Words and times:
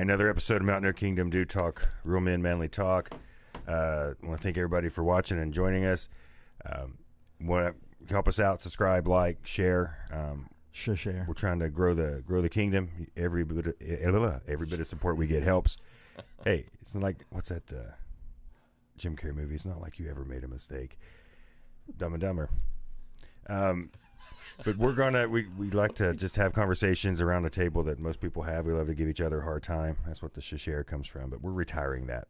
another 0.00 0.30
episode 0.30 0.56
of 0.56 0.62
Mountaineer 0.62 0.94
Kingdom 0.94 1.28
Dude 1.28 1.50
Talk, 1.50 1.86
Real 2.04 2.20
Men 2.22 2.40
Manly 2.40 2.68
Talk. 2.68 3.10
Uh, 3.68 4.14
I 4.22 4.26
want 4.26 4.40
to 4.40 4.42
thank 4.42 4.56
everybody 4.56 4.88
for 4.88 5.04
watching 5.04 5.38
and 5.38 5.52
joining 5.52 5.84
us. 5.84 6.08
Um, 6.64 6.96
want 7.38 7.76
to 8.06 8.12
help 8.12 8.26
us 8.26 8.40
out? 8.40 8.62
Subscribe, 8.62 9.06
like, 9.06 9.46
share. 9.46 9.98
Um, 10.10 10.48
Sure, 10.72 10.96
share. 10.96 11.24
we're 11.28 11.34
trying 11.34 11.58
to 11.58 11.68
grow 11.68 11.94
the 11.94 12.22
grow 12.24 12.40
the 12.40 12.48
kingdom. 12.48 13.08
Every 13.16 13.44
bit 13.44 13.66
of, 13.66 13.74
eh, 13.80 14.38
every 14.48 14.66
bit 14.66 14.80
of 14.80 14.86
support 14.86 15.16
we 15.16 15.26
get 15.26 15.42
helps. 15.42 15.76
hey, 16.44 16.66
it's 16.80 16.94
not 16.94 17.02
like 17.02 17.26
what's 17.30 17.48
that 17.48 17.70
uh, 17.72 17.92
Jim 18.96 19.16
Carrey 19.16 19.34
movie? 19.34 19.56
It's 19.56 19.66
not 19.66 19.80
like 19.80 19.98
you 19.98 20.08
ever 20.08 20.24
made 20.24 20.44
a 20.44 20.48
mistake. 20.48 20.96
Dumb 21.98 22.14
and 22.14 22.20
Dumber. 22.20 22.50
Um, 23.48 23.90
but 24.64 24.76
we're 24.76 24.92
gonna 24.92 25.28
we 25.28 25.46
we 25.56 25.70
like 25.70 25.94
to 25.96 26.14
just 26.14 26.36
have 26.36 26.52
conversations 26.52 27.20
around 27.20 27.44
a 27.44 27.50
table 27.50 27.82
that 27.84 27.98
most 27.98 28.20
people 28.20 28.42
have. 28.42 28.66
We 28.66 28.72
love 28.72 28.86
to 28.88 28.94
give 28.94 29.08
each 29.08 29.20
other 29.20 29.40
a 29.40 29.44
hard 29.44 29.62
time. 29.62 29.96
That's 30.06 30.22
what 30.22 30.34
the 30.34 30.40
share 30.40 30.84
comes 30.84 31.06
from. 31.06 31.30
But 31.30 31.42
we're 31.42 31.52
retiring 31.52 32.06
that. 32.06 32.28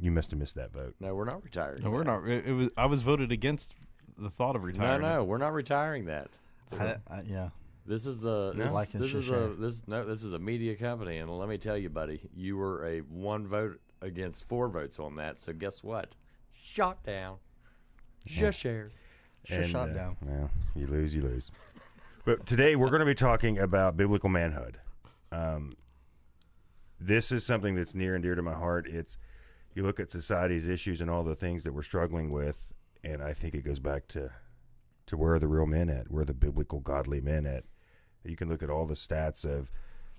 You 0.00 0.10
must 0.10 0.30
have 0.30 0.38
missed 0.38 0.54
that 0.54 0.72
vote. 0.72 0.94
No, 1.00 1.14
we're 1.14 1.24
not 1.24 1.42
retiring. 1.42 1.82
No, 1.82 1.90
we're 1.90 2.04
that. 2.04 2.22
not. 2.22 2.28
It, 2.28 2.46
it 2.46 2.52
was. 2.52 2.68
I 2.76 2.86
was 2.86 3.02
voted 3.02 3.32
against 3.32 3.74
the 4.16 4.30
thought 4.30 4.56
of 4.56 4.64
retiring. 4.64 5.02
no, 5.02 5.16
no, 5.16 5.24
we're 5.24 5.38
not 5.38 5.52
retiring 5.52 6.06
that. 6.06 6.28
I, 6.72 6.96
I, 7.08 7.22
yeah. 7.22 7.48
This 7.86 8.04
is 8.04 8.24
a 8.24 8.52
No? 8.54 8.64
this, 8.64 8.72
Like 8.72 8.94
and 8.94 9.02
this 9.02 9.14
is 9.14 9.30
a 9.30 9.54
this 9.58 9.82
no 9.88 10.04
this 10.04 10.22
is 10.22 10.32
a 10.34 10.38
media 10.38 10.76
company, 10.76 11.16
and 11.18 11.30
let 11.30 11.48
me 11.48 11.56
tell 11.58 11.76
you, 11.76 11.88
buddy, 11.88 12.20
you 12.34 12.56
were 12.56 12.86
a 12.86 12.98
one 13.00 13.46
vote 13.46 13.80
against 14.02 14.44
four 14.44 14.68
votes 14.68 14.98
on 14.98 15.16
that. 15.16 15.40
So 15.40 15.52
guess 15.52 15.82
what? 15.82 16.14
Shot 16.52 17.02
down. 17.02 17.38
Just 18.26 18.60
share. 18.60 18.90
Sure 19.48 19.64
shot 19.64 19.90
uh, 19.90 19.94
down. 19.94 20.16
Well, 20.22 20.50
you 20.74 20.86
lose, 20.86 21.14
you 21.14 21.22
lose. 21.22 21.50
But 22.24 22.44
today 22.44 22.76
we're 22.76 22.90
going 22.90 23.00
to 23.00 23.06
be 23.06 23.14
talking 23.14 23.58
about 23.58 23.96
biblical 23.96 24.28
manhood. 24.28 24.78
Um, 25.32 25.76
this 27.00 27.32
is 27.32 27.46
something 27.46 27.74
that's 27.74 27.94
near 27.94 28.14
and 28.14 28.22
dear 28.22 28.34
to 28.34 28.42
my 28.42 28.52
heart. 28.52 28.86
It's 28.86 29.16
you 29.74 29.82
look 29.82 29.98
at 29.98 30.10
society's 30.10 30.68
issues 30.68 31.00
and 31.00 31.08
all 31.08 31.24
the 31.24 31.34
things 31.34 31.64
that 31.64 31.72
we're 31.72 31.82
struggling 31.82 32.30
with, 32.30 32.74
and 33.02 33.22
I 33.22 33.32
think 33.32 33.54
it 33.54 33.62
goes 33.62 33.78
back 33.78 34.06
to 34.08 34.30
to 35.06 35.16
where 35.16 35.34
are 35.34 35.38
the 35.38 35.48
real 35.48 35.64
men 35.64 35.88
at? 35.88 36.10
Where 36.10 36.22
are 36.22 36.26
the 36.26 36.34
biblical, 36.34 36.80
godly 36.80 37.22
men 37.22 37.46
at? 37.46 37.64
You 38.24 38.36
can 38.36 38.50
look 38.50 38.62
at 38.62 38.68
all 38.68 38.84
the 38.84 38.92
stats 38.92 39.46
of 39.46 39.70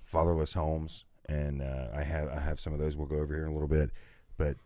fatherless 0.03 0.55
homes, 0.55 1.05
and 1.27 1.61
uh, 1.61 1.89
I 1.93 2.01
have 2.01 2.29
I 2.29 2.39
have 2.39 2.59
some 2.59 2.73
of 2.73 2.79
those. 2.79 2.97
We'll 2.97 3.05
go 3.05 3.17
over 3.17 3.35
here 3.35 3.45
in 3.45 3.51
a 3.51 3.53
little 3.53 3.67
bit, 3.67 3.91
but 4.37 4.57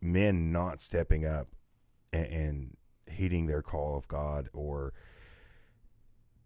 men 0.00 0.52
not 0.52 0.80
stepping 0.80 1.26
up 1.26 1.48
and, 2.12 2.26
and 2.26 2.47
heeding 3.18 3.46
their 3.46 3.62
call 3.62 3.96
of 3.96 4.08
God 4.08 4.48
or 4.52 4.92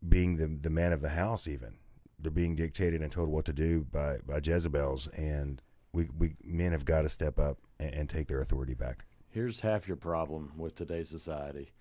being 0.06 0.36
the 0.36 0.46
the 0.46 0.70
man 0.70 0.92
of 0.92 1.00
the 1.00 1.10
house 1.10 1.46
even 1.46 1.74
they're 2.18 2.30
being 2.30 2.56
dictated 2.56 3.02
and 3.02 3.12
told 3.12 3.28
what 3.28 3.44
to 3.44 3.52
do 3.52 3.86
by 3.90 4.18
by 4.26 4.40
Jezebels 4.42 5.06
and 5.08 5.62
we 5.92 6.08
we 6.18 6.34
men 6.42 6.72
have 6.72 6.84
got 6.84 7.02
to 7.02 7.08
step 7.08 7.38
up 7.38 7.58
and, 7.78 7.94
and 7.94 8.08
take 8.10 8.26
their 8.26 8.40
authority 8.40 8.74
back 8.74 9.04
Here's 9.32 9.60
half 9.60 9.88
your 9.88 9.96
problem 9.96 10.52
with 10.58 10.74
today's 10.74 11.08
society. 11.08 11.72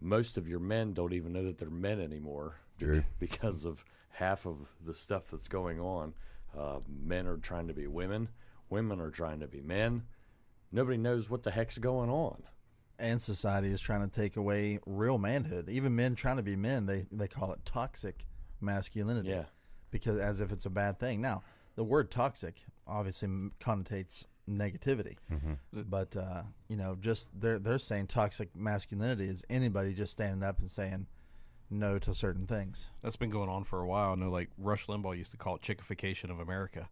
Most 0.00 0.38
of 0.38 0.48
your 0.48 0.58
men 0.58 0.94
don't 0.94 1.12
even 1.12 1.34
know 1.34 1.44
that 1.44 1.58
they're 1.58 1.68
men 1.68 2.00
anymore 2.00 2.60
True. 2.78 3.04
because 3.18 3.66
of 3.66 3.84
half 4.12 4.46
of 4.46 4.70
the 4.82 4.94
stuff 4.94 5.24
that's 5.30 5.46
going 5.46 5.78
on. 5.78 6.14
Uh, 6.58 6.78
men 6.88 7.26
are 7.26 7.36
trying 7.36 7.68
to 7.68 7.74
be 7.74 7.86
women. 7.86 8.30
Women 8.70 8.98
are 8.98 9.10
trying 9.10 9.40
to 9.40 9.46
be 9.46 9.60
men. 9.60 10.04
Nobody 10.72 10.96
knows 10.96 11.28
what 11.28 11.42
the 11.42 11.50
heck's 11.50 11.76
going 11.76 12.08
on. 12.08 12.44
And 12.98 13.20
society 13.20 13.68
is 13.68 13.80
trying 13.80 14.08
to 14.08 14.14
take 14.14 14.36
away 14.36 14.78
real 14.86 15.18
manhood. 15.18 15.68
Even 15.68 15.94
men 15.94 16.14
trying 16.14 16.38
to 16.38 16.42
be 16.42 16.56
men, 16.56 16.86
they, 16.86 17.06
they 17.12 17.28
call 17.28 17.52
it 17.52 17.60
toxic 17.64 18.24
masculinity. 18.60 19.28
Yeah. 19.28 19.44
Because 19.90 20.18
as 20.18 20.40
if 20.40 20.50
it's 20.50 20.66
a 20.66 20.70
bad 20.70 20.98
thing. 20.98 21.20
Now, 21.20 21.42
the 21.74 21.84
word 21.84 22.10
toxic 22.10 22.62
obviously 22.86 23.26
m- 23.26 23.52
connotates 23.60 24.24
negativity. 24.48 25.16
But, 25.72 26.16
uh, 26.16 26.42
you 26.68 26.76
know, 26.76 26.96
just 26.98 27.38
they're, 27.38 27.58
they're 27.58 27.78
saying 27.78 28.06
toxic 28.06 28.54
masculinity 28.56 29.28
is 29.28 29.44
anybody 29.50 29.92
just 29.92 30.12
standing 30.12 30.42
up 30.42 30.60
and 30.60 30.70
saying 30.70 31.06
no 31.68 31.98
to 31.98 32.14
certain 32.14 32.46
things. 32.46 32.86
That's 33.02 33.16
been 33.16 33.30
going 33.30 33.48
on 33.48 33.64
for 33.64 33.80
a 33.80 33.86
while. 33.86 34.12
I 34.12 34.14
know, 34.14 34.30
like 34.30 34.50
Rush 34.56 34.86
Limbaugh 34.86 35.18
used 35.18 35.32
to 35.32 35.36
call 35.36 35.56
it 35.56 35.62
chickification 35.62 36.30
of 36.30 36.38
America, 36.38 36.88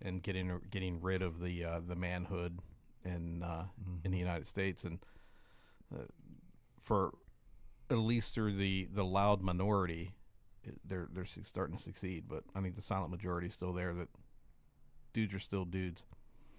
and 0.00 0.22
getting 0.22 0.58
getting 0.70 1.00
rid 1.02 1.22
of 1.22 1.38
the 1.38 1.64
uh, 1.64 1.80
the 1.86 1.96
manhood 1.96 2.58
in 3.04 3.42
uh, 3.42 3.66
in 4.04 4.10
the 4.10 4.18
United 4.18 4.48
States, 4.48 4.84
and 4.84 5.00
for 6.80 7.12
at 7.90 7.98
least 7.98 8.34
through 8.34 8.54
the 8.56 8.88
the 8.92 9.04
loud 9.04 9.42
minority, 9.42 10.14
it- 10.64 10.80
they're 10.84 11.08
they're 11.12 11.24
starting 11.26 11.76
to 11.76 11.82
succeed. 11.82 12.24
But 12.28 12.44
I 12.54 12.60
think 12.60 12.76
the 12.76 12.82
silent 12.82 13.10
majority 13.10 13.48
is 13.48 13.54
still 13.54 13.72
there. 13.72 13.94
That 13.94 14.08
dudes 15.12 15.34
are 15.34 15.38
still 15.40 15.64
dudes. 15.64 16.04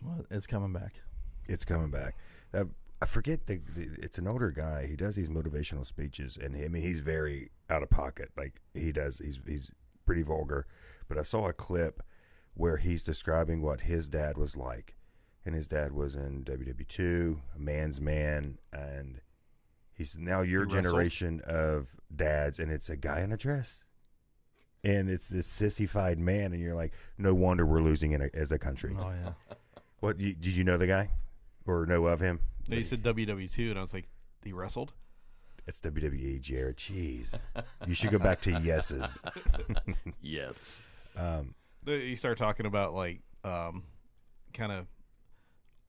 Well, 0.03 0.25
it's 0.29 0.45
coming 0.47 0.73
back. 0.73 1.01
it's 1.49 1.65
coming 1.65 1.89
back 1.89 2.15
uh, 2.53 2.65
I 3.01 3.05
forget 3.07 3.47
the, 3.47 3.61
the 3.75 3.97
it's 4.03 4.17
an 4.19 4.27
older 4.27 4.51
guy 4.51 4.85
he 4.85 4.95
does 4.95 5.15
these 5.15 5.29
motivational 5.29 5.85
speeches 5.85 6.37
and 6.37 6.55
I 6.55 6.67
mean 6.67 6.83
he's 6.83 6.99
very 6.99 7.49
out 7.69 7.81
of 7.81 7.89
pocket 7.89 8.29
like 8.37 8.61
he 8.75 8.91
does 8.91 9.17
he's 9.17 9.41
he's 9.47 9.71
pretty 10.05 10.21
vulgar 10.23 10.67
but 11.07 11.17
I 11.17 11.23
saw 11.23 11.47
a 11.47 11.53
clip 11.53 12.03
where 12.53 12.77
he's 12.77 13.03
describing 13.03 13.61
what 13.63 13.81
his 13.81 14.07
dad 14.07 14.37
was 14.37 14.55
like 14.57 14.96
and 15.47 15.55
his 15.55 15.67
dad 15.67 15.93
was 15.93 16.15
in 16.15 16.43
WW2 16.43 17.39
a 17.55 17.59
man's 17.59 17.99
man 18.01 18.57
and 18.71 19.21
he's 19.93 20.17
now 20.17 20.41
your 20.41 20.65
He 20.65 20.69
generation 20.71 21.41
of 21.47 21.99
dads 22.15 22.59
and 22.59 22.71
it's 22.71 22.89
a 22.89 22.97
guy 22.97 23.21
in 23.21 23.31
a 23.31 23.37
dress 23.37 23.83
and 24.83 25.09
it's 25.09 25.27
this 25.27 25.47
sissified 25.47 26.19
man 26.19 26.53
and 26.53 26.61
you're 26.61 26.75
like 26.75 26.93
no 27.17 27.33
wonder 27.33 27.65
we're 27.65 27.79
losing 27.81 28.11
in 28.11 28.21
a, 28.21 28.29
as 28.33 28.51
a 28.51 28.59
country 28.59 28.95
Oh, 28.99 29.09
yeah. 29.09 29.55
what 30.01 30.19
you, 30.19 30.33
did 30.33 30.55
you 30.55 30.63
know 30.63 30.77
the 30.77 30.85
guy 30.87 31.09
or 31.65 31.85
know 31.85 32.05
of 32.07 32.19
him 32.19 32.39
No, 32.67 32.75
you 32.77 32.83
said 32.83 33.01
WW 33.01 33.51
two, 33.51 33.69
and 33.69 33.79
I 33.79 33.81
was 33.81 33.93
like, 33.93 34.07
he 34.43 34.51
wrestled. 34.53 34.93
It's 35.65 35.79
WWE, 35.81 36.39
Jared. 36.41 36.77
Jeez, 36.77 37.37
you 37.85 37.93
should 37.93 38.11
go 38.11 38.19
back 38.19 38.39
to 38.41 38.51
yeses. 38.59 39.21
Yes. 40.21 40.81
Um, 41.17 41.55
you 41.85 42.15
start 42.15 42.37
talking 42.37 42.65
about 42.65 42.93
like 42.93 43.21
um, 43.43 43.83
kind 44.53 44.71
of 44.71 44.87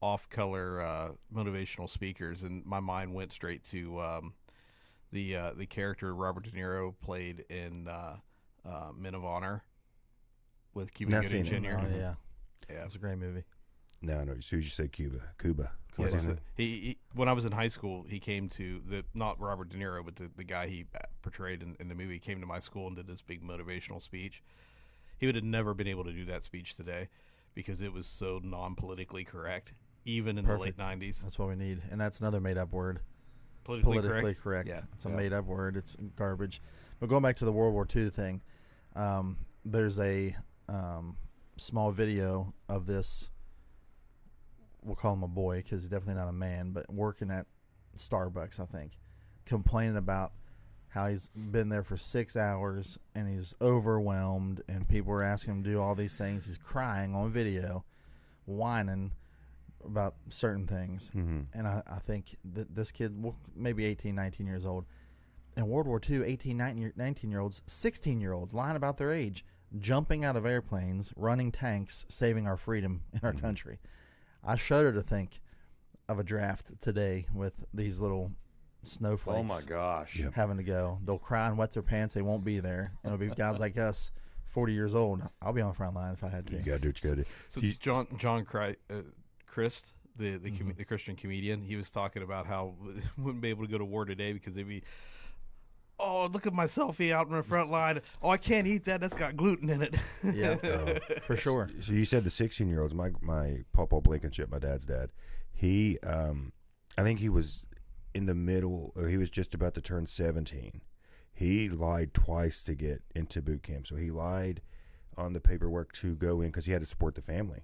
off 0.01 0.29
color 0.29 0.81
uh, 0.81 1.11
motivational 1.33 1.89
speakers, 1.89 2.43
and 2.43 2.65
my 2.65 2.79
mind 2.79 3.13
went 3.13 3.33
straight 3.33 3.63
to 3.65 3.99
um, 3.99 4.33
the 5.11 5.35
uh, 5.35 5.51
the 5.55 5.65
character 5.65 6.13
Robert 6.13 6.45
De 6.45 6.51
Niro 6.51 6.93
played 7.01 7.45
in 7.49 7.87
uh, 7.87 8.17
uh, 8.65 8.91
Men 8.97 9.15
of 9.15 9.25
Honor 9.25 9.63
with 10.73 10.93
Cuba 10.93 11.13
Not 11.13 11.23
Gooding 11.23 11.45
seen. 11.45 11.63
Jr. 11.63 11.77
Oh, 11.79 11.97
yeah. 11.97 12.13
Yeah. 12.69 12.83
It's 12.83 12.93
a 12.93 12.99
great 12.99 13.17
movie. 13.17 13.45
no, 14.01 14.23
no. 14.25 14.33
As 14.33 14.45
soon 14.45 14.59
as 14.59 14.65
you 14.65 14.69
said 14.69 14.91
Cuba, 14.91 15.21
Cuba. 15.39 15.71
What's 15.95 16.13
Yeah, 16.13 16.35
he, 16.55 16.65
he 16.65 16.97
when 17.15 17.27
I 17.27 17.33
was 17.33 17.45
in 17.45 17.51
high 17.51 17.67
school, 17.69 18.05
he 18.07 18.19
came 18.19 18.47
to 18.49 18.81
the 18.87 19.03
not 19.15 19.39
Robert 19.39 19.69
De 19.69 19.77
Niro, 19.77 20.05
but 20.05 20.17
the, 20.17 20.29
the 20.35 20.43
guy 20.43 20.67
he 20.67 20.85
uh, 20.95 20.99
portrayed 21.21 21.63
in, 21.63 21.75
in 21.79 21.87
the 21.87 21.95
movie 21.95 22.19
came 22.19 22.39
to 22.41 22.45
my 22.45 22.59
school 22.59 22.87
and 22.87 22.95
did 22.95 23.07
this 23.07 23.21
big 23.21 23.41
motivational 23.41 24.01
speech. 24.03 24.43
He 25.17 25.25
would 25.25 25.35
have 25.35 25.43
never 25.43 25.73
been 25.73 25.87
able 25.87 26.03
to 26.03 26.13
do 26.13 26.25
that 26.25 26.43
speech 26.43 26.75
today 26.75 27.09
because 27.55 27.81
it 27.81 27.91
was 27.91 28.05
so 28.05 28.39
non 28.43 28.75
politically 28.75 29.23
correct, 29.23 29.73
even 30.05 30.37
in 30.37 30.45
Perfect. 30.45 30.77
the 30.77 30.83
late 30.83 30.89
nineties. 30.89 31.19
That's 31.19 31.37
what 31.37 31.49
we 31.49 31.55
need. 31.55 31.81
And 31.91 31.99
that's 31.99 32.19
another 32.19 32.39
made 32.39 32.57
up 32.57 32.71
word. 32.71 32.99
Politically, 33.63 33.97
politically 33.97 34.21
correct. 34.35 34.41
correct. 34.43 34.67
Yeah. 34.69 34.81
It's 34.95 35.05
a 35.05 35.09
Yeah. 35.09 35.15
made 35.15 35.33
up 35.33 35.45
word. 35.45 35.77
It's 35.77 35.95
garbage. 36.15 36.61
But 36.99 37.07
going 37.07 37.21
back 37.21 37.35
to 37.37 37.45
the 37.45 37.51
World 37.51 37.73
War 37.73 37.87
II 37.93 38.09
thing, 38.09 38.41
um, 38.95 39.37
there's 39.63 39.99
a 39.99 40.35
um, 40.67 41.17
small 41.57 41.91
video 41.91 42.53
of 42.67 42.85
this. 42.85 43.29
We'll 44.83 44.95
call 44.95 45.13
him 45.13 45.23
a 45.23 45.27
boy 45.27 45.57
because 45.57 45.83
he's 45.83 45.89
definitely 45.89 46.15
not 46.21 46.29
a 46.29 46.33
man, 46.33 46.71
but 46.71 46.91
working 46.91 47.31
at 47.31 47.45
Starbucks, 47.97 48.59
I 48.59 48.65
think, 48.65 48.93
complaining 49.45 49.97
about 49.97 50.31
how 50.87 51.07
he's 51.07 51.27
been 51.35 51.69
there 51.69 51.83
for 51.83 51.97
six 51.97 52.35
hours 52.35 52.97
and 53.13 53.27
he's 53.27 53.53
overwhelmed, 53.61 54.61
and 54.67 54.87
people 54.87 55.11
are 55.13 55.23
asking 55.23 55.55
him 55.57 55.63
to 55.63 55.69
do 55.69 55.81
all 55.81 55.95
these 55.95 56.17
things. 56.17 56.45
He's 56.47 56.57
crying 56.57 57.13
on 57.13 57.29
video, 57.29 57.83
whining 58.45 59.11
about 59.85 60.15
certain 60.29 60.67
things 60.67 61.11
Mm-hmm. 61.15 61.39
and 61.53 61.67
I, 61.67 61.81
I 61.89 61.99
think 61.99 62.35
that 62.53 62.73
this 62.75 62.91
kid, 62.91 63.13
well, 63.21 63.35
maybe 63.55 63.85
18, 63.85 64.13
19 64.15 64.45
years 64.45 64.65
old, 64.65 64.85
in 65.57 65.67
World 65.67 65.87
War 65.87 65.99
II, 66.07 66.23
18, 66.23 66.55
19 66.57 66.81
year, 66.81 66.93
19 66.95 67.29
year 67.29 67.39
olds, 67.39 67.61
16 67.65 68.19
year 68.21 68.33
olds, 68.33 68.53
lying 68.53 68.75
about 68.75 68.97
their 68.97 69.11
age, 69.11 69.43
jumping 69.79 70.23
out 70.25 70.35
of 70.35 70.45
airplanes, 70.45 71.11
running 71.15 71.51
tanks, 71.51 72.05
saving 72.09 72.47
our 72.47 72.57
freedom 72.57 73.01
in 73.13 73.19
our 73.23 73.33
country. 73.33 73.79
I 74.43 74.55
shudder 74.55 74.93
to 74.93 75.01
think 75.01 75.41
of 76.07 76.17
a 76.19 76.23
draft 76.23 76.79
today 76.81 77.27
with 77.33 77.65
these 77.73 77.99
little 77.99 78.31
snowflakes 78.83 79.37
Oh 79.39 79.43
my 79.43 79.61
gosh. 79.67 80.21
Having 80.33 80.57
to 80.57 80.63
go. 80.63 80.99
They'll 81.03 81.17
cry 81.19 81.47
and 81.47 81.57
wet 81.57 81.71
their 81.71 81.83
pants. 81.83 82.13
They 82.15 82.21
won't 82.21 82.43
be 82.45 82.59
there. 82.59 82.93
And 83.03 83.13
it'll 83.13 83.27
be 83.29 83.33
guys 83.35 83.59
like 83.59 83.77
us, 83.89 84.11
40 84.45 84.73
years 84.73 84.95
old. 84.95 85.21
I'll 85.41 85.53
be 85.53 85.61
on 85.61 85.69
the 85.69 85.75
front 85.75 85.95
line 85.95 86.13
if 86.13 86.23
I 86.23 86.29
had 86.29 86.47
to. 86.47 86.53
You 86.53 86.59
gotta 86.63 86.79
do 86.79 86.87
what 86.89 87.03
you 87.03 87.09
gotta 87.09 87.23
do. 87.23 87.29
So 87.49 87.59
You- 87.61 87.73
John 87.73 88.07
John 88.17 88.45
Cry, 88.45 88.75
uh, 88.89 89.01
Crist, 89.49 89.93
the 90.15 90.37
the, 90.37 90.49
Mm-hmm. 90.51 90.57
com- 90.67 90.73
the 90.77 90.85
Christian 90.85 91.15
comedian, 91.15 91.61
he 91.61 91.75
was 91.75 91.89
talking 91.89 92.23
about 92.23 92.45
how 92.45 92.75
wouldn't 93.17 93.41
be 93.41 93.49
able 93.49 93.65
to 93.65 93.71
go 93.71 93.77
to 93.77 93.85
war 93.85 94.05
today 94.05 94.33
because 94.33 94.53
they'd 94.53 94.67
be 94.67 94.83
oh, 96.01 96.27
look 96.27 96.47
at 96.47 96.53
my 96.53 96.63
selfie 96.65 97.11
out 97.11 97.27
in 97.27 97.35
the 97.35 97.43
front 97.43 97.69
line. 97.79 97.99
Oh, 98.21 98.29
I 98.29 98.37
can't 98.37 98.65
eat 98.67 98.85
that. 98.85 99.01
That's 99.01 99.13
got 99.13 99.35
gluten 99.35 99.69
in 99.69 99.81
it. 99.81 99.95
Yeah, 100.23 100.55
for 101.23 101.35
sure. 101.35 101.69
So 101.81 101.91
you 101.91 102.05
said 102.05 102.23
the 102.23 102.29
16 102.29 102.69
year 102.69 102.81
olds. 102.81 102.95
My 102.95 103.11
my 103.21 103.63
Papa 103.73 103.99
Blankenship, 104.01 104.49
my 104.49 104.59
dad's 104.59 104.85
dad. 104.85 105.09
He, 105.53 105.99
um, 106.03 106.53
I 106.97 107.03
think 107.03 107.19
he 107.19 107.27
was 107.27 107.65
in 108.13 108.27
the 108.27 108.33
middle, 108.35 108.93
or 108.95 109.07
he 109.09 109.17
was 109.17 109.29
just 109.29 109.53
about 109.53 109.73
to 109.75 109.81
turn 109.81 110.05
17. 110.05 110.81
He 111.33 111.69
lied 111.69 112.13
twice 112.13 112.63
to 112.63 112.73
get 112.75 113.01
into 113.13 113.41
boot 113.41 113.63
camp. 113.63 113.87
So 113.87 113.95
he 113.97 114.09
lied 114.09 114.61
on 115.19 115.33
the 115.33 115.39
paperwork 115.39 115.91
to 115.93 116.15
go 116.15 116.41
in 116.41 116.47
because 116.47 116.65
he 116.65 116.71
had 116.71 116.81
to 116.81 116.87
support 116.87 117.15
the 117.15 117.21
family. 117.21 117.61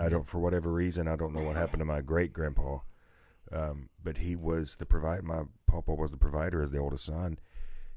I 0.00 0.08
don't, 0.08 0.26
for 0.26 0.38
whatever 0.38 0.72
reason, 0.72 1.06
I 1.06 1.16
don't 1.16 1.34
know 1.34 1.42
what 1.42 1.56
happened 1.56 1.80
to 1.80 1.84
my 1.84 2.00
great 2.00 2.32
grandpa, 2.32 2.78
um, 3.52 3.88
but 4.02 4.18
he 4.18 4.34
was 4.34 4.76
the 4.76 4.86
provider. 4.86 5.22
My 5.22 5.42
papa 5.66 5.94
was 5.94 6.10
the 6.10 6.16
provider 6.16 6.62
as 6.62 6.70
the 6.70 6.78
oldest 6.78 7.04
son. 7.04 7.38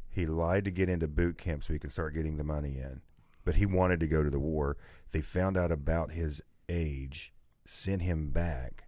He 0.09 0.25
lied 0.25 0.65
to 0.65 0.71
get 0.71 0.89
into 0.89 1.07
boot 1.07 1.37
camp 1.37 1.63
so 1.63 1.73
he 1.73 1.79
could 1.79 1.91
start 1.91 2.13
getting 2.13 2.37
the 2.37 2.43
money 2.43 2.77
in, 2.77 3.01
but 3.45 3.55
he 3.55 3.65
wanted 3.65 3.99
to 4.01 4.07
go 4.07 4.23
to 4.23 4.29
the 4.29 4.39
war. 4.39 4.77
They 5.11 5.21
found 5.21 5.57
out 5.57 5.71
about 5.71 6.11
his 6.11 6.41
age, 6.69 7.33
sent 7.65 8.01
him 8.01 8.31
back. 8.31 8.83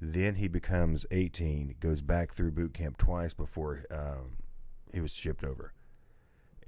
Then 0.00 0.34
he 0.34 0.48
becomes 0.48 1.06
18, 1.10 1.76
goes 1.80 2.02
back 2.02 2.32
through 2.32 2.52
boot 2.52 2.74
camp 2.74 2.98
twice 2.98 3.32
before 3.32 3.84
um, 3.90 4.36
he 4.92 5.00
was 5.00 5.14
shipped 5.14 5.44
over. 5.44 5.72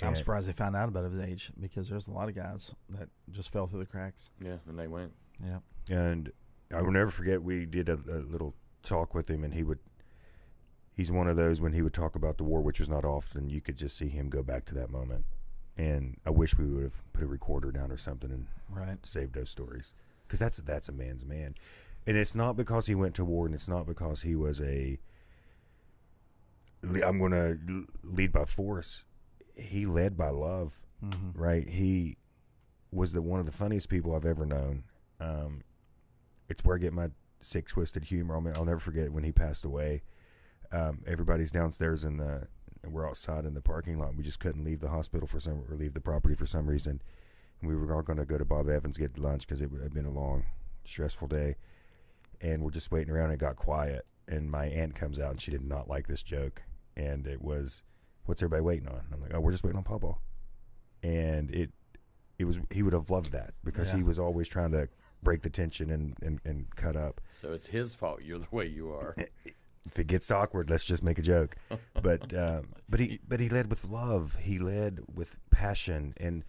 I'm 0.02 0.08
And- 0.08 0.16
surprised 0.19 0.48
they 0.48 0.52
found 0.52 0.76
out 0.76 0.88
about 0.88 1.10
his 1.10 1.19
age 1.20 1.50
because 1.60 1.88
there's 1.88 2.08
a 2.08 2.12
lot 2.12 2.28
of 2.28 2.34
guys 2.34 2.75
that 2.90 3.08
just 3.31 3.50
fell 3.50 3.66
through 3.66 3.81
the 3.81 3.87
cracks. 3.87 4.31
Yeah, 4.40 4.58
and 4.69 4.78
they 4.78 4.88
went. 4.88 5.12
Yeah. 5.43 5.60
and 5.90 6.32
I 6.72 6.82
will 6.82 6.90
never 6.93 7.10
forget 7.10 7.43
we 7.43 7.64
did 7.66 7.88
a, 7.88 7.94
a 7.94 8.20
little 8.20 8.54
talk 8.82 9.14
with 9.14 9.31
him, 9.31 9.44
and 9.44 9.54
he 9.54 9.62
would. 9.62 9.78
He's 10.94 11.12
one 11.12 11.28
of 11.28 11.37
those 11.37 11.60
when 11.60 11.72
he 11.75 11.82
would 11.82 11.93
talk 11.94 12.14
about 12.16 12.38
the 12.38 12.44
war, 12.44 12.60
which 12.62 12.81
was 12.81 12.88
not 12.88 13.04
often. 13.04 13.48
You 13.50 13.60
could 13.60 13.76
just 13.76 13.96
see 13.96 14.08
him 14.08 14.28
go 14.31 14.43
back 14.43 14.64
to 14.66 14.75
that 14.75 14.90
moment, 14.90 15.25
and 15.76 16.16
I 16.26 16.31
wish 16.31 16.56
we 16.58 16.66
would 16.66 16.82
have 16.84 17.02
put 17.12 17.22
a 17.22 17.26
recorder 17.26 17.70
down 17.70 17.90
or 17.92 17.96
something 17.99 18.31
and 18.31 18.46
Right. 18.70 19.04
saved 19.06 19.34
those 19.34 19.50
stories 19.50 19.94
because 20.26 20.38
that's 20.40 20.56
that's 20.58 20.88
a 20.88 20.92
man's 20.92 21.25
man, 21.25 21.54
and 22.06 22.16
it's 22.16 22.34
not 22.34 22.56
because 22.56 22.87
he 22.87 22.94
went 22.94 23.14
to 23.16 23.25
war, 23.25 23.46
and 23.46 23.54
it's 23.54 23.69
not 23.69 23.87
because 23.87 24.22
he 24.22 24.34
was 24.34 24.60
a. 24.60 24.99
I'm 26.82 27.19
going 27.19 27.32
to 27.32 27.87
lead 28.04 28.32
by 28.32 28.44
force. 28.44 29.04
He 29.56 29.87
led 29.87 30.17
by 30.17 30.29
love 30.31 30.79
Mm-hmm. 31.05 31.38
right? 31.38 31.69
He 31.69 32.17
was 32.91 33.12
the 33.12 33.20
one 33.20 33.38
of 33.38 33.44
the 33.44 33.53
funniest 33.53 33.91
people 33.91 34.14
I've 34.14 34.25
ever 34.25 34.47
known. 34.47 34.85
Um, 35.20 35.61
it's 36.49 36.64
where 36.64 36.76
I 36.76 36.79
get 36.79 36.94
my 36.94 37.08
sick, 37.41 37.69
twisted 37.69 38.05
humor. 38.05 38.35
I'll, 38.35 38.49
I'll 38.56 38.64
never 38.64 38.81
forget 38.81 39.12
when 39.12 39.23
he 39.23 39.31
passed 39.31 39.64
away. 39.67 40.03
Um, 40.73 41.00
everybody's 41.06 41.50
downstairs 41.50 42.03
in 42.03 42.17
the, 42.17 42.49
we're 42.82 43.06
outside 43.06 43.44
in 43.44 43.53
the 43.53 43.61
parking 43.61 43.99
lot. 43.99 44.17
We 44.17 44.23
just 44.23 44.41
couldn't 44.41 44.64
leave 44.64 44.81
the 44.81 44.88
hospital 44.88 45.26
for 45.29 45.38
some, 45.38 45.64
or 45.69 45.76
leave 45.76 45.93
the 45.93 46.00
property 46.00 46.35
for 46.35 46.47
some 46.47 46.67
reason. 46.67 47.02
And 47.61 47.69
we 47.69 47.76
were 47.76 47.94
all 47.94 48.02
going 48.02 48.19
to 48.19 48.25
go 48.25 48.38
to 48.38 48.44
Bob 48.47 48.69
Evans 48.70 48.97
get 48.97 49.19
lunch 49.19 49.47
because 49.47 49.61
it 49.61 49.70
had 49.82 49.93
been 49.93 50.06
a 50.06 50.11
long, 50.11 50.44
stressful 50.87 51.29
day. 51.29 51.56
And 52.41 52.62
we're 52.62 52.70
just 52.70 52.91
waiting 52.91 53.12
around 53.12 53.26
and 53.26 53.35
it 53.35 53.41
got 53.41 53.56
quiet. 53.56 54.06
And 54.26 54.50
my 54.50 54.64
aunt 54.67 54.94
comes 54.94 55.20
out 55.20 55.32
and 55.32 55.41
she 55.43 55.50
did 55.50 55.62
not 55.62 55.88
like 55.88 56.06
this 56.06 56.23
joke. 56.23 56.62
And 56.97 57.26
it 57.26 57.43
was, 57.43 57.82
what's 58.26 58.43
everybody 58.43 58.62
waiting 58.62 58.88
on? 58.88 59.00
I'm 59.12 59.20
like, 59.20 59.32
oh, 59.34 59.40
we're 59.40 59.52
just 59.52 59.64
waiting 59.64 59.78
on 59.78 59.84
Pablo. 59.84 60.19
and 61.02 61.50
it 61.50 61.70
it 62.38 62.44
was 62.44 62.58
he 62.70 62.82
would 62.82 62.93
have 62.93 63.11
loved 63.11 63.32
that 63.32 63.55
because 63.64 63.93
he 63.93 64.02
was 64.02 64.19
always 64.19 64.46
trying 64.49 64.73
to 64.73 64.88
break 65.23 65.40
the 65.43 65.49
tension 65.50 65.90
and, 65.90 66.14
and, 66.23 66.38
and 66.44 66.67
cut 66.76 66.94
up. 66.96 67.20
So 67.31 67.52
it's 67.52 67.69
his 67.69 67.94
fault 67.94 68.20
you're 68.23 68.38
the 68.38 68.46
way 68.50 68.67
you 68.67 68.93
are. 68.93 69.17
If 69.88 70.00
it 70.00 70.08
gets 70.08 70.32
awkward, 70.32 70.69
let's 70.69 70.84
just 70.84 71.05
make 71.05 71.17
a 71.19 71.23
joke. 71.23 71.55
But 72.02 72.34
um, 72.34 72.73
but 72.88 72.99
he 73.00 73.20
but 73.26 73.38
he 73.38 73.49
led 73.49 73.70
with 73.70 73.84
love. 73.88 74.37
He 74.43 74.58
led 74.58 74.99
with 75.14 75.37
passion, 75.50 76.12
and 76.17 76.43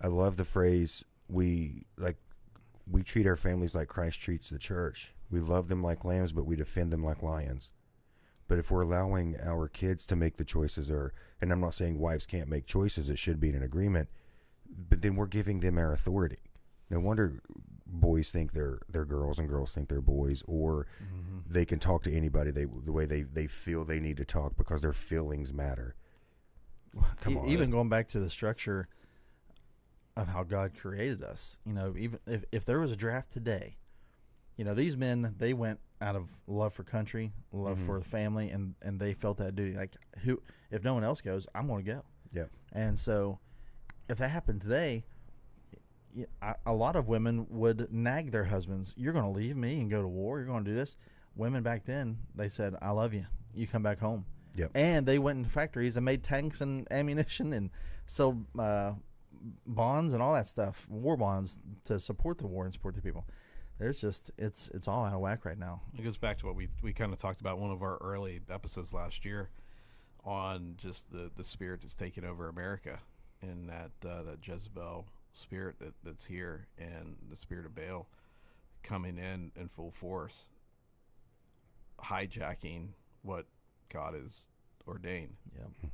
I 0.00 0.06
love 0.06 0.36
the 0.36 0.44
phrase 0.44 1.04
we 1.28 1.86
like. 1.98 2.16
We 2.88 3.02
treat 3.02 3.26
our 3.26 3.34
families 3.36 3.74
like 3.74 3.88
Christ 3.88 4.20
treats 4.20 4.48
the 4.48 4.58
church. 4.60 5.12
We 5.30 5.40
love 5.40 5.66
them 5.66 5.82
like 5.82 6.04
lambs, 6.04 6.32
but 6.32 6.46
we 6.46 6.54
defend 6.54 6.92
them 6.92 7.02
like 7.02 7.20
lions. 7.22 7.70
But 8.46 8.58
if 8.58 8.70
we're 8.70 8.82
allowing 8.82 9.36
our 9.42 9.68
kids 9.68 10.04
to 10.06 10.16
make 10.16 10.36
the 10.36 10.44
choices, 10.44 10.90
or 10.90 11.12
and 11.40 11.52
I'm 11.52 11.60
not 11.60 11.74
saying 11.74 11.98
wives 11.98 12.26
can't 12.26 12.48
make 12.48 12.66
choices, 12.66 13.10
it 13.10 13.18
should 13.18 13.40
be 13.40 13.48
in 13.48 13.54
an 13.54 13.62
agreement. 13.62 14.08
But 14.88 15.02
then 15.02 15.16
we're 15.16 15.26
giving 15.26 15.60
them 15.60 15.78
our 15.78 15.92
authority. 15.92 16.38
No 16.90 17.00
wonder 17.00 17.40
boys 17.86 18.30
think 18.30 18.52
they're 18.52 18.80
they're 18.88 19.04
girls 19.04 19.38
and 19.38 19.48
girls 19.48 19.72
think 19.74 19.88
they're 19.88 20.00
boys, 20.00 20.42
or 20.46 20.86
mm-hmm. 21.02 21.38
they 21.48 21.64
can 21.64 21.78
talk 21.78 22.02
to 22.02 22.12
anybody 22.12 22.50
they 22.50 22.64
the 22.64 22.92
way 22.92 23.06
they, 23.06 23.22
they 23.22 23.46
feel 23.46 23.84
they 23.84 24.00
need 24.00 24.16
to 24.16 24.24
talk 24.24 24.56
because 24.56 24.82
their 24.82 24.92
feelings 24.92 25.52
matter. 25.52 25.94
Come 27.20 27.38
on. 27.38 27.48
Even 27.48 27.70
going 27.70 27.88
back 27.88 28.08
to 28.08 28.20
the 28.20 28.30
structure 28.30 28.88
of 30.16 30.28
how 30.28 30.44
God 30.44 30.72
created 30.78 31.24
us, 31.24 31.58
you 31.66 31.72
know, 31.72 31.94
even 31.98 32.20
if, 32.26 32.44
if 32.52 32.64
there 32.64 32.78
was 32.78 32.92
a 32.92 32.96
draft 32.96 33.32
today, 33.32 33.78
you 34.56 34.64
know, 34.64 34.74
these 34.74 34.96
men 34.96 35.34
they 35.38 35.52
went 35.52 35.80
out 36.04 36.16
of 36.16 36.28
love 36.46 36.72
for 36.74 36.84
country, 36.84 37.32
love 37.52 37.78
Mhm. 37.78 37.86
for 37.86 37.98
the 37.98 38.04
family, 38.04 38.50
and 38.50 38.74
and 38.82 39.00
they 39.00 39.14
felt 39.14 39.38
that 39.38 39.54
duty. 39.56 39.74
Like, 39.74 39.96
who, 40.22 40.40
if 40.70 40.84
no 40.84 40.94
one 40.94 41.02
else 41.04 41.20
goes, 41.20 41.46
I'm 41.54 41.66
going 41.66 41.84
to 41.84 41.92
go. 41.92 42.02
Yeah. 42.32 42.44
And 42.72 42.98
so, 42.98 43.38
if 44.08 44.18
that 44.18 44.28
happened 44.28 44.60
today, 44.62 45.04
a 46.64 46.72
lot 46.72 46.94
of 46.94 47.08
women 47.08 47.46
would 47.50 47.92
nag 47.92 48.30
their 48.30 48.44
husbands, 48.44 48.92
"You're 48.96 49.12
going 49.12 49.24
to 49.24 49.30
leave 49.30 49.56
me 49.56 49.80
and 49.80 49.90
go 49.90 50.00
to 50.00 50.06
war. 50.08 50.38
You're 50.38 50.46
going 50.46 50.64
to 50.64 50.70
do 50.70 50.76
this." 50.76 50.96
Women 51.34 51.62
back 51.64 51.84
then, 51.84 52.18
they 52.34 52.48
said, 52.48 52.76
"I 52.80 52.90
love 52.90 53.12
you. 53.14 53.26
You 53.52 53.66
come 53.66 53.82
back 53.82 53.98
home." 53.98 54.26
Yep. 54.56 54.70
And 54.76 55.04
they 55.06 55.18
went 55.18 55.38
into 55.38 55.50
factories 55.50 55.96
and 55.96 56.04
made 56.04 56.22
tanks 56.22 56.60
and 56.60 56.86
ammunition 56.92 57.52
and 57.52 57.70
sold 58.06 58.44
uh, 58.58 58.92
bonds 59.66 60.12
and 60.12 60.22
all 60.22 60.32
that 60.34 60.46
stuff, 60.46 60.88
war 60.88 61.16
bonds 61.16 61.60
to 61.84 61.98
support 61.98 62.38
the 62.38 62.46
war 62.46 62.64
and 62.64 62.72
support 62.72 62.94
the 62.94 63.02
people. 63.02 63.26
There's 63.78 64.00
just 64.00 64.30
it's 64.38 64.68
it's 64.68 64.86
all 64.88 65.04
out 65.04 65.14
of 65.14 65.20
whack 65.20 65.44
right 65.44 65.58
now. 65.58 65.82
It 65.98 66.02
goes 66.02 66.16
back 66.18 66.38
to 66.38 66.46
what 66.46 66.54
we 66.54 66.68
we 66.82 66.92
kind 66.92 67.12
of 67.12 67.18
talked 67.18 67.40
about 67.40 67.58
one 67.58 67.70
of 67.70 67.82
our 67.82 67.98
early 67.98 68.40
episodes 68.50 68.92
last 68.92 69.24
year 69.24 69.50
on 70.24 70.74
just 70.76 71.10
the 71.10 71.30
the 71.36 71.44
spirit 71.44 71.80
that's 71.80 71.94
taken 71.94 72.24
over 72.24 72.48
America 72.48 72.98
and 73.42 73.68
that 73.68 73.90
uh, 74.08 74.22
that 74.22 74.46
Jezebel 74.46 75.06
spirit 75.32 75.78
that 75.80 75.94
that's 76.04 76.24
here 76.24 76.68
and 76.78 77.16
the 77.28 77.36
spirit 77.36 77.66
of 77.66 77.74
Baal 77.74 78.06
coming 78.82 79.18
in 79.18 79.50
in 79.56 79.68
full 79.68 79.90
force, 79.90 80.48
hijacking 82.00 82.88
what 83.22 83.46
God 83.92 84.14
has 84.14 84.48
ordained. 84.86 85.36
Yeah. 85.56 85.88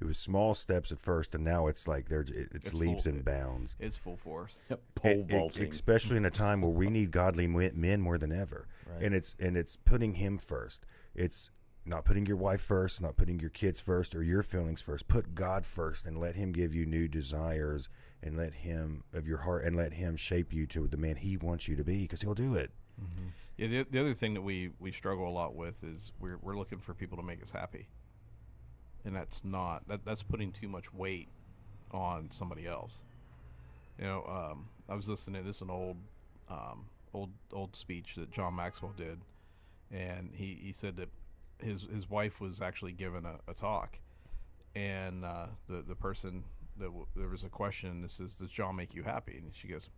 It 0.00 0.04
was 0.06 0.18
small 0.18 0.54
steps 0.54 0.90
at 0.92 1.00
first, 1.00 1.34
and 1.34 1.44
now 1.44 1.66
it's 1.66 1.86
like 1.86 2.08
there's 2.08 2.30
it, 2.30 2.48
it's, 2.54 2.68
It's 2.68 2.74
leaps 2.74 3.04
full- 3.04 3.12
and 3.12 3.24
bounds. 3.24 3.76
It's 3.78 3.96
full 3.96 4.16
force. 4.16 4.58
Pole 4.68 4.78
And- 5.12 5.20
and 5.22 5.28
vaulting. 5.30 5.68
especially 5.68 6.16
in 6.16 6.24
a 6.24 6.30
time 6.30 6.62
where 6.62 6.70
we 6.70 6.88
need 6.88 7.10
godly 7.10 7.46
men 7.46 7.72
men 7.74 8.00
more 8.00 8.16
than 8.18 8.32
ever, 8.32 8.66
Right. 8.86 9.02
and 9.02 9.14
it's 9.14 9.36
and 9.38 9.56
it's 9.56 9.76
putting 9.76 10.14
Him 10.14 10.38
first. 10.38 10.86
It's 11.14 11.50
not 11.84 12.04
putting 12.04 12.24
your 12.26 12.36
wife 12.36 12.60
first, 12.60 13.00
not 13.02 13.16
putting 13.16 13.40
your 13.40 13.50
kids 13.50 13.80
first 13.80 14.14
or 14.14 14.22
your 14.22 14.42
feelings 14.42 14.80
first. 14.80 15.06
Put 15.08 15.34
God 15.34 15.66
first, 15.66 16.06
and 16.06 16.18
let 16.18 16.34
Him 16.34 16.52
give 16.52 16.74
you 16.74 16.86
new 16.86 17.06
desires, 17.08 17.88
and 18.22 18.36
let 18.36 18.54
Him 18.54 19.02
of 19.12 19.26
your 19.28 19.38
heart, 19.38 19.64
and 19.64 19.76
let 19.76 19.94
Him 19.94 20.16
shape 20.16 20.52
you 20.52 20.66
to 20.68 20.86
the 20.86 20.96
man 20.96 21.16
He 21.16 21.36
wants 21.36 21.68
you 21.68 21.76
to 21.76 21.84
be, 21.84 22.02
because 22.02 22.22
He'll 22.22 22.34
do 22.34 22.54
it. 22.54 22.70
Mm-hmm. 23.02 23.28
Yeah, 23.56 23.66
the, 23.66 23.86
the 23.90 24.00
other 24.00 24.14
thing 24.14 24.32
that 24.34 24.40
we, 24.42 24.70
we 24.78 24.92
struggle 24.92 25.28
a 25.28 25.30
lot 25.32 25.54
with 25.54 25.82
is 25.84 26.12
we're, 26.18 26.38
we're 26.40 26.56
looking 26.56 26.78
for 26.78 26.94
people 26.94 27.16
to 27.18 27.22
make 27.22 27.42
us 27.42 27.50
happy. 27.50 27.88
And 29.04 29.16
that's 29.16 29.44
not, 29.44 29.86
that, 29.88 30.04
that's 30.04 30.22
putting 30.22 30.52
too 30.52 30.68
much 30.68 30.92
weight 30.92 31.28
on 31.90 32.30
somebody 32.30 32.66
else. 32.66 33.00
You 33.98 34.04
know, 34.04 34.24
um, 34.26 34.68
I 34.88 34.94
was 34.94 35.08
listening, 35.08 35.44
this 35.44 35.56
is 35.56 35.62
an 35.62 35.70
old, 35.70 35.96
um, 36.48 36.86
old, 37.12 37.30
old 37.52 37.76
speech 37.76 38.14
that 38.16 38.30
John 38.30 38.56
Maxwell 38.56 38.92
did. 38.96 39.20
And 39.90 40.30
he, 40.34 40.58
he 40.62 40.72
said 40.72 40.96
that 40.96 41.08
his, 41.58 41.86
his 41.92 42.08
wife 42.08 42.40
was 42.40 42.60
actually 42.60 42.92
given 42.92 43.24
a, 43.24 43.36
a 43.48 43.54
talk. 43.54 43.98
And 44.74 45.24
uh, 45.24 45.46
the, 45.68 45.82
the 45.82 45.94
person, 45.96 46.44
that 46.78 46.86
w- 46.86 47.06
there 47.16 47.28
was 47.28 47.44
a 47.44 47.48
question 47.48 48.02
This 48.02 48.20
is 48.20 48.34
Does 48.34 48.50
John 48.50 48.76
make 48.76 48.94
you 48.94 49.02
happy? 49.02 49.36
And 49.36 49.50
she 49.54 49.68
goes, 49.68 49.88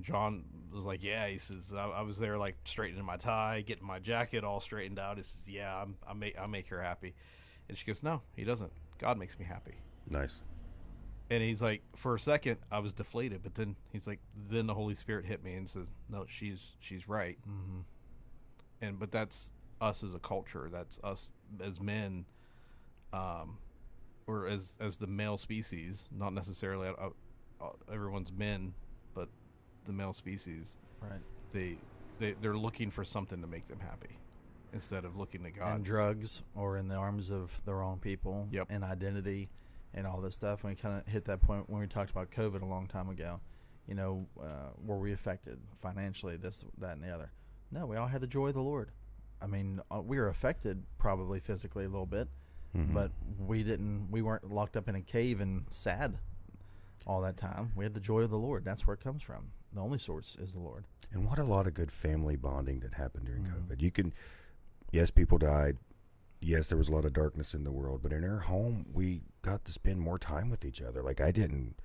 John 0.00 0.44
was 0.72 0.84
like, 0.84 1.02
"Yeah." 1.02 1.26
He 1.28 1.38
says, 1.38 1.72
"I, 1.76 1.86
I 1.86 2.02
was 2.02 2.18
there, 2.18 2.38
like 2.38 2.56
straightening 2.64 3.04
my 3.04 3.16
tie, 3.16 3.62
getting 3.66 3.86
my 3.86 3.98
jacket 3.98 4.42
all 4.44 4.60
straightened 4.60 4.98
out." 4.98 5.18
He 5.18 5.22
says, 5.22 5.42
"Yeah, 5.46 5.82
I'm, 5.82 5.96
I 6.08 6.14
make 6.14 6.38
I 6.38 6.46
make 6.46 6.68
her 6.68 6.82
happy," 6.82 7.14
and 7.72 7.78
she 7.78 7.86
goes, 7.86 8.02
"No, 8.02 8.20
he 8.36 8.44
doesn't. 8.44 8.70
God 8.98 9.16
makes 9.18 9.38
me 9.38 9.46
happy." 9.46 9.76
Nice. 10.10 10.44
And 11.30 11.42
he's 11.42 11.62
like, 11.62 11.80
for 11.96 12.14
a 12.14 12.20
second, 12.20 12.58
I 12.70 12.80
was 12.80 12.92
deflated, 12.92 13.42
but 13.42 13.54
then 13.54 13.74
he's 13.88 14.06
like, 14.06 14.18
then 14.50 14.66
the 14.66 14.74
Holy 14.74 14.94
Spirit 14.94 15.24
hit 15.24 15.42
me 15.42 15.54
and 15.54 15.66
says, 15.66 15.86
"No, 16.10 16.26
she's 16.28 16.60
she's 16.80 17.08
right." 17.08 17.38
Mm-hmm. 17.48 17.80
And 18.82 18.98
but 18.98 19.10
that's 19.10 19.54
us 19.80 20.02
as 20.02 20.14
a 20.14 20.18
culture. 20.18 20.68
That's 20.70 21.00
us 21.02 21.32
as 21.64 21.80
men, 21.80 22.26
um, 23.14 23.56
or 24.26 24.46
as 24.46 24.76
as 24.78 24.98
the 24.98 25.06
male 25.06 25.38
species. 25.38 26.06
Not 26.14 26.34
necessarily 26.34 26.88
uh, 26.88 27.08
uh, 27.58 27.70
everyone's 27.90 28.30
men, 28.30 28.74
but 29.14 29.30
the 29.86 29.92
male 29.92 30.12
species. 30.12 30.76
Right. 31.00 31.20
they 31.52 31.78
they 32.18 32.34
they're 32.42 32.58
looking 32.58 32.90
for 32.90 33.04
something 33.04 33.40
to 33.40 33.46
make 33.46 33.66
them 33.68 33.80
happy 33.80 34.18
instead 34.72 35.04
of 35.04 35.16
looking 35.16 35.42
to 35.44 35.50
God. 35.50 35.76
and 35.76 35.84
drugs 35.84 36.42
or 36.54 36.76
in 36.76 36.88
the 36.88 36.94
arms 36.94 37.30
of 37.30 37.60
the 37.64 37.74
wrong 37.74 37.98
people 37.98 38.48
Yep. 38.50 38.68
and 38.70 38.82
identity 38.84 39.50
and 39.94 40.06
all 40.06 40.20
this 40.20 40.34
stuff. 40.34 40.64
And 40.64 40.70
we 40.72 40.76
kind 40.76 40.98
of 41.00 41.06
hit 41.06 41.24
that 41.26 41.40
point 41.42 41.68
when 41.68 41.80
we 41.80 41.86
talked 41.86 42.10
about 42.10 42.30
COVID 42.30 42.62
a 42.62 42.66
long 42.66 42.86
time 42.86 43.08
ago. 43.10 43.40
You 43.86 43.94
know, 43.94 44.26
uh, 44.40 44.70
were 44.84 44.98
we 44.98 45.12
affected 45.12 45.60
financially, 45.80 46.36
this, 46.36 46.64
that, 46.78 46.92
and 46.92 47.02
the 47.02 47.10
other? 47.10 47.30
No, 47.70 47.86
we 47.86 47.96
all 47.96 48.06
had 48.06 48.20
the 48.20 48.26
joy 48.26 48.48
of 48.48 48.54
the 48.54 48.62
Lord. 48.62 48.92
I 49.40 49.46
mean, 49.46 49.80
uh, 49.90 50.00
we 50.00 50.18
were 50.18 50.28
affected 50.28 50.82
probably 50.98 51.40
physically 51.40 51.84
a 51.84 51.88
little 51.88 52.06
bit, 52.06 52.28
Mhm. 52.74 52.94
but 52.94 53.10
we 53.38 53.62
didn't. 53.64 54.10
We 54.10 54.22
weren't 54.22 54.50
locked 54.50 54.76
up 54.76 54.88
in 54.88 54.94
a 54.94 55.02
cave 55.02 55.40
and 55.40 55.64
sad 55.70 56.18
all 57.06 57.20
that 57.22 57.36
time. 57.36 57.72
We 57.74 57.84
had 57.84 57.92
the 57.94 58.00
joy 58.00 58.20
of 58.20 58.30
the 58.30 58.38
Lord. 58.38 58.64
That's 58.64 58.86
where 58.86 58.94
it 58.94 59.00
comes 59.00 59.22
from. 59.22 59.50
The 59.72 59.80
only 59.80 59.98
source 59.98 60.36
is 60.36 60.52
the 60.52 60.60
Lord. 60.60 60.86
And 61.12 61.26
what 61.26 61.38
a 61.38 61.44
lot 61.44 61.66
of 61.66 61.74
good 61.74 61.90
family 61.90 62.36
bonding 62.36 62.80
that 62.80 62.94
happened 62.94 63.26
during 63.26 63.44
Mhm. 63.44 63.66
COVID. 63.68 63.82
You 63.82 63.90
can, 63.90 64.12
yes, 64.92 65.10
people 65.10 65.38
died. 65.38 65.78
Yes, 66.40 66.68
there 66.68 66.78
was 66.78 66.88
a 66.88 66.92
lot 66.92 67.04
of 67.04 67.12
darkness 67.12 67.54
in 67.54 67.64
the 67.64 67.72
world, 67.72 68.00
but 68.02 68.12
in 68.12 68.24
our 68.24 68.38
home, 68.40 68.86
we 68.92 69.22
got 69.42 69.64
to 69.64 69.72
spend 69.72 70.00
more 70.00 70.18
time 70.18 70.50
with 70.50 70.64
each 70.64 70.80
other. 70.82 71.02
Like 71.02 71.20
I 71.20 71.30
didn't, 71.32 71.76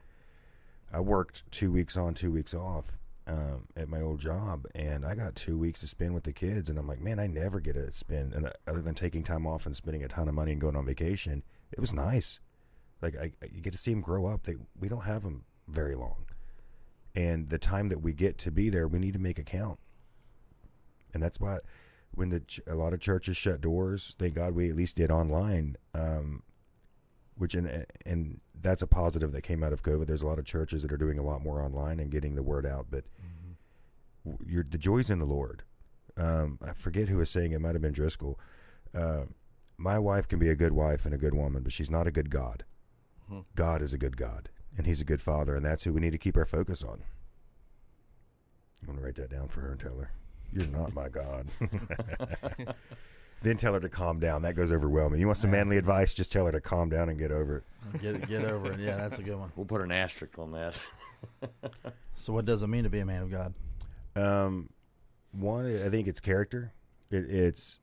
I 0.92 1.00
worked 1.00 1.50
two 1.52 1.72
weeks 1.72 1.96
on, 1.98 2.14
two 2.14 2.32
weeks 2.32 2.54
off 2.54 2.98
um, 3.28 3.68
at 3.76 3.88
my 3.90 4.02
old 4.02 4.20
job, 4.20 4.66
and 4.74 5.06
I 5.06 5.14
got 5.16 5.36
two 5.36 5.58
weeks 5.58 5.82
to 5.82 5.88
spend 5.88 6.14
with 6.16 6.24
the 6.24 6.34
kids. 6.34 6.70
And 6.70 6.78
I'm 6.80 6.88
like, 6.88 7.02
man, 7.02 7.20
I 7.20 7.28
never 7.28 7.60
get 7.60 7.74
to 7.74 7.92
spend, 7.92 8.34
and 8.34 8.48
uh, 8.48 8.52
other 8.68 8.82
than 8.82 8.96
taking 8.96 9.24
time 9.24 9.46
off 9.46 9.66
and 9.66 9.76
spending 9.76 10.04
a 10.04 10.08
ton 10.08 10.28
of 10.28 10.34
money 10.34 10.52
and 10.54 10.62
going 10.62 10.76
on 10.76 10.86
vacation, 10.86 11.44
it 11.72 11.80
was 11.80 11.94
nice. 11.94 12.40
Like 13.02 13.16
I, 13.16 13.32
I- 13.44 13.50
you 13.54 13.62
get 13.62 13.74
to 13.74 13.80
see 13.80 13.92
them 13.92 14.02
grow 14.02 14.26
up. 14.26 14.44
They 14.44 14.56
we 14.80 14.90
don't 14.90 15.04
have 15.06 15.24
them 15.24 15.44
very 15.68 15.96
long 15.96 16.26
and 17.18 17.50
the 17.50 17.58
time 17.58 17.90
that 17.90 18.02
we 18.02 18.14
get 18.14 18.38
to 18.38 18.52
be 18.52 18.70
there, 18.70 18.88
we 18.88 19.00
need 19.00 19.14
to 19.14 19.20
make 19.20 19.40
it 19.40 19.46
count. 19.48 19.80
And 21.14 21.24
that's 21.24 21.40
why 21.40 21.58
when 22.18 22.30
the 22.30 22.40
ch- 22.40 22.60
a 22.66 22.74
lot 22.74 22.94
of 22.94 23.00
churches 23.00 23.38
shut 23.38 23.62
doors, 23.62 24.16
thank 24.18 24.34
God 24.34 24.56
we 24.56 24.70
at 24.72 24.76
least 24.76 24.96
did 24.96 25.12
online, 25.12 25.78
um, 25.94 26.42
which 27.36 27.54
and 27.54 27.86
and 28.08 28.40
that's 28.60 28.82
a 28.82 28.88
positive 28.88 29.32
that 29.34 29.42
came 29.44 29.64
out 29.64 29.72
of 29.72 29.84
COVID. 29.84 30.08
There's 30.08 30.24
a 30.24 30.28
lot 30.28 30.40
of 30.40 30.46
churches 30.46 30.82
that 30.82 30.92
are 30.92 30.98
doing 30.98 31.20
a 31.20 31.24
lot 31.24 31.44
more 31.44 31.62
online 31.62 32.00
and 32.00 32.10
getting 32.10 32.34
the 32.34 32.42
word 32.42 32.66
out, 32.66 32.88
but 32.90 33.04
your 34.46 34.64
the 34.68 34.80
joys 34.80 35.10
in 35.12 35.20
the 35.20 35.26
Lord. 35.26 35.62
Um, 36.18 36.58
I 36.66 36.74
forget 36.74 37.08
who 37.10 37.18
was 37.18 37.30
saying 37.30 37.52
it. 37.52 37.62
Might 37.62 37.76
have 37.76 37.82
been 37.84 37.94
Driscoll. 37.94 38.40
Uh, 38.96 39.26
my 39.78 40.00
wife 40.00 40.28
can 40.28 40.40
be 40.40 40.50
a 40.50 40.56
good 40.56 40.74
wife 40.74 41.06
and 41.06 41.14
a 41.14 41.18
good 41.20 41.36
woman, 41.36 41.62
but 41.62 41.72
she's 41.72 41.92
not 41.92 42.08
a 42.08 42.12
good 42.12 42.32
God. 42.32 42.66
Mhm. 43.30 43.46
God 43.54 43.84
is 43.84 43.94
a 43.94 43.98
good 44.00 44.18
God, 44.18 44.50
and 44.76 44.88
He's 44.88 45.02
a 45.02 45.06
good 45.06 45.22
Father, 45.22 45.56
and 45.56 45.64
that's 45.64 45.84
who 45.84 45.94
we 45.94 46.02
need 46.02 46.14
to 46.14 46.18
keep 46.18 46.36
our 46.36 46.46
focus 46.46 46.84
on. 46.84 47.04
I'm 48.82 48.88
going 48.88 48.98
to 48.98 49.04
write 49.04 49.16
that 49.16 49.30
down 49.30 49.50
for 49.50 49.62
her 49.62 49.72
and 49.72 49.80
tell 49.80 49.98
her, 50.00 50.12
"You're 50.52 50.68
not 50.68 50.94
my 50.94 51.10
God." 51.10 51.48
then 53.42 53.58
tell 53.58 53.74
her 53.74 53.80
to 53.80 53.90
calm 53.90 54.20
down. 54.20 54.42
That 54.42 54.56
goes 54.56 54.72
over 54.72 54.90
well. 54.90 55.08
I 55.08 55.10
mean, 55.10 55.20
you 55.20 55.28
want 55.28 55.38
some 55.38 55.52
manly 55.52 55.78
advice? 55.78 56.14
Just 56.14 56.32
tell 56.32 56.46
her 56.46 56.52
to 56.52 56.62
calm 56.62 56.90
down 56.90 57.10
and 57.10 57.18
get 57.20 57.32
over 57.32 57.58
it. 57.58 58.02
Get 58.02 58.28
get 58.28 58.46
over 58.46 58.74
it. 58.74 58.80
Yeah, 58.80 58.98
that's 58.98 59.20
a 59.20 59.24
good 59.24 59.38
one. 59.38 59.52
We'll 59.56 59.66
put 59.66 59.82
an 59.82 59.92
asterisk 59.92 60.38
on 60.40 60.52
that. 60.52 60.80
So, 62.20 62.34
what 62.34 62.46
does 62.46 62.64
it 62.64 62.68
mean 62.68 62.84
to 62.84 62.90
be 62.90 63.00
a 63.00 63.06
man 63.06 63.22
of 63.22 63.30
God? 63.30 63.54
Um, 64.16 64.72
one, 65.32 65.68
I 65.68 65.88
think 65.88 66.08
it's 66.08 66.20
character. 66.20 66.74
It, 67.12 67.30
it's 67.30 67.80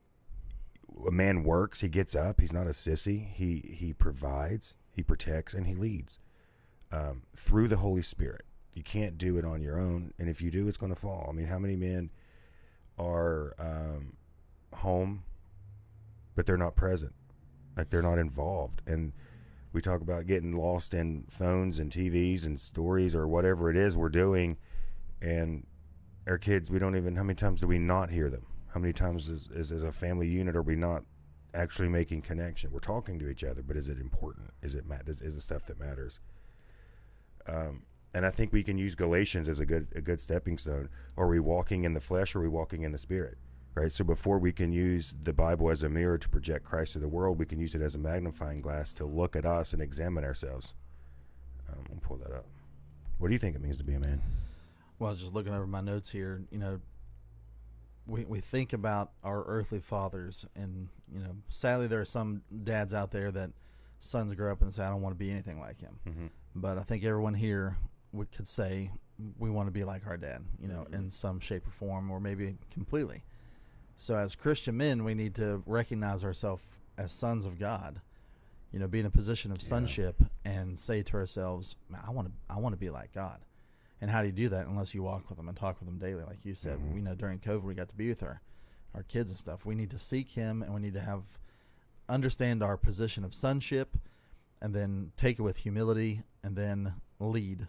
a 1.07 1.11
man 1.11 1.43
works. 1.43 1.79
He 1.79 1.87
gets 1.87 2.15
up. 2.15 2.41
He's 2.41 2.51
not 2.51 2.67
a 2.67 2.71
sissy. 2.71 3.31
He 3.31 3.75
he 3.79 3.93
provides. 3.93 4.75
He 4.91 5.01
protects 5.03 5.53
and 5.53 5.67
he 5.67 5.73
leads 5.73 6.19
um, 6.91 7.23
through 7.35 7.69
the 7.69 7.77
Holy 7.77 8.01
Spirit. 8.01 8.45
You 8.73 8.83
can't 8.83 9.17
do 9.17 9.37
it 9.37 9.45
on 9.45 9.61
your 9.61 9.79
own, 9.79 10.13
and 10.19 10.27
if 10.29 10.41
you 10.41 10.51
do, 10.51 10.67
it's 10.67 10.77
going 10.77 10.93
to 10.93 10.99
fall. 10.99 11.27
I 11.29 11.31
mean, 11.31 11.47
how 11.47 11.59
many 11.59 11.77
men 11.77 12.09
are 12.97 13.55
um, 13.59 14.13
home, 14.73 15.23
but 16.35 16.45
they're 16.45 16.57
not 16.57 16.75
present, 16.75 17.13
like 17.77 17.89
they're 17.89 18.01
not 18.01 18.17
involved, 18.17 18.81
and 18.85 19.13
we 19.73 19.81
talk 19.81 20.01
about 20.01 20.25
getting 20.25 20.53
lost 20.53 20.93
in 20.93 21.25
phones 21.29 21.79
and 21.79 21.91
TVs 21.91 22.45
and 22.45 22.59
stories 22.59 23.13
or 23.13 23.27
whatever 23.27 23.69
it 23.69 23.75
is 23.75 23.97
we're 23.97 24.09
doing, 24.09 24.57
and 25.21 25.65
our 26.27 26.37
kids, 26.37 26.71
we 26.71 26.79
don't 26.79 26.95
even. 26.95 27.15
How 27.15 27.23
many 27.23 27.35
times 27.35 27.61
do 27.61 27.67
we 27.67 27.79
not 27.79 28.09
hear 28.09 28.29
them? 28.29 28.45
How 28.73 28.79
many 28.79 28.93
times 28.93 29.29
is, 29.29 29.49
is 29.53 29.71
as 29.71 29.83
a 29.83 29.91
family 29.91 30.27
unit 30.27 30.55
are 30.55 30.61
we 30.61 30.75
not 30.75 31.03
actually 31.53 31.87
making 31.87 32.21
connection? 32.23 32.71
We're 32.71 32.79
talking 32.79 33.19
to 33.19 33.29
each 33.29 33.43
other, 33.43 33.61
but 33.61 33.77
is 33.77 33.89
it 33.89 33.99
important? 33.99 34.51
Is 34.61 34.75
it? 34.75 34.85
Is, 35.07 35.21
is 35.21 35.35
it 35.35 35.41
stuff 35.41 35.65
that 35.67 35.79
matters? 35.79 36.19
Um, 37.47 37.83
and 38.15 38.25
I 38.25 38.29
think 38.29 38.53
we 38.53 38.63
can 38.63 38.77
use 38.77 38.95
Galatians 38.95 39.49
as 39.49 39.59
a 39.59 39.65
good 39.65 39.87
a 39.93 39.99
good 39.99 40.21
stepping 40.21 40.57
stone. 40.57 40.87
Are 41.17 41.27
we 41.27 41.41
walking 41.41 41.83
in 41.83 41.93
the 41.93 41.99
flesh 41.99 42.33
or 42.33 42.39
are 42.39 42.43
we 42.43 42.47
walking 42.47 42.83
in 42.83 42.93
the 42.93 42.97
spirit? 42.97 43.37
Right. 43.75 43.91
So 43.91 44.05
before 44.05 44.39
we 44.39 44.53
can 44.53 44.71
use 44.71 45.13
the 45.21 45.33
Bible 45.33 45.69
as 45.69 45.83
a 45.83 45.89
mirror 45.89 46.17
to 46.17 46.29
project 46.29 46.63
Christ 46.63 46.93
to 46.93 46.99
the 46.99 47.09
world, 47.09 47.37
we 47.37 47.45
can 47.45 47.59
use 47.59 47.75
it 47.75 47.81
as 47.81 47.93
a 47.93 47.97
magnifying 47.97 48.61
glass 48.61 48.93
to 48.93 49.05
look 49.05 49.35
at 49.35 49.45
us 49.45 49.73
and 49.73 49.81
examine 49.81 50.23
ourselves. 50.23 50.73
Um, 51.69 51.83
we'll 51.89 51.99
pull 51.99 52.15
that 52.15 52.33
up. 52.33 52.45
What 53.17 53.27
do 53.27 53.33
you 53.33 53.39
think 53.39 53.53
it 53.53 53.61
means 53.61 53.75
to 53.77 53.83
be 53.83 53.95
a 53.95 53.99
man? 53.99 54.21
Well, 54.97 55.13
just 55.13 55.33
looking 55.33 55.53
over 55.53 55.67
my 55.67 55.81
notes 55.81 56.09
here, 56.09 56.41
you 56.51 56.57
know, 56.57 56.79
we 58.07 58.23
we 58.23 58.39
think 58.39 58.71
about 58.71 59.11
our 59.25 59.43
earthly 59.43 59.81
fathers, 59.81 60.45
and 60.55 60.87
you 61.13 61.19
know, 61.19 61.35
sadly, 61.49 61.87
there 61.87 61.99
are 61.99 62.05
some 62.05 62.43
dads 62.63 62.93
out 62.93 63.11
there 63.11 63.29
that 63.31 63.49
sons 63.99 64.33
grow 64.35 64.53
up 64.53 64.61
and 64.61 64.73
say, 64.73 64.85
"I 64.85 64.89
don't 64.89 65.01
want 65.01 65.13
to 65.13 65.19
be 65.19 65.31
anything 65.31 65.59
like 65.59 65.81
him." 65.81 65.99
Mm-hmm. 66.07 66.27
But 66.55 66.77
I 66.77 66.83
think 66.83 67.03
everyone 67.03 67.33
here 67.33 67.75
would 68.15 68.31
could 68.31 68.47
say 68.47 68.91
we 69.37 69.49
want 69.49 69.67
to 69.67 69.71
be 69.71 69.83
like 69.83 70.05
our 70.07 70.17
dad, 70.17 70.43
you 70.59 70.67
know, 70.67 70.85
Mhm. 70.89 70.93
in 70.93 71.11
some 71.11 71.39
shape 71.39 71.65
or 71.67 71.71
form, 71.71 72.09
or 72.11 72.19
maybe 72.19 72.57
completely. 72.69 73.23
So, 73.97 74.15
as 74.17 74.35
Christian 74.35 74.75
men, 74.77 75.03
we 75.05 75.13
need 75.13 75.35
to 75.35 75.63
recognize 75.65 76.23
ourselves 76.25 76.63
as 76.97 77.11
sons 77.11 77.45
of 77.45 77.57
God. 77.57 78.01
You 78.71 78.79
know, 78.79 78.87
be 78.87 78.99
in 78.99 79.05
a 79.05 79.09
position 79.11 79.51
of 79.51 79.61
Yeah. 79.61 79.67
sonship 79.67 80.21
and 80.43 80.77
say 80.77 81.01
to 81.03 81.15
ourselves, 81.17 81.77
"Man, 81.89 82.01
"I 82.05 82.09
want 82.09 82.27
to, 82.27 82.33
I 82.53 82.59
want 82.59 82.73
to 82.73 82.77
be 82.77 82.89
like 82.89 83.13
God." 83.13 83.45
And 84.01 84.11
how 84.11 84.21
do 84.21 84.27
you 84.27 84.33
do 84.33 84.49
that 84.49 84.67
unless 84.67 84.93
you 84.93 85.01
walk 85.03 85.29
with 85.29 85.37
them 85.37 85.47
and 85.47 85.57
talk 85.57 85.79
with 85.79 85.87
them 85.87 85.97
daily, 85.97 86.23
like 86.25 86.43
you 86.43 86.53
said? 86.53 86.79
Mhm. 86.79 86.95
You 86.95 87.01
know, 87.01 87.15
during 87.15 87.39
COVID, 87.39 87.63
we 87.63 87.73
got 87.73 87.87
to 87.89 87.95
be 87.95 88.09
with 88.09 88.23
our 88.23 88.41
our 88.93 89.03
kids 89.03 89.29
and 89.29 89.37
stuff. 89.37 89.65
We 89.65 89.75
need 89.75 89.91
to 89.91 89.99
seek 89.99 90.31
Him, 90.31 90.61
and 90.63 90.73
we 90.73 90.79
need 90.79 90.93
to 90.93 91.01
have 91.01 91.23
understand 92.07 92.61
our 92.63 92.77
position 92.77 93.23
of 93.25 93.33
sonship, 93.33 93.97
and 94.61 94.73
then 94.75 95.11
take 95.17 95.37
it 95.39 95.41
with 95.41 95.57
humility, 95.57 96.23
and 96.43 96.55
then 96.55 96.93
lead 97.19 97.67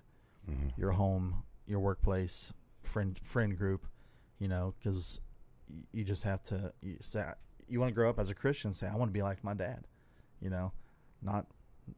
Mm-hmm. 0.50 0.80
your 0.80 0.92
home, 0.92 1.42
your 1.66 1.80
workplace, 1.80 2.52
friend 2.82 3.18
friend 3.22 3.56
group. 3.56 3.86
You 4.38 4.48
know, 4.48 4.74
because 4.78 5.20
you 5.92 6.04
just 6.04 6.24
have 6.24 6.42
to 6.44 6.72
you 6.82 6.96
say 7.00 7.22
you 7.68 7.80
want 7.80 7.90
to 7.90 7.94
grow 7.94 8.10
up 8.10 8.18
as 8.18 8.30
a 8.30 8.34
Christian. 8.34 8.72
Say, 8.72 8.86
I 8.86 8.94
want 8.96 9.10
to 9.10 9.12
be 9.14 9.22
like 9.22 9.42
my 9.42 9.54
dad. 9.54 9.86
You 10.40 10.50
know, 10.50 10.72
not 11.22 11.46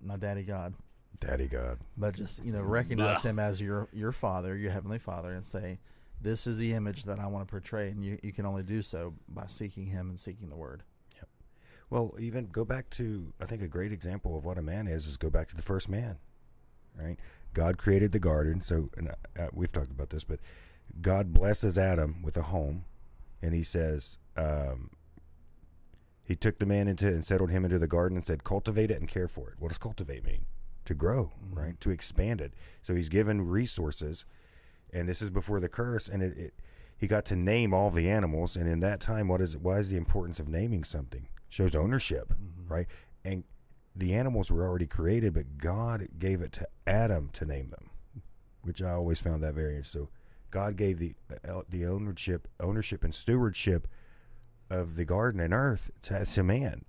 not 0.00 0.20
Daddy 0.20 0.42
God, 0.42 0.74
Daddy 1.20 1.46
God. 1.46 1.78
but 1.96 2.14
just 2.14 2.44
you 2.44 2.52
know 2.52 2.62
recognize 2.62 3.22
Blah. 3.22 3.30
him 3.30 3.38
as 3.38 3.60
your 3.60 3.88
your 3.92 4.12
father, 4.12 4.56
your 4.56 4.70
heavenly 4.70 4.98
father, 4.98 5.34
and 5.34 5.44
say, 5.44 5.78
this 6.20 6.46
is 6.46 6.56
the 6.56 6.72
image 6.72 7.04
that 7.04 7.18
I 7.18 7.26
want 7.26 7.46
to 7.46 7.50
portray, 7.50 7.88
and 7.88 8.04
you 8.04 8.18
you 8.22 8.32
can 8.32 8.46
only 8.46 8.62
do 8.62 8.82
so 8.82 9.14
by 9.28 9.46
seeking 9.46 9.86
him 9.86 10.08
and 10.08 10.18
seeking 10.18 10.48
the 10.48 10.56
Word. 10.56 10.82
Well, 11.90 12.14
even 12.18 12.48
go 12.48 12.64
back 12.64 12.90
to 12.90 13.32
I 13.40 13.46
think 13.46 13.62
a 13.62 13.68
great 13.68 13.92
example 13.92 14.36
of 14.36 14.44
what 14.44 14.58
a 14.58 14.62
man 14.62 14.86
is 14.86 15.06
is 15.06 15.16
go 15.16 15.30
back 15.30 15.48
to 15.48 15.56
the 15.56 15.62
first 15.62 15.88
man, 15.88 16.18
right? 16.94 17.16
God 17.58 17.76
created 17.76 18.12
the 18.12 18.20
garden, 18.20 18.60
so 18.60 18.88
and 18.96 19.08
uh, 19.08 19.48
we've 19.52 19.72
talked 19.72 19.90
about 19.90 20.10
this, 20.10 20.22
but 20.22 20.38
God 21.02 21.34
blesses 21.34 21.76
Adam 21.76 22.22
with 22.22 22.36
a 22.36 22.42
home, 22.42 22.84
and 23.42 23.52
He 23.52 23.64
says 23.64 24.16
um, 24.36 24.90
He 26.22 26.36
took 26.36 26.60
the 26.60 26.66
man 26.66 26.86
into 26.86 27.08
and 27.08 27.24
settled 27.24 27.50
him 27.50 27.64
into 27.64 27.80
the 27.80 27.88
garden 27.88 28.16
and 28.16 28.24
said, 28.24 28.44
"Cultivate 28.44 28.92
it 28.92 29.00
and 29.00 29.08
care 29.08 29.26
for 29.26 29.50
it." 29.50 29.56
What 29.58 29.68
does 29.70 29.78
cultivate 29.78 30.24
mean? 30.24 30.46
To 30.84 30.94
grow, 30.94 31.32
Mhm. 31.44 31.56
right? 31.56 31.80
To 31.80 31.90
expand 31.90 32.40
it. 32.40 32.54
So 32.80 32.94
He's 32.94 33.08
given 33.08 33.42
resources, 33.48 34.24
and 34.92 35.08
this 35.08 35.20
is 35.20 35.30
before 35.30 35.58
the 35.58 35.68
curse, 35.68 36.08
and 36.08 36.22
it. 36.22 36.38
it 36.38 36.54
he 36.96 37.06
got 37.06 37.24
to 37.26 37.36
name 37.36 37.72
all 37.74 37.90
the 37.90 38.08
animals, 38.08 38.56
and 38.56 38.68
in 38.68 38.80
that 38.80 39.00
time, 39.00 39.26
what 39.28 39.40
is 39.40 39.56
why 39.56 39.78
is 39.78 39.90
the 39.90 39.96
importance 39.96 40.38
of 40.38 40.48
naming 40.48 40.84
something? 40.84 41.28
Shows 41.48 41.74
ownership, 41.74 42.32
right? 42.68 42.86
And 43.24 43.42
the 43.98 44.14
animals 44.14 44.50
were 44.50 44.64
already 44.64 44.86
created, 44.86 45.34
but 45.34 45.58
God 45.58 46.08
gave 46.18 46.40
it 46.40 46.52
to 46.52 46.68
Adam 46.86 47.30
to 47.32 47.44
name 47.44 47.70
them, 47.70 47.90
which 48.62 48.80
I 48.80 48.92
always 48.92 49.20
found 49.20 49.42
that 49.42 49.54
very 49.54 49.72
interesting. 49.72 50.02
So 50.02 50.08
God 50.50 50.76
gave 50.76 50.98
the 50.98 51.14
uh, 51.46 51.62
the 51.68 51.84
ownership, 51.86 52.46
ownership 52.60 53.02
and 53.02 53.12
stewardship 53.12 53.88
of 54.70 54.94
the 54.94 55.04
garden 55.04 55.40
and 55.40 55.52
earth 55.52 55.90
to, 56.02 56.24
to 56.24 56.42
man. 56.44 56.84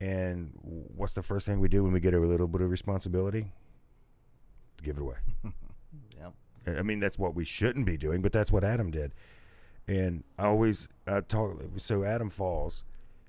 And 0.00 0.52
what's 0.62 1.12
the 1.12 1.22
first 1.22 1.44
thing 1.44 1.60
we 1.60 1.68
do 1.68 1.82
when 1.82 1.92
we 1.92 2.00
get 2.00 2.14
a 2.14 2.18
little 2.18 2.48
bit 2.48 2.62
of 2.62 2.70
responsibility? 2.70 3.52
Give 4.82 4.96
it 4.96 5.02
away. 5.02 5.16
Yep. 6.18 6.78
I 6.78 6.82
mean, 6.82 7.00
that's 7.00 7.18
what 7.18 7.34
we 7.34 7.46
shouldn't 7.46 7.86
be 7.86 7.96
doing, 7.96 8.20
but 8.20 8.30
that's 8.32 8.52
what 8.52 8.62
Adam 8.62 8.90
did. 8.90 9.14
And 9.86 10.22
I 10.38 10.46
always 10.46 10.86
I 11.06 11.20
talk. 11.20 11.58
So 11.76 12.04
Adam 12.04 12.28
falls. 12.28 12.84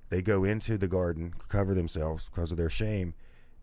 They 0.09 0.21
go 0.21 0.43
into 0.43 0.77
the 0.77 0.87
garden, 0.87 1.33
cover 1.47 1.73
themselves 1.73 2.29
because 2.29 2.51
of 2.51 2.57
their 2.57 2.69
shame, 2.69 3.13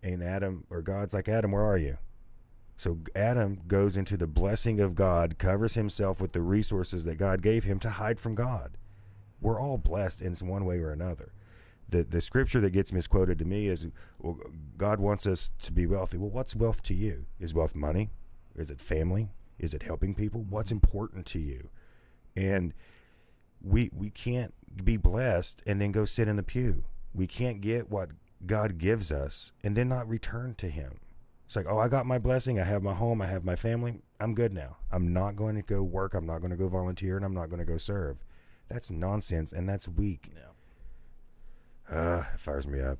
and 0.03 0.23
Adam 0.23 0.65
or 0.71 0.83
God's 0.83 1.15
like, 1.15 1.29
Adam, 1.29 1.53
where 1.53 1.65
are 1.65 1.79
you? 1.79 1.99
So 2.77 2.99
Adam 3.15 3.61
goes 3.67 3.97
into 3.97 4.17
the 4.17 4.27
blessing 4.27 4.81
of 4.81 4.95
God, 4.95 5.39
covers 5.39 5.75
himself 5.75 6.21
with 6.21 6.33
the 6.33 6.43
resources 6.43 7.05
that 7.05 7.17
God 7.17 7.43
gave 7.43 7.65
him 7.65 7.79
to 7.81 7.91
hide 7.91 8.21
from 8.21 8.35
God. 8.35 8.77
We're 9.41 9.61
all 9.61 9.79
blessed 9.79 10.23
in 10.23 10.35
one 10.35 10.65
way 10.65 10.79
or 10.79 10.91
another. 10.91 11.33
The 11.89 12.03
the 12.03 12.21
scripture 12.21 12.61
that 12.61 12.71
gets 12.71 12.93
misquoted 12.93 13.39
to 13.39 13.45
me 13.45 13.69
is, 13.69 13.89
"Well, 14.19 14.41
God 14.77 14.99
wants 14.99 15.27
us 15.27 15.51
to 15.63 15.73
be 15.73 15.87
wealthy." 15.87 16.19
Well, 16.19 16.31
what's 16.31 16.57
wealth 16.57 16.83
to 16.85 16.95
you? 16.95 17.27
Is 17.39 17.55
wealth 17.55 17.75
money? 17.75 18.11
Is 18.57 18.71
it 18.71 18.81
family? 18.81 19.31
Is 19.59 19.73
it 19.73 19.85
helping 19.85 20.15
people? 20.15 20.43
What's 20.43 20.73
important 20.73 21.27
to 21.27 21.39
you? 21.39 21.71
And 22.35 22.75
we 23.63 23.91
we 23.93 24.11
can't 24.11 24.53
be 24.85 24.97
blessed 24.97 25.63
and 25.67 25.81
then 25.81 25.93
go 25.93 26.05
sit 26.05 26.29
in 26.29 26.37
the 26.37 26.43
pew. 26.43 26.85
We 27.15 27.27
can't 27.27 27.61
get 27.61 27.91
what 27.91 28.11
God 28.45 28.79
gives 28.79 29.11
us 29.11 29.53
and 29.65 29.77
then 29.77 29.89
not 29.89 30.09
return 30.09 30.55
to 30.57 30.69
Him. 30.69 30.99
It's 31.47 31.57
like, 31.57 31.67
oh, 31.69 31.79
I 31.79 31.89
got 31.89 32.07
my 32.07 32.19
blessing. 32.19 32.59
I 32.61 32.65
have 32.65 32.83
my 32.83 32.95
home. 32.95 33.23
I 33.23 33.27
have 33.27 33.45
my 33.45 33.55
family. 33.55 34.01
I'm 34.19 34.35
good 34.35 34.53
now. 34.53 34.79
I'm 34.91 35.13
not 35.13 35.37
going 35.37 35.55
to 35.55 35.63
go 35.63 35.83
work. 35.83 36.15
I'm 36.15 36.27
not 36.27 36.39
going 36.39 36.51
to 36.51 36.57
go 36.57 36.69
volunteer, 36.69 37.17
and 37.17 37.25
I'm 37.25 37.35
not 37.35 37.51
going 37.51 37.61
to 37.61 37.65
go 37.65 37.77
serve. 37.77 38.19
That's 38.69 38.91
nonsense, 38.91 39.53
and 39.53 39.69
that's 39.69 39.87
weak. 39.89 40.31
Yeah. 40.35 41.97
Uh, 41.97 42.25
it 42.35 42.41
fires 42.41 42.67
me 42.67 42.81
up. 42.81 42.99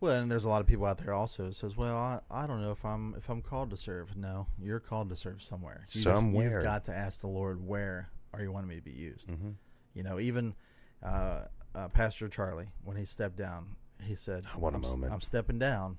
Well, 0.00 0.20
and 0.20 0.28
there's 0.30 0.44
a 0.44 0.48
lot 0.48 0.60
of 0.60 0.66
people 0.66 0.86
out 0.86 0.98
there 0.98 1.14
also 1.14 1.44
that 1.44 1.54
says, 1.54 1.76
"Well, 1.76 1.96
I, 1.96 2.18
I 2.28 2.48
don't 2.48 2.60
know 2.60 2.72
if 2.72 2.84
I'm 2.84 3.14
if 3.16 3.28
I'm 3.30 3.40
called 3.40 3.70
to 3.70 3.76
serve." 3.76 4.16
No, 4.16 4.48
you're 4.60 4.80
called 4.80 5.10
to 5.10 5.16
serve 5.16 5.40
somewhere. 5.40 5.82
You 5.88 6.02
just- 6.02 6.02
Somewhere. 6.02 6.50
you've 6.54 6.64
got 6.64 6.84
to 6.86 6.92
ask 6.92 7.20
the 7.20 7.28
Lord, 7.28 7.64
"Where 7.64 8.10
are 8.34 8.42
you 8.42 8.50
wanting 8.50 8.68
me 8.68 8.74
to 8.76 8.82
be 8.82 8.90
used?" 8.90 9.28
Mm-hmm. 9.28 9.50
You 9.94 10.02
know, 10.02 10.18
even 10.18 10.54
uh, 11.02 11.42
uh, 11.74 11.88
Pastor 11.88 12.28
Charlie, 12.28 12.68
when 12.84 12.96
he 12.96 13.04
stepped 13.04 13.36
down, 13.36 13.76
he 14.02 14.14
said, 14.14 14.44
What 14.56 14.72
a 14.72 14.76
I'm, 14.76 14.82
moment. 14.82 15.12
I'm 15.12 15.20
stepping 15.20 15.58
down, 15.58 15.98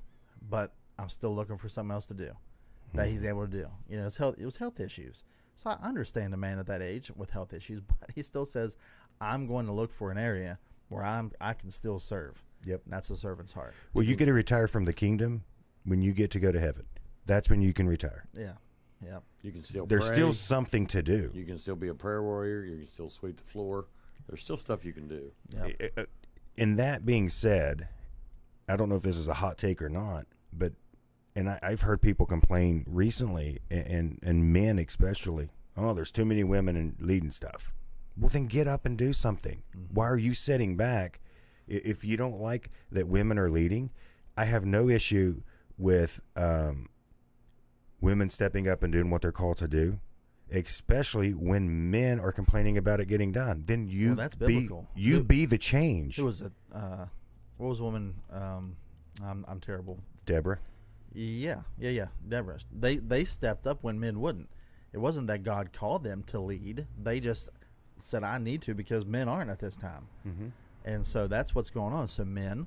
but 0.50 0.74
I'm 1.00 1.10
still 1.10 1.33
looking 1.33 1.57
for 1.57 1.69
something 1.69 1.93
else 1.93 2.05
to 2.07 2.13
do 2.13 2.31
that 2.93 3.07
he's 3.07 3.25
able 3.25 3.45
to 3.45 3.51
do." 3.51 3.67
You 3.89 3.98
know, 3.98 4.07
it's 4.07 4.17
health. 4.17 4.36
It 4.38 4.45
was 4.45 4.57
health 4.57 4.79
issues. 4.79 5.24
So 5.55 5.69
I 5.69 5.77
understand 5.88 6.33
a 6.33 6.38
man 6.38 6.60
at 6.60 6.67
that 6.67 6.81
age 6.81 7.12
with 7.15 7.29
health 7.29 7.53
issues, 7.53 7.81
but 8.00 8.10
he 8.13 8.22
still 8.22 8.45
says, 8.45 8.77
"I'm 9.19 9.48
going 9.48 9.65
to 9.65 9.72
look 9.72 9.91
for 9.91 10.12
an 10.12 10.17
area 10.17 10.60
where 10.89 11.03
I'm 11.03 11.31
I 11.41 11.53
can 11.53 11.72
still 11.72 12.00
serve." 12.00 12.43
Yep. 12.65 12.81
And 12.86 12.93
that's 12.93 13.10
a 13.10 13.15
servant's 13.15 13.51
heart. 13.51 13.74
Well, 13.93 14.05
you 14.05 14.15
get 14.15 14.25
to 14.25 14.33
retire 14.33 14.67
from 14.67 14.86
the 14.86 14.93
kingdom 14.93 15.43
when 15.83 16.01
you 16.01 16.13
get 16.13 16.31
to 16.31 16.39
go 16.39 16.51
to 16.51 16.60
heaven. 16.60 16.86
That's 17.25 17.50
when 17.50 17.62
you 17.62 17.74
can 17.74 17.88
retire. 17.88 18.25
Yeah. 18.33 18.53
Yeah. 19.03 19.19
You 19.41 19.51
can 19.51 19.62
still 19.62 19.86
There's 19.86 20.07
pray. 20.07 20.15
still 20.15 20.33
something 20.33 20.88
to 20.88 21.01
do. 21.01 21.29
You 21.33 21.43
can 21.43 21.57
still 21.57 21.75
be 21.75 21.89
a 21.89 21.93
prayer 21.93 22.24
warrior. 22.24 22.63
You 22.63 22.77
can 22.77 22.88
still 22.88 23.10
sweep 23.10 23.36
the 23.36 23.43
floor. 23.43 23.88
There's 24.27 24.42
still 24.42 24.58
stuff 24.58 24.86
you 24.86 24.94
can 24.94 25.08
do. 25.08 25.32
Yeah. 25.50 25.88
Uh, 25.98 26.03
In 26.56 26.75
that 26.77 27.06
being 27.06 27.30
said, 27.30 27.88
I 28.68 28.75
don't 28.75 28.89
know 28.89 28.96
if 28.96 29.03
this 29.03 29.18
is 29.18 29.27
a 29.27 29.34
hot 29.36 29.58
take 29.58 29.82
or 29.82 29.89
not, 29.89 30.25
but 30.51 30.74
and 31.36 31.50
I, 31.50 31.60
I've 31.63 31.82
heard 31.82 32.01
people 32.01 32.25
complain 32.25 32.86
recently, 32.88 33.60
and 33.70 34.20
and 34.22 34.53
men 34.53 34.80
especially. 34.80 35.50
Oh, 35.75 35.94
there's 35.94 36.12
too 36.12 36.25
many 36.25 36.44
women 36.44 36.75
in 36.75 36.96
leading 37.00 37.32
stuff. 37.32 37.74
Well, 38.15 38.30
then 38.30 38.46
get 38.46 38.68
up 38.68 38.86
and 38.86 38.96
do 38.96 39.12
something. 39.12 39.63
Why 39.92 40.08
are 40.08 40.18
you 40.18 40.36
sitting 40.36 40.77
back? 40.77 41.20
If 41.68 42.03
you 42.06 42.15
don't 42.18 42.39
like 42.39 42.70
that 42.92 43.08
women 43.08 43.39
are 43.39 43.50
leading, 43.50 43.89
I 44.38 44.46
have 44.46 44.65
no 44.65 44.88
issue 44.89 45.42
with 45.77 46.22
um, 46.36 46.89
women 48.01 48.30
stepping 48.30 48.68
up 48.68 48.84
and 48.84 48.94
doing 48.94 49.10
what 49.10 49.24
they're 49.24 49.32
called 49.32 49.58
to 49.58 49.68
do, 49.68 50.00
especially 50.53 51.31
when 51.33 51.89
men 51.91 52.19
are 52.19 52.31
complaining 52.31 52.77
about 52.77 53.00
it 53.00 53.07
getting 53.07 53.31
done. 53.31 53.63
Then 53.65 53.88
you 53.88 54.10
Well, 54.10 54.15
that's 54.17 54.36
be 54.36 54.45
biblical. 54.45 54.88
you 54.95 55.15
Who- 55.15 55.24
be 55.24 55.45
the 55.45 55.57
change. 55.57 56.15
Who 56.17 56.25
was 56.25 56.41
it? 56.41 56.51
Uh, 56.72 57.05
what 57.57 57.68
was 57.70 57.79
the 57.79 57.83
woman? 57.83 58.13
Um, 58.31 58.75
I'm, 59.24 59.44
I'm 59.48 59.59
terrible. 59.59 60.00
Deborah. 60.25 60.59
Yeah, 61.13 61.61
yeah, 61.77 61.89
yeah. 61.92 62.07
Deborah. 62.27 62.59
They 62.72 62.98
they 62.98 63.24
stepped 63.24 63.68
up 63.68 63.83
when 63.83 64.00
men 64.00 64.20
wouldn't. 64.20 64.50
It 64.94 64.98
wasn't 64.98 65.27
that 65.27 65.44
God 65.44 65.72
called 65.74 66.03
them 66.03 66.24
to 66.27 66.39
lead. 66.39 66.87
They 67.01 67.20
just 67.20 67.50
said, 68.00 68.24
"I 68.24 68.37
need 68.39 68.61
to" 68.63 68.74
because 68.74 69.05
men 69.05 69.27
aren't 69.29 69.51
at 69.51 69.59
this 69.59 69.75
time. 69.77 70.07
Mm-hmm. 70.27 70.48
And 70.85 71.05
so 71.05 71.27
that's 71.27 71.53
what's 71.53 71.70
going 71.70 71.94
on. 71.94 72.07
So 72.07 72.25
men, 72.25 72.66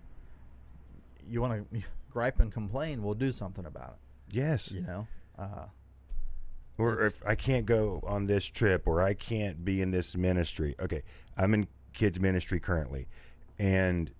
you 1.28 1.40
want 1.40 1.70
to 1.72 1.82
gripe 2.10 2.38
and 2.40 2.52
complain, 2.52 3.02
we'll 3.02 3.14
do 3.14 3.32
something 3.32 3.66
about 3.66 3.96
it. 3.98 4.36
Yes. 4.36 4.70
You 4.70 4.82
know. 4.82 5.06
Uh, 5.38 5.66
Or 6.78 7.00
if 7.02 7.22
I 7.26 7.34
can't 7.34 7.64
go 7.64 8.02
on 8.06 8.26
this 8.26 8.46
trip 8.46 8.86
or 8.86 9.02
I 9.02 9.14
can't 9.14 9.64
be 9.64 9.80
in 9.80 9.90
this 9.92 10.16
ministry. 10.16 10.74
Okay, 10.78 11.02
I'm 11.36 11.54
in 11.54 11.68
kids 11.94 12.20
ministry 12.20 12.60
currently, 12.60 13.08
and 13.58 14.10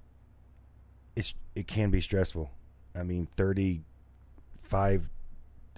it's 1.14 1.34
it 1.54 1.66
can 1.66 1.90
be 1.90 2.00
stressful. 2.00 2.50
I 2.94 3.02
mean, 3.02 3.28
35 3.36 5.10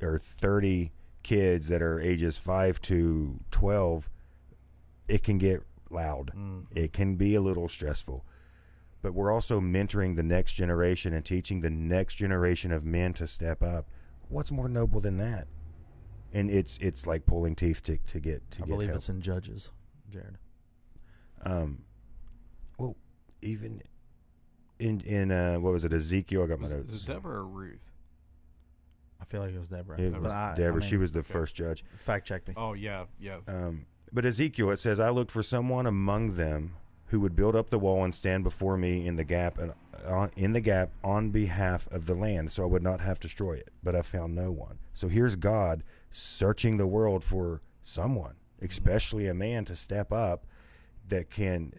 or 0.00 0.18
30 0.18 0.92
kids 1.24 1.66
that 1.68 1.82
are 1.82 2.00
ages 2.00 2.38
5 2.38 2.80
to 2.82 3.40
12, 3.50 4.08
it 5.08 5.22
can 5.24 5.38
get 5.38 5.62
loud. 5.90 6.30
mm, 6.36 6.66
It 6.74 6.92
can 6.92 7.16
be 7.16 7.34
a 7.34 7.40
little 7.40 7.68
stressful. 7.68 8.24
But 9.02 9.14
we're 9.14 9.32
also 9.32 9.60
mentoring 9.60 10.16
the 10.16 10.22
next 10.22 10.54
generation 10.54 11.12
and 11.12 11.24
teaching 11.24 11.60
the 11.60 11.70
next 11.70 12.16
generation 12.16 12.72
of 12.72 12.84
men 12.84 13.12
to 13.14 13.26
step 13.26 13.62
up. 13.62 13.86
What's 14.28 14.52
more 14.52 14.68
noble 14.68 15.00
than 15.00 15.16
that? 15.18 15.46
And 16.38 16.50
it's 16.50 16.78
it's 16.78 17.06
like 17.06 17.26
pulling 17.26 17.54
teeth 17.56 17.82
to, 17.84 17.96
to 17.96 18.20
get 18.20 18.48
to 18.52 18.58
I 18.62 18.66
get 18.66 18.68
believe 18.68 18.88
help. 18.90 18.96
it's 18.98 19.08
in 19.08 19.20
Judges, 19.20 19.70
Jared. 20.10 20.38
um 21.44 21.82
well 22.78 22.96
even 23.42 23.82
in 24.78 25.00
in 25.00 25.32
uh 25.32 25.56
what 25.56 25.72
was 25.72 25.84
it 25.84 25.92
Ezekiel 25.92 26.44
I 26.44 26.46
got 26.46 26.60
my 26.60 26.64
Was, 26.68 26.72
notes. 26.72 26.92
was 26.92 27.04
Deborah 27.04 27.38
or 27.40 27.46
Ruth? 27.46 27.90
I 29.20 29.24
feel 29.24 29.40
like 29.40 29.52
it 29.52 29.58
was 29.58 29.68
Deborah. 29.70 29.98
It 30.00 30.12
but 30.12 30.22
was 30.22 30.32
I- 30.32 30.52
I 30.52 30.54
Deborah. 30.54 30.82
she 30.82 30.96
was 30.96 31.12
the 31.12 31.20
okay. 31.20 31.32
first 31.32 31.54
judge. 31.56 31.84
fact 31.96 32.26
check 32.26 32.46
me. 32.46 32.54
Oh 32.56 32.72
yeah, 32.74 33.04
yeah. 33.18 33.38
Um, 33.48 33.86
but 34.12 34.24
Ezekiel, 34.24 34.70
it 34.70 34.78
says, 34.78 34.98
I 35.00 35.10
looked 35.10 35.30
for 35.30 35.42
someone 35.42 35.86
among 35.86 36.36
them 36.36 36.76
who 37.06 37.20
would 37.20 37.34
build 37.36 37.54
up 37.56 37.68
the 37.70 37.78
wall 37.78 38.04
and 38.04 38.14
stand 38.14 38.42
before 38.44 38.76
me 38.78 39.06
in 39.06 39.16
the 39.16 39.24
gap 39.24 39.58
and 39.58 39.72
uh, 40.06 40.28
in 40.36 40.52
the 40.52 40.60
gap 40.60 40.90
on 41.02 41.30
behalf 41.30 41.88
of 41.90 42.06
the 42.06 42.14
land, 42.14 42.52
so 42.52 42.62
I 42.62 42.66
would 42.66 42.82
not 42.82 43.00
have 43.00 43.18
to 43.20 43.26
destroy 43.28 43.54
it. 43.54 43.68
But 43.82 43.94
I 43.96 44.02
found 44.02 44.34
no 44.34 44.50
one. 44.50 44.78
So 44.94 45.08
here's 45.08 45.34
God 45.36 45.82
searching 46.10 46.76
the 46.76 46.86
world 46.86 47.24
for 47.24 47.62
someone, 47.82 48.34
especially 48.60 49.26
a 49.26 49.34
man, 49.34 49.64
to 49.66 49.76
step 49.76 50.12
up 50.12 50.46
that 51.08 51.30
can 51.30 51.72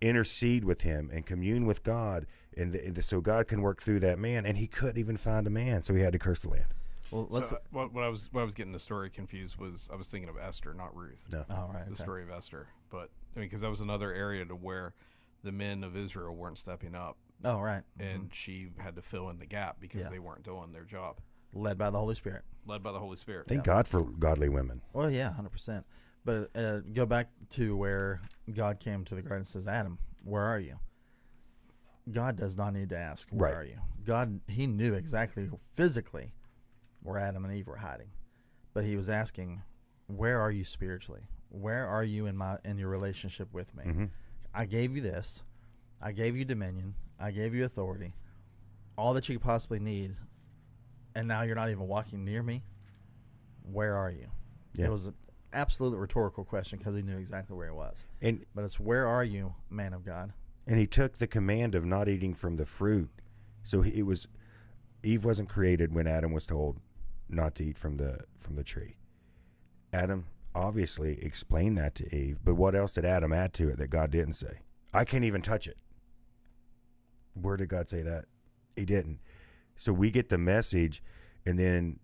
intercede 0.00 0.64
with 0.64 0.82
him 0.82 1.10
and 1.12 1.26
commune 1.26 1.66
with 1.66 1.82
God, 1.82 2.26
and, 2.56 2.72
the, 2.72 2.86
and 2.86 2.94
the- 2.94 3.02
so 3.02 3.20
God 3.20 3.48
can 3.48 3.60
work 3.62 3.80
through 3.82 4.00
that 4.00 4.18
man. 4.18 4.46
And 4.46 4.56
he 4.56 4.66
couldn't 4.66 4.98
even 4.98 5.16
find 5.16 5.46
a 5.46 5.50
man, 5.50 5.82
so 5.82 5.94
he 5.94 6.00
had 6.00 6.12
to 6.12 6.18
curse 6.18 6.40
the 6.40 6.48
land. 6.48 6.66
Well, 7.10 7.26
let's. 7.28 7.50
so, 7.50 7.56
uh, 7.56 7.60
what, 7.72 7.92
what 7.92 8.04
I 8.04 8.08
was 8.08 8.28
what 8.30 8.42
I 8.42 8.44
was 8.44 8.54
getting 8.54 8.72
the 8.72 8.78
story 8.78 9.10
confused 9.10 9.56
was 9.56 9.88
I 9.92 9.96
was 9.96 10.06
thinking 10.08 10.28
of 10.28 10.36
Esther, 10.38 10.72
not 10.74 10.96
Ruth. 10.96 11.26
No. 11.32 11.44
oh, 11.50 11.70
right. 11.74 11.84
The 11.86 11.92
okay. 11.92 12.02
story 12.02 12.22
of 12.22 12.30
Esther, 12.30 12.68
but 12.88 13.10
I 13.34 13.40
mean 13.40 13.48
because 13.48 13.62
that 13.62 13.70
was 13.70 13.80
another 13.80 14.12
area 14.14 14.44
to 14.44 14.54
where 14.54 14.94
the 15.42 15.50
men 15.50 15.82
of 15.82 15.96
Israel 15.96 16.36
weren't 16.36 16.58
stepping 16.58 16.94
up, 16.94 17.16
Oh, 17.44 17.58
right. 17.60 17.82
and 17.98 18.24
mm-hmm. 18.24 18.32
she 18.32 18.68
had 18.78 18.94
to 18.96 19.02
fill 19.02 19.28
in 19.30 19.38
the 19.38 19.46
gap 19.46 19.78
because 19.80 20.02
Yeah. 20.02 20.10
they 20.10 20.18
weren't 20.20 20.44
doing 20.44 20.72
their 20.72 20.84
job, 20.84 21.16
Led 21.52 21.76
by 21.78 21.90
the 21.90 21.98
Holy 21.98 22.14
Spirit. 22.14 22.42
led 22.66 22.82
by 22.82 22.92
the 22.92 22.98
Holy 23.00 23.16
Spirit. 23.16 23.46
Thank 23.48 23.64
God 23.64 23.88
for 23.88 24.02
godly 24.04 24.48
women. 24.48 24.80
Well, 24.92 25.10
yeah, 25.10 25.32
hundred 25.32 25.50
percent. 25.50 25.84
But 26.24 26.50
uh, 26.54 26.80
go 26.92 27.06
back 27.06 27.28
to 27.50 27.76
where 27.76 28.20
God 28.54 28.78
came 28.78 29.04
to 29.06 29.14
the 29.14 29.22
garden 29.22 29.38
and 29.38 29.46
says, 29.46 29.66
"Adam, 29.66 29.98
where 30.22 30.42
are 30.44 30.60
you?" 30.60 30.78
God 32.12 32.36
does 32.36 32.56
not 32.56 32.72
need 32.72 32.88
to 32.90 32.96
ask, 32.98 33.28
"Where 33.30 33.50
Right. 33.50 33.56
are 33.56 33.64
you?" 33.64 33.78
God, 34.04 34.40
He 34.48 34.66
knew 34.66 34.94
exactly 34.94 35.48
physically 35.74 36.32
where 37.02 37.18
Adam 37.18 37.44
and 37.44 37.54
Eve 37.54 37.66
were 37.66 37.76
hiding, 37.76 38.10
but 38.74 38.84
He 38.84 38.96
was 38.96 39.08
asking, 39.08 39.62
"Where 40.06 40.40
are 40.40 40.50
you 40.50 40.64
spiritually? 40.64 41.22
Where 41.48 41.86
are 41.86 42.04
you 42.04 42.26
in 42.26 42.36
my 42.36 42.58
in 42.64 42.78
your 42.78 42.88
relationship 42.88 43.52
with 43.52 43.74
me?" 43.74 43.84
hmm 43.84 44.04
I 44.54 44.64
gave 44.66 44.94
you 44.96 45.02
this. 45.02 45.42
I 46.02 46.12
gave 46.12 46.36
you 46.36 46.44
dominion. 46.44 46.94
I 47.18 47.30
gave 47.30 47.54
you 47.54 47.64
authority. 47.64 48.14
All 48.96 49.14
that 49.14 49.28
you 49.28 49.36
could 49.38 49.44
possibly 49.44 49.78
need. 49.78 50.12
And 51.14 51.26
now 51.26 51.42
you're 51.42 51.56
not 51.56 51.70
even 51.70 51.86
walking 51.88 52.24
near 52.24 52.42
me. 52.42 52.62
Where 53.62 53.96
are 53.96 54.10
you? 54.10 54.26
Yeah. 54.74 54.86
It 54.86 54.90
was 54.90 55.06
an 55.08 55.14
absolute 55.52 55.96
rhetorical 55.96 56.44
question 56.44 56.78
because 56.78 56.94
he 56.94 57.02
knew 57.02 57.18
exactly 57.18 57.56
where 57.56 57.66
he 57.66 57.72
was. 57.74 58.04
And 58.22 58.44
But 58.54 58.64
it's 58.64 58.78
where 58.80 59.06
are 59.06 59.24
you, 59.24 59.54
man 59.68 59.92
of 59.92 60.04
God? 60.04 60.32
and 60.66 60.78
he 60.78 60.86
took 60.86 61.14
the 61.18 61.26
command 61.26 61.74
of 61.74 61.84
not 61.84 62.08
eating 62.08 62.32
from 62.34 62.56
the 62.56 62.66
fruit. 62.66 63.10
So 63.64 63.82
he, 63.82 63.98
it 64.00 64.06
was 64.06 64.28
Eve 65.02 65.24
wasn't 65.24 65.48
created 65.48 65.92
when 65.92 66.06
Adam 66.06 66.32
was 66.32 66.46
told 66.46 66.78
not 67.28 67.54
to 67.56 67.64
eat 67.64 67.76
from 67.78 67.96
the 67.96 68.20
from 68.38 68.54
the 68.56 68.62
tree. 68.62 68.96
Adam 69.92 70.26
obviously 70.54 71.18
explained 71.24 71.76
that 71.78 71.94
to 71.96 72.14
Eve, 72.14 72.40
but 72.44 72.54
what 72.54 72.74
else 72.76 72.92
did 72.92 73.04
Adam 73.04 73.32
add 73.32 73.52
to 73.54 73.68
it 73.68 73.78
that 73.78 73.88
God 73.88 74.10
didn't 74.10 74.34
say? 74.34 74.60
I 74.92 75.04
can't 75.04 75.24
even 75.24 75.42
touch 75.42 75.66
it. 75.66 75.78
Where 77.34 77.56
did 77.56 77.68
God 77.68 77.88
say 77.88 78.02
that? 78.02 78.26
He 78.76 78.84
didn't. 78.84 79.20
So 79.80 79.94
we 79.94 80.10
get 80.10 80.28
the 80.28 80.36
message, 80.36 81.02
and 81.46 81.58
then 81.58 82.00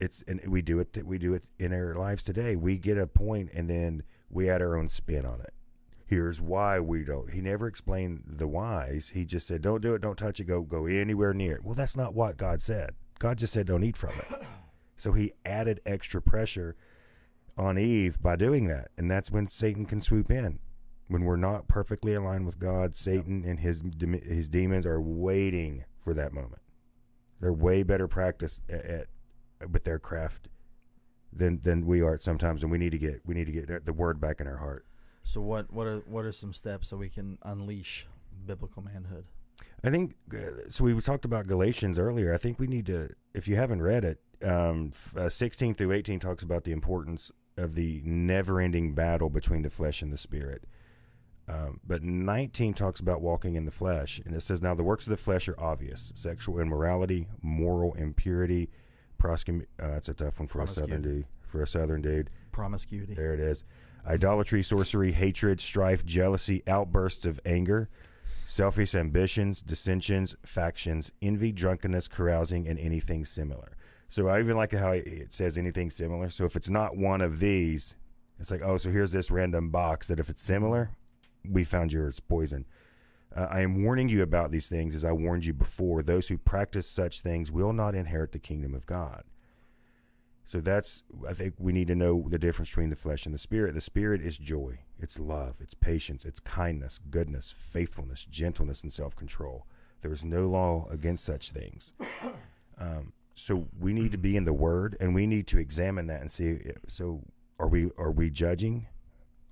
it's 0.00 0.24
and 0.26 0.40
we 0.48 0.62
do 0.62 0.80
it. 0.80 0.98
We 1.04 1.16
do 1.16 1.32
it 1.34 1.44
in 1.60 1.72
our 1.72 1.94
lives 1.94 2.24
today. 2.24 2.56
We 2.56 2.76
get 2.76 2.98
a 2.98 3.06
point, 3.06 3.50
and 3.54 3.70
then 3.70 4.02
we 4.28 4.50
add 4.50 4.60
our 4.60 4.76
own 4.76 4.88
spin 4.88 5.24
on 5.24 5.40
it 5.40 5.54
here's 6.06 6.40
why 6.40 6.80
we 6.80 7.04
don't 7.04 7.30
he 7.30 7.40
never 7.40 7.68
explained 7.68 8.24
the 8.26 8.48
whys 8.48 9.10
he 9.10 9.24
just 9.24 9.46
said 9.46 9.62
don't 9.62 9.80
do 9.80 9.94
it 9.94 10.02
don't 10.02 10.18
touch 10.18 10.40
it 10.40 10.44
go 10.44 10.60
go 10.60 10.86
anywhere 10.86 11.32
near 11.32 11.54
it 11.54 11.64
well 11.64 11.74
that's 11.74 11.96
not 11.96 12.14
what 12.14 12.36
god 12.36 12.60
said 12.60 12.90
god 13.20 13.38
just 13.38 13.52
said 13.52 13.64
don't 13.64 13.84
eat 13.84 13.96
from 13.96 14.10
it 14.10 14.42
so 14.96 15.12
he 15.12 15.30
added 15.44 15.80
extra 15.86 16.20
pressure 16.20 16.74
on 17.56 17.78
eve 17.78 18.20
by 18.20 18.34
doing 18.34 18.66
that 18.66 18.88
and 18.98 19.08
that's 19.08 19.30
when 19.30 19.46
satan 19.46 19.86
can 19.86 20.00
swoop 20.00 20.32
in 20.32 20.58
When 21.06 21.24
we're 21.24 21.36
not 21.36 21.66
perfectly 21.66 22.14
aligned 22.14 22.46
with 22.46 22.60
God, 22.60 22.94
Satan 22.94 23.44
and 23.44 23.58
his 23.58 23.82
his 24.22 24.48
demons 24.48 24.86
are 24.86 25.00
waiting 25.00 25.84
for 25.98 26.14
that 26.14 26.32
moment. 26.32 26.62
They're 27.40 27.52
way 27.52 27.82
better 27.82 28.06
practiced 28.06 28.62
at, 28.68 28.84
at 28.84 29.06
with 29.70 29.84
their 29.84 29.98
craft 29.98 30.48
than 31.32 31.60
than 31.62 31.86
we 31.86 32.00
are 32.02 32.18
sometimes, 32.18 32.62
and 32.62 32.70
we 32.70 32.78
need 32.78 32.90
to 32.90 32.98
get 32.98 33.22
we 33.24 33.34
need 33.34 33.46
to 33.46 33.52
get 33.52 33.86
the 33.86 33.92
word 33.92 34.20
back 34.20 34.40
in 34.40 34.46
our 34.46 34.58
heart. 34.58 34.86
So 35.22 35.40
what 35.40 35.72
what 35.72 35.86
are 35.86 36.00
what 36.06 36.24
are 36.24 36.32
some 36.32 36.52
steps 36.52 36.88
so 36.88 36.96
we 36.96 37.08
can 37.08 37.38
unleash 37.42 38.06
biblical 38.46 38.82
manhood? 38.82 39.26
I 39.82 39.90
think 39.90 40.14
uh, 40.32 40.70
so. 40.70 40.84
We 40.84 40.98
talked 41.00 41.24
about 41.24 41.46
Galatians 41.46 41.98
earlier. 41.98 42.34
I 42.34 42.36
think 42.36 42.58
we 42.58 42.66
need 42.66 42.86
to, 42.86 43.10
if 43.34 43.48
you 43.48 43.56
haven't 43.56 43.82
read 43.82 44.04
it, 44.04 44.20
um, 44.44 44.92
uh, 45.16 45.28
16 45.28 45.74
through 45.74 45.92
18 45.92 46.20
talks 46.20 46.42
about 46.42 46.64
the 46.64 46.72
importance 46.72 47.30
of 47.56 47.74
the 47.74 48.00
never-ending 48.04 48.94
battle 48.94 49.30
between 49.30 49.62
the 49.62 49.70
flesh 49.70 50.02
and 50.02 50.12
the 50.12 50.18
spirit. 50.18 50.64
Um, 51.50 51.80
but 51.84 52.02
19 52.04 52.74
talks 52.74 53.00
about 53.00 53.20
walking 53.20 53.56
in 53.56 53.64
the 53.64 53.70
flesh, 53.72 54.20
and 54.24 54.36
it 54.36 54.42
says, 54.42 54.62
"Now 54.62 54.74
the 54.74 54.84
works 54.84 55.06
of 55.06 55.10
the 55.10 55.16
flesh 55.16 55.48
are 55.48 55.58
obvious: 55.58 56.12
sexual 56.14 56.60
immorality, 56.60 57.26
moral 57.42 57.92
impurity, 57.94 58.70
proscum- 59.18 59.66
uh, 59.82 59.94
It's 59.96 60.08
a 60.08 60.14
tough 60.14 60.38
one 60.38 60.46
for 60.46 60.62
a 60.62 60.66
southern 60.68 61.02
dude. 61.02 61.26
For 61.46 61.62
a 61.62 61.66
southern 61.66 62.02
dude, 62.02 62.30
Promiscuity. 62.52 63.14
there 63.14 63.34
it 63.34 63.40
is. 63.40 63.64
Idolatry, 64.06 64.62
sorcery, 64.62 65.10
hatred, 65.12 65.60
strife, 65.60 66.04
jealousy, 66.04 66.62
outbursts 66.68 67.26
of 67.26 67.40
anger, 67.44 67.88
selfish 68.46 68.94
ambitions, 68.94 69.60
dissensions, 69.60 70.36
factions, 70.44 71.10
envy, 71.20 71.50
drunkenness, 71.50 72.06
carousing, 72.06 72.68
and 72.68 72.78
anything 72.78 73.24
similar. 73.24 73.76
So 74.08 74.28
I 74.28 74.38
even 74.40 74.56
like 74.56 74.72
how 74.72 74.92
it 74.92 75.32
says 75.32 75.58
anything 75.58 75.90
similar. 75.90 76.30
So 76.30 76.44
if 76.44 76.54
it's 76.54 76.70
not 76.70 76.96
one 76.96 77.20
of 77.20 77.40
these, 77.40 77.96
it's 78.38 78.50
like, 78.50 78.62
oh, 78.64 78.76
so 78.78 78.90
here's 78.90 79.12
this 79.12 79.30
random 79.30 79.70
box 79.70 80.06
that 80.08 80.18
if 80.20 80.30
it's 80.30 80.42
similar, 80.42 80.90
we 81.48 81.64
found 81.64 81.92
yours 81.92 82.20
poison. 82.20 82.66
Uh, 83.34 83.46
I 83.48 83.60
am 83.60 83.84
warning 83.84 84.08
you 84.08 84.22
about 84.22 84.50
these 84.50 84.68
things 84.68 84.94
as 84.94 85.04
I 85.04 85.12
warned 85.12 85.46
you 85.46 85.52
before. 85.52 86.02
Those 86.02 86.28
who 86.28 86.36
practice 86.36 86.86
such 86.86 87.20
things 87.20 87.52
will 87.52 87.72
not 87.72 87.94
inherit 87.94 88.32
the 88.32 88.38
kingdom 88.38 88.74
of 88.74 88.86
God. 88.86 89.22
So 90.44 90.60
that's 90.60 91.04
I 91.28 91.32
think 91.32 91.54
we 91.58 91.72
need 91.72 91.86
to 91.88 91.94
know 91.94 92.26
the 92.28 92.38
difference 92.38 92.70
between 92.70 92.90
the 92.90 92.96
flesh 92.96 93.24
and 93.24 93.32
the 93.32 93.38
spirit. 93.38 93.72
The 93.74 93.80
spirit 93.80 94.20
is 94.20 94.36
joy, 94.36 94.80
it's 94.98 95.20
love, 95.20 95.58
it's 95.60 95.74
patience, 95.74 96.24
it's 96.24 96.40
kindness, 96.40 96.98
goodness, 96.98 97.54
faithfulness, 97.56 98.24
gentleness, 98.24 98.82
and 98.82 98.92
self-control. 98.92 99.64
There 100.02 100.12
is 100.12 100.24
no 100.24 100.48
law 100.48 100.88
against 100.90 101.24
such 101.24 101.50
things. 101.50 101.92
Um, 102.82 103.12
so 103.34 103.68
we 103.78 103.92
need 103.92 104.10
to 104.12 104.16
be 104.16 104.38
in 104.38 104.44
the 104.44 104.54
Word, 104.54 104.96
and 105.00 105.14
we 105.14 105.26
need 105.26 105.46
to 105.48 105.58
examine 105.58 106.06
that 106.06 106.22
and 106.22 106.32
see. 106.32 106.60
So 106.86 107.24
are 107.58 107.68
we 107.68 107.90
are 107.98 108.10
we 108.10 108.30
judging, 108.30 108.86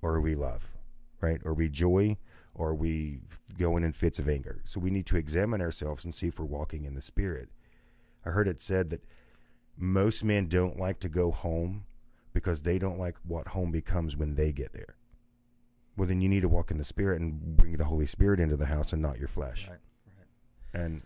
or 0.01 0.15
are 0.15 0.21
we 0.21 0.33
love, 0.33 0.71
right? 1.21 1.41
Are 1.45 1.53
we 1.53 1.69
joy, 1.69 2.17
or 2.53 2.69
are 2.69 2.75
we 2.75 3.21
going 3.57 3.83
in 3.83 3.93
fits 3.93 4.19
of 4.19 4.29
anger? 4.29 4.61
So 4.65 4.79
we 4.79 4.89
need 4.89 5.05
to 5.07 5.17
examine 5.17 5.61
ourselves 5.61 6.05
and 6.05 6.13
see 6.13 6.27
if 6.27 6.39
we're 6.39 6.45
walking 6.45 6.85
in 6.85 6.95
the 6.95 7.01
Spirit. 7.01 7.49
I 8.25 8.31
heard 8.31 8.47
it 8.47 8.61
said 8.61 8.89
that 8.89 9.03
most 9.77 10.23
men 10.23 10.47
don't 10.47 10.77
like 10.77 10.99
to 10.99 11.09
go 11.09 11.31
home 11.31 11.85
because 12.33 12.61
they 12.61 12.77
don't 12.77 12.99
like 12.99 13.17
what 13.23 13.49
home 13.49 13.71
becomes 13.71 14.15
when 14.15 14.35
they 14.35 14.51
get 14.51 14.73
there. 14.73 14.95
Well, 15.97 16.07
then 16.07 16.21
you 16.21 16.29
need 16.29 16.41
to 16.41 16.49
walk 16.49 16.71
in 16.71 16.77
the 16.77 16.83
Spirit 16.83 17.19
and 17.21 17.57
bring 17.57 17.77
the 17.77 17.85
Holy 17.85 18.05
Spirit 18.05 18.39
into 18.39 18.55
the 18.55 18.67
house 18.67 18.93
and 18.93 19.01
not 19.01 19.19
your 19.19 19.27
flesh. 19.27 19.67
Right. 19.69 19.79
And 20.73 21.01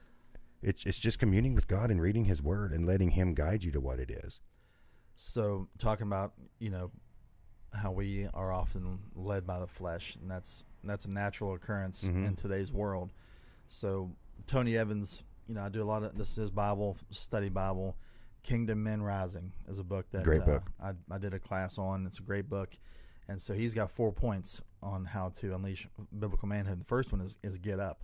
it's 0.61 0.85
it's 0.85 0.99
just 0.99 1.19
communing 1.19 1.55
with 1.55 1.67
God 1.67 1.91
and 1.91 2.01
reading 2.01 2.25
His 2.25 2.41
Word 2.41 2.71
and 2.71 2.85
letting 2.85 3.11
Him 3.11 3.33
guide 3.33 3.63
you 3.63 3.71
to 3.71 3.79
what 3.79 3.99
it 3.99 4.09
is. 4.09 4.41
So 5.15 5.67
talking 5.77 6.07
about 6.07 6.33
you 6.59 6.69
know 6.69 6.91
how 7.73 7.91
we 7.91 8.27
are 8.33 8.51
often 8.51 8.99
led 9.15 9.45
by 9.47 9.59
the 9.59 9.67
flesh, 9.67 10.15
and 10.15 10.29
that's 10.29 10.63
that's 10.83 11.05
a 11.05 11.09
natural 11.09 11.53
occurrence 11.53 12.03
Mhm. 12.03 12.25
in 12.27 12.35
today's 12.35 12.71
world. 12.71 13.11
So 13.67 14.11
Tony 14.47 14.75
Evans, 14.77 15.23
you 15.47 15.55
know, 15.55 15.63
I 15.63 15.69
do 15.69 15.81
a 15.81 15.85
lot 15.85 16.03
of 16.03 16.17
this 16.17 16.37
is 16.37 16.51
Bible 16.51 16.97
study 17.09 17.49
Bible. 17.49 17.95
Kingdom 18.43 18.83
Men 18.83 19.01
Rising 19.01 19.53
is 19.69 19.79
a 19.79 19.83
book 19.85 20.09
that 20.11 20.23
Great 20.25 20.41
uh, 20.41 20.45
book. 20.45 20.71
I, 20.81 20.91
I 21.09 21.17
did 21.17 21.33
a 21.33 21.39
class 21.39 21.77
on. 21.77 22.05
It's 22.05 22.19
a 22.19 22.23
great 22.23 22.49
book, 22.49 22.77
and 23.29 23.39
so 23.41 23.53
he's 23.53 23.73
got 23.73 23.89
four 23.89 24.11
points 24.11 24.61
on 24.81 25.05
how 25.05 25.29
to 25.29 25.55
unleash 25.55 25.87
biblical 26.19 26.49
manhood. 26.49 26.79
The 26.81 26.85
first 26.85 27.11
one 27.13 27.21
is 27.21 27.37
is 27.41 27.57
get 27.57 27.79
up, 27.79 28.03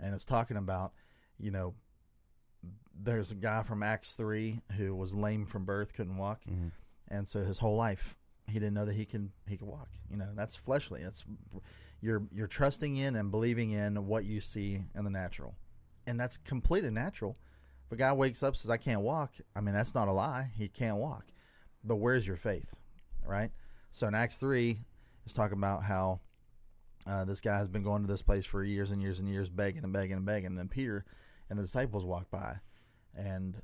and 0.00 0.14
it's 0.14 0.24
talking 0.24 0.56
about 0.56 0.94
you 1.38 1.50
know 1.50 1.74
there's 2.98 3.30
a 3.30 3.34
guy 3.34 3.62
from 3.62 3.82
Acts 3.82 4.14
three 4.14 4.60
who 4.76 4.94
was 4.94 5.14
lame 5.14 5.44
from 5.44 5.64
birth, 5.64 5.92
couldn't 5.92 6.16
walk, 6.16 6.40
and 7.08 7.28
so 7.28 7.44
his 7.44 7.58
whole 7.58 7.76
life 7.76 8.16
he 8.48 8.54
didn't 8.54 8.74
know 8.74 8.84
that 8.84 8.94
he 8.94 9.04
can 9.04 9.32
he 9.48 9.56
could 9.56 9.68
walk. 9.68 9.88
You 10.10 10.16
know, 10.16 10.28
that's 10.34 10.56
fleshly. 10.56 11.02
That's 11.02 11.24
you're 12.00 12.22
you're 12.32 12.46
trusting 12.46 12.96
in 12.96 13.16
and 13.16 13.30
believing 13.30 13.72
in 13.72 14.06
what 14.06 14.24
you 14.24 14.40
see 14.40 14.84
in 14.94 15.04
the 15.04 15.10
natural, 15.10 15.54
and 16.06 16.18
that's 16.18 16.36
completely 16.36 16.90
natural. 16.90 17.36
If 17.86 17.92
a 17.92 17.96
guy 17.96 18.12
wakes 18.12 18.42
up 18.42 18.56
says 18.56 18.70
I 18.70 18.76
can't 18.76 19.00
walk, 19.00 19.34
I 19.54 19.60
mean 19.60 19.74
that's 19.74 19.94
not 19.94 20.08
a 20.08 20.12
lie. 20.12 20.50
He 20.56 20.68
can't 20.68 20.96
walk, 20.96 21.26
but 21.84 21.96
where's 21.96 22.26
your 22.26 22.36
faith, 22.36 22.74
right? 23.24 23.50
So 23.90 24.06
in 24.06 24.14
Acts 24.14 24.38
three, 24.38 24.80
it's 25.24 25.34
talking 25.34 25.58
about 25.58 25.82
how 25.82 26.20
uh, 27.06 27.24
this 27.24 27.40
guy 27.40 27.58
has 27.58 27.68
been 27.68 27.82
going 27.82 28.02
to 28.02 28.08
this 28.08 28.22
place 28.22 28.44
for 28.44 28.62
years 28.64 28.90
and 28.90 29.00
years 29.00 29.20
and 29.20 29.28
years, 29.28 29.48
begging 29.48 29.84
and 29.84 29.92
begging 29.92 30.16
and 30.16 30.26
begging. 30.26 30.46
And 30.46 30.58
then 30.58 30.68
Peter 30.68 31.04
and 31.48 31.58
the 31.58 31.62
disciples 31.62 32.04
walk 32.04 32.30
by, 32.30 32.56
and 33.16 33.56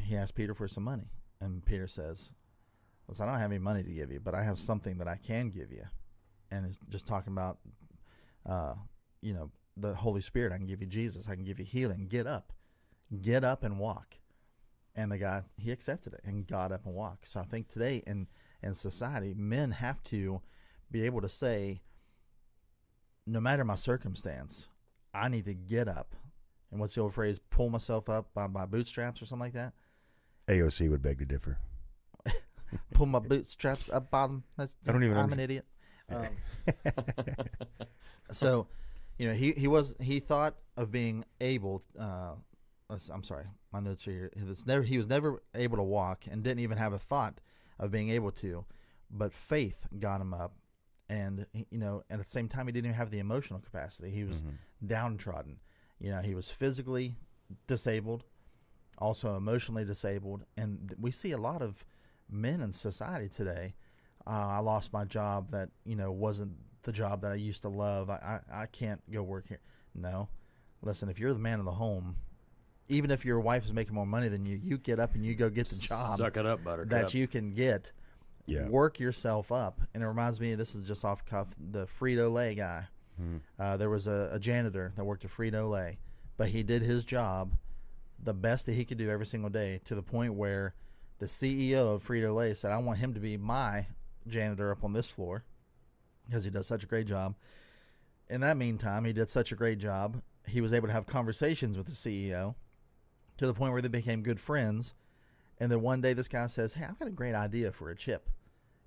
he 0.00 0.16
asks 0.16 0.32
Peter 0.32 0.54
for 0.54 0.68
some 0.68 0.84
money, 0.84 1.10
and 1.40 1.64
Peter 1.64 1.86
says, 1.86 2.32
"Listen, 3.08 3.28
I 3.28 3.32
don't 3.32 3.40
have 3.40 3.50
any 3.50 3.58
money 3.58 3.82
to 3.82 3.90
give 3.90 4.10
you, 4.10 4.20
but 4.20 4.34
I 4.34 4.42
have 4.42 4.58
something 4.58 4.98
that 4.98 5.08
I 5.08 5.16
can 5.16 5.50
give 5.50 5.72
you." 5.72 5.84
And 6.50 6.66
it's 6.66 6.78
just 6.88 7.06
talking 7.06 7.32
about, 7.32 7.58
uh, 8.46 8.74
you 9.20 9.34
know, 9.34 9.50
the 9.76 9.94
Holy 9.94 10.20
Spirit. 10.20 10.52
I 10.52 10.56
can 10.56 10.66
give 10.66 10.80
you 10.80 10.86
Jesus. 10.86 11.28
I 11.28 11.34
can 11.34 11.44
give 11.44 11.58
you 11.58 11.64
healing. 11.64 12.06
Get 12.08 12.26
up, 12.26 12.52
get 13.22 13.44
up 13.44 13.64
and 13.64 13.78
walk. 13.78 14.18
And 14.96 15.10
the 15.10 15.18
guy 15.18 15.42
he 15.56 15.72
accepted 15.72 16.14
it 16.14 16.20
and 16.24 16.46
got 16.46 16.70
up 16.70 16.86
and 16.86 16.94
walked. 16.94 17.26
So 17.26 17.40
I 17.40 17.44
think 17.44 17.68
today 17.68 18.02
in 18.06 18.28
in 18.62 18.74
society, 18.74 19.34
men 19.34 19.72
have 19.72 20.02
to 20.04 20.40
be 20.90 21.02
able 21.04 21.20
to 21.20 21.28
say, 21.28 21.82
no 23.26 23.40
matter 23.40 23.64
my 23.64 23.74
circumstance, 23.74 24.68
I 25.12 25.28
need 25.28 25.44
to 25.46 25.54
get 25.54 25.88
up. 25.88 26.14
And 26.70 26.80
what's 26.80 26.94
the 26.94 27.02
old 27.02 27.14
phrase? 27.14 27.38
Pull 27.38 27.70
myself 27.70 28.08
up 28.08 28.32
by 28.34 28.46
my 28.46 28.66
bootstraps 28.66 29.22
or 29.22 29.26
something 29.26 29.44
like 29.46 29.52
that. 29.52 29.72
AOC 30.48 30.90
would 30.90 31.02
beg 31.02 31.18
to 31.18 31.24
differ. 31.24 31.58
Pull 32.92 33.06
my 33.06 33.18
bootstraps 33.18 33.88
up 33.90 34.10
bottom. 34.10 34.44
That's 34.56 34.74
I 34.88 34.92
don't 34.92 35.04
even 35.04 35.16
I'm 35.16 35.32
an 35.32 35.40
idiot. 35.40 35.64
Um, 36.10 36.26
so, 38.30 38.66
you 39.18 39.28
know, 39.28 39.34
he 39.34 39.52
he 39.52 39.66
was 39.66 39.94
he 40.00 40.20
thought 40.20 40.56
of 40.76 40.90
being 40.90 41.24
able. 41.40 41.82
Uh, 41.98 42.32
I'm 43.12 43.24
sorry, 43.24 43.46
my 43.72 43.80
notes 43.80 44.06
are 44.06 44.12
here. 44.12 44.30
It's 44.36 44.66
never 44.66 44.82
he 44.82 44.98
was 44.98 45.08
never 45.08 45.42
able 45.54 45.76
to 45.78 45.82
walk 45.82 46.24
and 46.30 46.42
didn't 46.42 46.60
even 46.60 46.78
have 46.78 46.92
a 46.92 46.98
thought 46.98 47.40
of 47.78 47.90
being 47.90 48.10
able 48.10 48.30
to, 48.32 48.64
but 49.10 49.32
faith 49.32 49.86
got 49.98 50.20
him 50.20 50.32
up, 50.34 50.54
and 51.08 51.46
he- 51.52 51.66
you 51.70 51.78
know, 51.78 52.02
at 52.10 52.18
the 52.18 52.24
same 52.24 52.48
time 52.48 52.66
he 52.66 52.72
didn't 52.72 52.86
even 52.86 52.96
have 52.96 53.10
the 53.10 53.18
emotional 53.18 53.60
capacity. 53.60 54.10
He 54.10 54.24
was 54.24 54.44
downtrodden. 54.86 55.58
You 55.98 56.10
know, 56.10 56.20
he 56.20 56.34
was 56.34 56.50
physically 56.50 57.16
disabled, 57.66 58.24
also 58.98 59.36
emotionally 59.36 59.84
disabled, 59.84 60.44
and 60.56 60.88
th- 60.88 60.98
we 61.00 61.10
see 61.10 61.32
a 61.32 61.38
lot 61.38 61.62
of 61.62 61.84
men 62.30 62.60
in 62.60 62.72
society 62.72 63.28
today. 63.28 63.74
Uh, 64.26 64.30
I 64.30 64.58
lost 64.60 64.92
my 64.92 65.04
job 65.04 65.50
that 65.50 65.68
you 65.84 65.96
know 65.96 66.10
wasn't 66.12 66.52
the 66.82 66.92
job 66.92 67.20
that 67.22 67.32
I 67.32 67.36
used 67.36 67.62
to 67.62 67.68
love. 67.68 68.10
I, 68.10 68.40
I 68.50 68.62
I 68.62 68.66
can't 68.66 69.00
go 69.10 69.22
work 69.22 69.48
here. 69.48 69.60
No, 69.94 70.28
listen. 70.82 71.08
If 71.08 71.18
you're 71.18 71.32
the 71.32 71.38
man 71.38 71.58
of 71.58 71.64
the 71.64 71.72
home, 71.72 72.16
even 72.88 73.10
if 73.10 73.24
your 73.24 73.40
wife 73.40 73.64
is 73.64 73.72
making 73.72 73.94
more 73.94 74.06
money 74.06 74.28
than 74.28 74.46
you, 74.46 74.58
you 74.62 74.78
get 74.78 74.98
up 74.98 75.14
and 75.14 75.24
you 75.24 75.34
go 75.34 75.50
get 75.50 75.66
the 75.68 75.76
job 75.76 76.16
Suck 76.16 76.36
it 76.36 76.46
up, 76.46 76.64
Buttercup. 76.64 76.90
that 76.90 77.14
you 77.14 77.26
can 77.26 77.52
get. 77.52 77.92
Yeah. 78.46 78.68
Work 78.68 79.00
yourself 79.00 79.50
up, 79.50 79.80
and 79.94 80.02
it 80.02 80.06
reminds 80.06 80.38
me. 80.38 80.54
This 80.54 80.74
is 80.74 80.86
just 80.86 81.02
off 81.04 81.24
cuff. 81.24 81.48
The 81.70 81.86
Frito 81.86 82.30
Lay 82.32 82.54
guy. 82.54 82.86
Uh, 83.58 83.76
there 83.76 83.88
was 83.88 84.06
a, 84.08 84.28
a 84.32 84.38
janitor 84.40 84.92
that 84.96 85.04
worked 85.04 85.24
at 85.24 85.30
Frito 85.30 85.70
Lay, 85.70 85.98
but 86.36 86.48
he 86.48 86.62
did 86.62 86.82
his 86.82 87.04
job 87.04 87.54
the 88.22 88.34
best 88.34 88.66
that 88.66 88.72
he 88.72 88.84
could 88.84 88.98
do 88.98 89.08
every 89.08 89.24
single 89.26 89.50
day 89.50 89.80
to 89.84 89.94
the 89.94 90.02
point 90.02 90.34
where 90.34 90.74
the 91.18 91.26
CEO 91.26 91.94
of 91.94 92.06
Frito 92.06 92.34
Lay 92.34 92.54
said, 92.54 92.72
"I 92.72 92.78
want 92.78 92.98
him 92.98 93.14
to 93.14 93.20
be 93.20 93.36
my 93.36 93.86
janitor 94.26 94.70
up 94.70 94.84
on 94.84 94.92
this 94.92 95.10
floor 95.10 95.44
because 96.26 96.44
he 96.44 96.50
does 96.50 96.66
such 96.66 96.84
a 96.84 96.86
great 96.86 97.06
job." 97.06 97.36
In 98.28 98.40
that 98.40 98.56
meantime, 98.56 99.04
he 99.04 99.12
did 99.12 99.28
such 99.28 99.52
a 99.52 99.56
great 99.56 99.78
job. 99.78 100.22
He 100.46 100.60
was 100.60 100.72
able 100.72 100.88
to 100.88 100.92
have 100.92 101.06
conversations 101.06 101.76
with 101.76 101.86
the 101.86 101.94
CEO 101.94 102.54
to 103.36 103.46
the 103.46 103.54
point 103.54 103.72
where 103.72 103.82
they 103.82 103.88
became 103.88 104.22
good 104.22 104.40
friends. 104.40 104.94
And 105.58 105.70
then 105.70 105.82
one 105.82 106.00
day, 106.00 106.14
this 106.14 106.28
guy 106.28 106.46
says, 106.46 106.74
"Hey, 106.74 106.84
I've 106.84 106.98
got 106.98 107.08
a 107.08 107.12
great 107.12 107.34
idea 107.34 107.70
for 107.70 107.90
a 107.90 107.96
chip," 107.96 108.28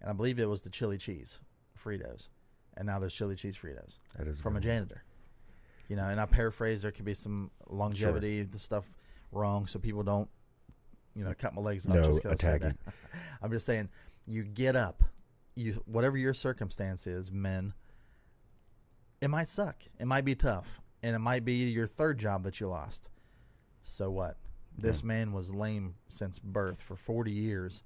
and 0.02 0.10
I 0.10 0.13
believe 0.13 0.40
it 0.40 0.50
was 0.50 0.63
the 0.63 0.70
chili 0.70 0.98
cheese 0.98 1.40
Fritos, 1.78 2.30
and 2.76 2.86
now 2.86 3.00
there's 3.00 3.13
chili 3.13 3.36
cheese 3.36 3.58
Fritos 3.58 4.00
That 4.18 4.28
is 4.28 4.42
from 4.42 4.58
a 4.58 4.60
janitor. 4.60 5.04
You 5.88 5.96
know, 5.96 6.10
and 6.10 6.20
I 6.20 6.26
paraphrase. 6.26 6.82
There 6.82 6.92
could 6.92 7.06
be 7.06 7.13
some 7.13 7.52
longevity, 7.68 8.44
the 8.44 8.60
stuff 8.60 8.92
wrong, 9.32 9.68
so 9.68 9.80
people 9.80 10.04
don't, 10.04 10.30
you 11.18 11.24
know, 11.24 11.34
cut 11.38 11.56
my 11.56 11.62
legs 11.62 11.88
off. 11.88 11.96
No 11.96 12.04
just 12.04 12.26
attacking. 12.26 12.78
I'm 13.42 13.52
just 13.52 13.66
saying, 13.66 13.90
you 14.28 14.44
get 14.44 14.76
up, 14.76 15.04
you 15.56 15.82
whatever 15.86 16.16
your 16.16 16.36
circumstance 16.36 17.08
is, 17.08 17.32
men, 17.32 17.74
it 19.20 19.30
might 19.30 19.48
suck. 19.48 19.78
It 20.00 20.06
might 20.06 20.26
be 20.26 20.36
tough, 20.36 20.80
and 21.02 21.16
it 21.16 21.20
might 21.20 21.44
be 21.44 21.72
your 21.72 21.88
third 21.88 22.20
job 22.20 22.44
that 22.44 22.60
you 22.60 22.68
lost. 22.68 23.10
So 23.82 24.12
what? 24.12 24.38
This 24.78 25.04
man 25.04 25.32
was 25.34 25.52
lame 25.52 25.96
since 26.08 26.38
birth 26.38 26.80
for 26.80 26.96
40 26.96 27.32
years, 27.32 27.82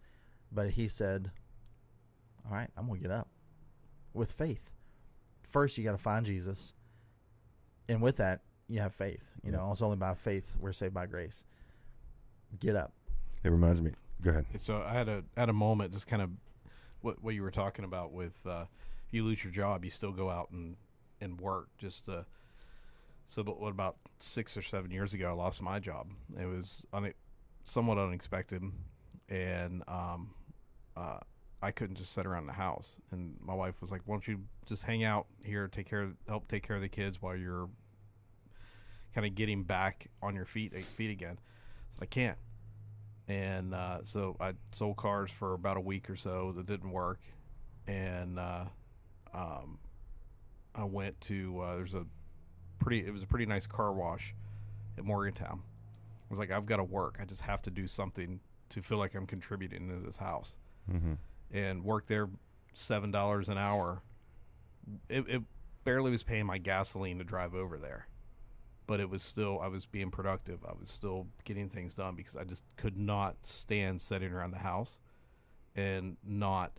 but 0.52 0.70
he 0.70 0.90
said, 0.90 1.32
"All 2.46 2.52
right, 2.52 2.70
I'm 2.76 2.88
gonna 2.88 3.00
get 3.00 3.12
up 3.12 3.30
with 4.14 4.30
faith. 4.30 4.72
First, 5.48 5.78
you 5.78 5.86
got 5.86 5.94
to 5.94 5.98
find 5.98 6.26
Jesus, 6.26 6.74
and 7.88 8.02
with 8.02 8.18
that, 8.18 8.42
you 8.68 8.82
have 8.82 8.94
faith. 8.94 9.24
You 9.42 9.54
know, 9.54 9.72
it's 9.72 9.82
only 9.82 9.96
by 9.96 10.16
faith 10.16 10.58
we're 10.60 10.74
saved 10.74 10.94
by 10.94 11.06
grace. 11.06 11.46
Get 12.60 12.76
up. 12.76 12.94
It 13.44 13.50
reminds 13.50 13.82
me. 13.82 13.92
Go 14.22 14.32
ahead. 14.32 14.46
So 14.58 14.84
I 14.86 14.94
had 14.94 15.10
a 15.10 15.24
had 15.36 15.50
a 15.50 15.54
moment, 15.54 15.94
just 15.94 16.08
kind 16.08 16.22
of 16.22 16.30
what 17.02 17.24
what 17.24 17.34
you 17.34 17.42
were 17.42 17.52
talking 17.52 17.86
about 17.86 18.12
with 18.12 18.46
uh, 18.46 18.66
you 19.10 19.24
lose 19.24 19.44
your 19.44 19.52
job, 19.52 19.84
you 19.84 19.92
still 19.92 20.12
go 20.12 20.30
out 20.30 20.52
and 20.52 20.76
and 21.20 21.40
work. 21.40 21.70
Just 21.78 22.08
uh, 22.08 22.24
so, 23.28 23.44
but 23.44 23.60
what 23.60 23.70
about 23.70 23.98
six 24.20 24.56
or 24.58 24.62
seven 24.62 24.92
years 24.92 25.14
ago? 25.14 25.30
I 25.30 25.34
lost 25.34 25.62
my 25.62 25.80
job. 25.80 26.08
It 26.40 26.46
was 26.46 26.86
une- 26.94 27.14
somewhat 27.64 27.98
unexpected, 27.98 28.62
and 29.30 29.84
um, 29.88 30.34
uh, 30.96 31.20
I 31.62 31.72
couldn't 31.72 31.96
just 31.96 32.14
sit 32.14 32.26
around 32.26 32.48
the 32.48 32.54
house. 32.54 32.98
And 33.12 33.38
my 33.42 33.54
wife 33.54 33.82
was 33.82 33.92
like, 33.92 34.02
"Why 34.06 34.16
don't 34.16 34.28
you 34.28 34.42
just 34.68 34.84
hang 34.84 35.04
out 35.04 35.28
here, 35.44 35.68
take 35.68 35.90
care, 35.90 36.12
help 36.28 36.48
take 36.48 36.64
care 36.64 36.76
of 36.76 36.82
the 36.82 36.90
kids 36.90 37.22
while 37.22 37.36
you're 37.36 37.70
kind 39.16 39.26
of 39.26 39.34
getting 39.34 39.64
back 39.64 40.10
on 40.22 40.36
your 40.36 40.46
feet 40.46 40.78
feet 40.78 41.10
again?" 41.10 41.40
I 41.40 42.00
said, 42.00 42.04
"I 42.04 42.06
can't." 42.06 42.38
And 43.32 43.74
uh, 43.74 44.00
so 44.04 44.36
I 44.40 44.54
sold 44.74 44.98
cars 44.98 45.32
for 45.32 45.54
about 45.54 45.78
a 45.78 45.82
week 45.82 46.10
or 46.10 46.16
so 46.16 46.52
that 46.58 46.66
didn't 46.66 46.92
work, 46.92 47.20
and 47.88 48.38
uh, 48.38 48.66
um, 49.34 49.80
I 50.76 50.84
went 50.84 51.20
to 51.22 51.60
uh, 51.62 51.76
there's 51.76 51.94
a 51.94 52.06
pretty 52.80 53.06
it 53.06 53.12
was 53.14 53.24
a 53.24 53.28
pretty 53.28 53.46
nice 53.46 53.66
car 53.68 53.94
wash 53.94 54.36
at 54.98 55.06
Morgantown. 55.06 55.62
I 55.64 56.26
was 56.30 56.40
like, 56.40 56.52
I've 56.52 56.66
got 56.66 56.78
to 56.78 56.84
work. 56.84 57.18
I 57.22 57.26
just 57.26 57.42
have 57.42 57.62
to 57.64 57.72
do 57.72 57.88
something 57.88 58.40
to 58.70 58.82
feel 58.82 58.98
like 58.98 59.16
I'm 59.16 59.28
contributing 59.28 59.88
to 59.90 60.06
this 60.06 60.18
house, 60.18 60.58
Mm-hmm. 60.92 61.14
and 61.52 61.84
work 61.84 62.08
there 62.08 62.28
seven 62.74 63.12
dollars 63.12 63.48
an 63.50 63.58
hour. 63.58 64.02
It, 65.10 65.26
it 65.30 65.42
barely 65.86 66.12
was 66.12 66.24
paying 66.24 66.46
my 66.46 66.58
gasoline 66.58 67.18
to 67.20 67.24
drive 67.24 67.54
over 67.56 67.78
there 67.78 68.08
but 68.92 69.00
it 69.00 69.10
was 69.10 69.24
still 69.24 69.58
I 69.62 69.70
was 69.70 69.86
being 69.86 70.12
productive. 70.12 70.66
I 70.68 70.74
was 70.78 70.90
still 70.90 71.28
getting 71.46 71.70
things 71.70 71.96
done 71.96 72.14
because 72.14 72.36
I 72.36 72.44
just 72.44 72.66
could 72.76 72.98
not 72.98 73.38
stand 73.44 74.02
sitting 74.02 74.34
around 74.34 74.52
the 74.52 74.58
house 74.58 75.00
and 75.78 76.18
not 76.28 76.74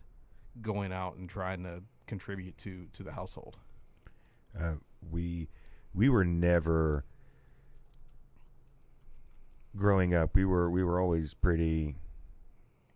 going 0.61 0.93
out 0.93 1.15
and 1.15 1.27
trying 1.27 1.63
to 1.63 1.81
contribute 2.05 2.55
to 2.59 2.85
to 2.93 3.01
the 3.01 3.13
household. 3.13 3.57
Uh, 4.55 4.73
we 5.09 5.49
we 5.95 6.07
were 6.07 6.23
never 6.23 7.03
growing 9.75 10.13
up. 10.13 10.35
We 10.35 10.45
were 10.45 10.69
we 10.69 10.83
were 10.83 11.01
always 11.01 11.33
pretty. 11.33 11.95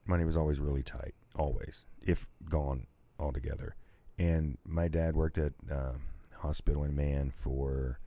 Money 0.05 0.25
was 0.25 0.37
always 0.37 0.59
really 0.59 0.83
tight, 0.83 1.15
always, 1.35 1.87
if 2.03 2.27
gone 2.47 2.85
altogether. 3.19 3.75
And 4.19 4.59
my 4.63 4.87
dad 4.87 5.15
worked 5.15 5.39
at 5.39 5.53
uh, 5.71 5.93
hospital 6.35 6.83
in 6.83 6.95
Man 6.95 7.31
for, 7.35 7.99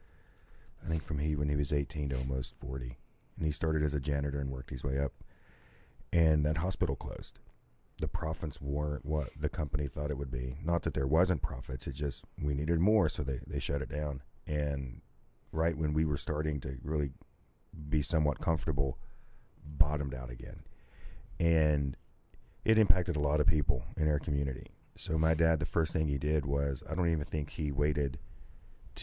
I 0.85 0.89
think 0.89 1.03
from 1.03 1.19
he 1.19 1.37
when 1.37 1.49
he 1.49 1.57
was 1.57 1.73
eighteen 1.73 2.09
to 2.11 2.19
almost 2.19 2.57
forty, 2.57 2.99
and 3.37 3.47
he 3.47 3.53
started 3.53 3.83
as 3.83 3.95
a 3.95 4.01
janitor 4.01 4.41
and 4.41 4.51
worked 4.51 4.71
his 4.71 4.85
way 4.85 4.99
up. 4.99 5.13
And 6.13 6.45
that 6.45 6.59
hospital 6.59 6.97
closed. 6.97 7.39
The 7.99 8.09
profits 8.09 8.61
weren't 8.61 9.05
what 9.05 9.29
the 9.39 9.49
company 9.51 9.87
thought 9.87 10.11
it 10.11 10.19
would 10.19 10.31
be. 10.31 10.57
Not 10.65 10.83
that 10.83 10.95
there 10.95 11.07
wasn't 11.07 11.43
profits; 11.43 11.87
it 11.87 11.95
just 11.95 12.25
we 12.43 12.55
needed 12.55 12.81
more, 12.81 13.09
so 13.09 13.23
they 13.23 13.41
they 13.47 13.61
shut 13.61 13.83
it 13.83 13.91
down. 13.91 14.23
And 14.47 15.03
right 15.53 15.77
when 15.77 15.93
we 15.93 16.05
were 16.05 16.17
starting 16.17 16.61
to 16.61 16.79
really 16.83 17.11
be 17.89 18.03
somewhat 18.03 18.41
comfortable, 18.41 18.99
bottomed 19.65 20.15
out 20.15 20.31
again. 20.31 20.61
And 21.39 21.97
it 22.65 22.79
impacted 22.79 23.17
a 23.17 23.21
lot 23.21 23.41
of 23.41 23.47
people 23.47 23.85
in 23.97 24.09
our 24.09 24.19
community. 24.19 24.69
So 24.97 25.17
my 25.17 25.35
dad, 25.35 25.61
the 25.61 25.67
first 25.67 25.93
thing 25.93 26.09
he 26.09 26.19
did 26.19 26.45
was 26.45 26.83
I 26.89 26.95
don't 26.95 27.11
even 27.11 27.25
think 27.25 27.51
he 27.51 27.71
waited 27.71 28.19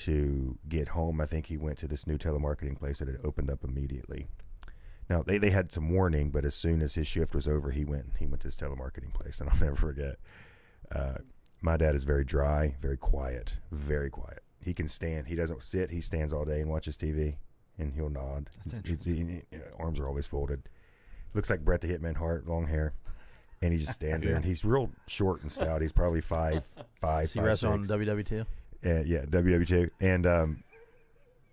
to 0.05 0.57
get 0.67 0.89
home. 0.89 1.19
I 1.21 1.25
think 1.25 1.47
he 1.47 1.57
went 1.57 1.77
to 1.79 1.87
this 1.87 2.05
new 2.07 2.17
telemarketing 2.17 2.77
place 2.77 2.99
that 2.99 3.07
had 3.07 3.19
opened 3.23 3.49
up 3.49 3.63
immediately. 3.63 4.27
Now 5.09 5.23
they, 5.23 5.37
they 5.37 5.51
had 5.51 5.71
some 5.71 5.89
warning, 5.89 6.31
but 6.31 6.43
as 6.45 6.53
soon 6.55 6.81
as 6.81 6.95
his 6.95 7.07
shift 7.07 7.33
was 7.33 7.47
over, 7.47 7.71
he 7.71 7.85
went 7.85 8.13
he 8.19 8.25
went 8.27 8.41
to 8.41 8.47
this 8.47 8.57
telemarketing 8.57 9.13
place, 9.13 9.39
and 9.41 9.49
I'll 9.49 9.57
never 9.59 9.75
forget. 9.75 10.15
Uh, 10.93 11.15
my 11.61 11.77
dad 11.77 11.95
is 11.95 12.03
very 12.03 12.23
dry, 12.25 12.75
very 12.81 12.97
quiet, 12.97 13.55
very 13.71 14.09
quiet. 14.09 14.43
He 14.61 14.73
can 14.73 14.87
stand. 14.87 15.27
He 15.27 15.35
doesn't 15.35 15.63
sit. 15.63 15.91
He 15.91 16.01
stands 16.01 16.33
all 16.33 16.43
day 16.45 16.59
and 16.61 16.69
watches 16.69 16.97
TV, 16.97 17.37
and 17.79 17.93
he'll 17.93 18.09
nod. 18.09 18.49
That's 18.65 18.77
it's- 18.89 19.05
he- 19.05 19.13
he- 19.49 19.57
arms 19.79 19.99
are 19.99 20.07
always 20.07 20.27
folded. 20.27 20.63
Looks 21.33 21.49
like 21.49 21.63
Brett 21.63 21.81
the 21.81 21.87
Hitman 21.87 22.17
Hart, 22.17 22.47
long 22.47 22.67
hair, 22.67 22.93
and 23.61 23.71
he 23.73 23.79
just 23.79 23.93
stands 24.01 24.25
there. 24.25 24.35
And 24.35 24.43
he's 24.45 24.65
real 24.65 24.89
short 25.07 25.41
and 25.41 25.51
stout. 25.51 25.81
He's 25.81 25.93
probably 25.93 26.21
five 26.21 26.65
five. 26.99 27.23
Is 27.23 27.33
he 27.33 27.39
five, 27.39 27.45
wrestled 27.47 27.73
on. 27.73 27.83
WW2? 27.85 28.45
And 28.83 29.07
yeah, 29.07 29.25
WW2. 29.25 29.89
And 29.99 30.25
um, 30.25 30.63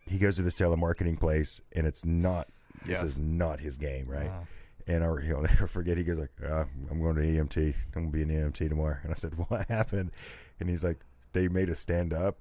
he 0.07 0.19
goes 0.19 0.37
to 0.37 0.43
this 0.43 0.55
telemarketing 0.55 1.19
place, 1.19 1.61
and 1.73 1.87
it's 1.87 2.05
not. 2.05 2.49
This 2.87 3.03
is 3.03 3.19
not 3.19 3.61
his 3.61 3.79
game, 3.79 4.07
right? 4.07 4.27
Wow. 4.27 4.47
And 4.87 5.03
I, 5.03 5.09
he'll 5.25 5.41
never 5.43 5.67
forget. 5.67 5.97
He 5.97 6.05
goes 6.05 6.19
like, 6.19 6.33
uh, 6.45 6.65
"I'm 6.91 7.01
going 7.01 7.17
to 7.17 7.23
EMT. 7.23 7.75
I'm 7.97 8.11
going 8.11 8.13
to 8.13 8.13
be 8.13 8.23
an 8.23 8.29
EMT 8.29 8.69
tomorrow." 8.69 8.99
And 9.03 9.11
I 9.11 9.15
said, 9.15 9.33
"What 9.49 9.67
happened?" 9.69 10.11
And 10.61 10.69
he's 10.69 10.85
like, 10.85 10.99
"They 11.33 11.49
made 11.49 11.71
us 11.71 11.79
stand 11.79 12.13
up 12.13 12.39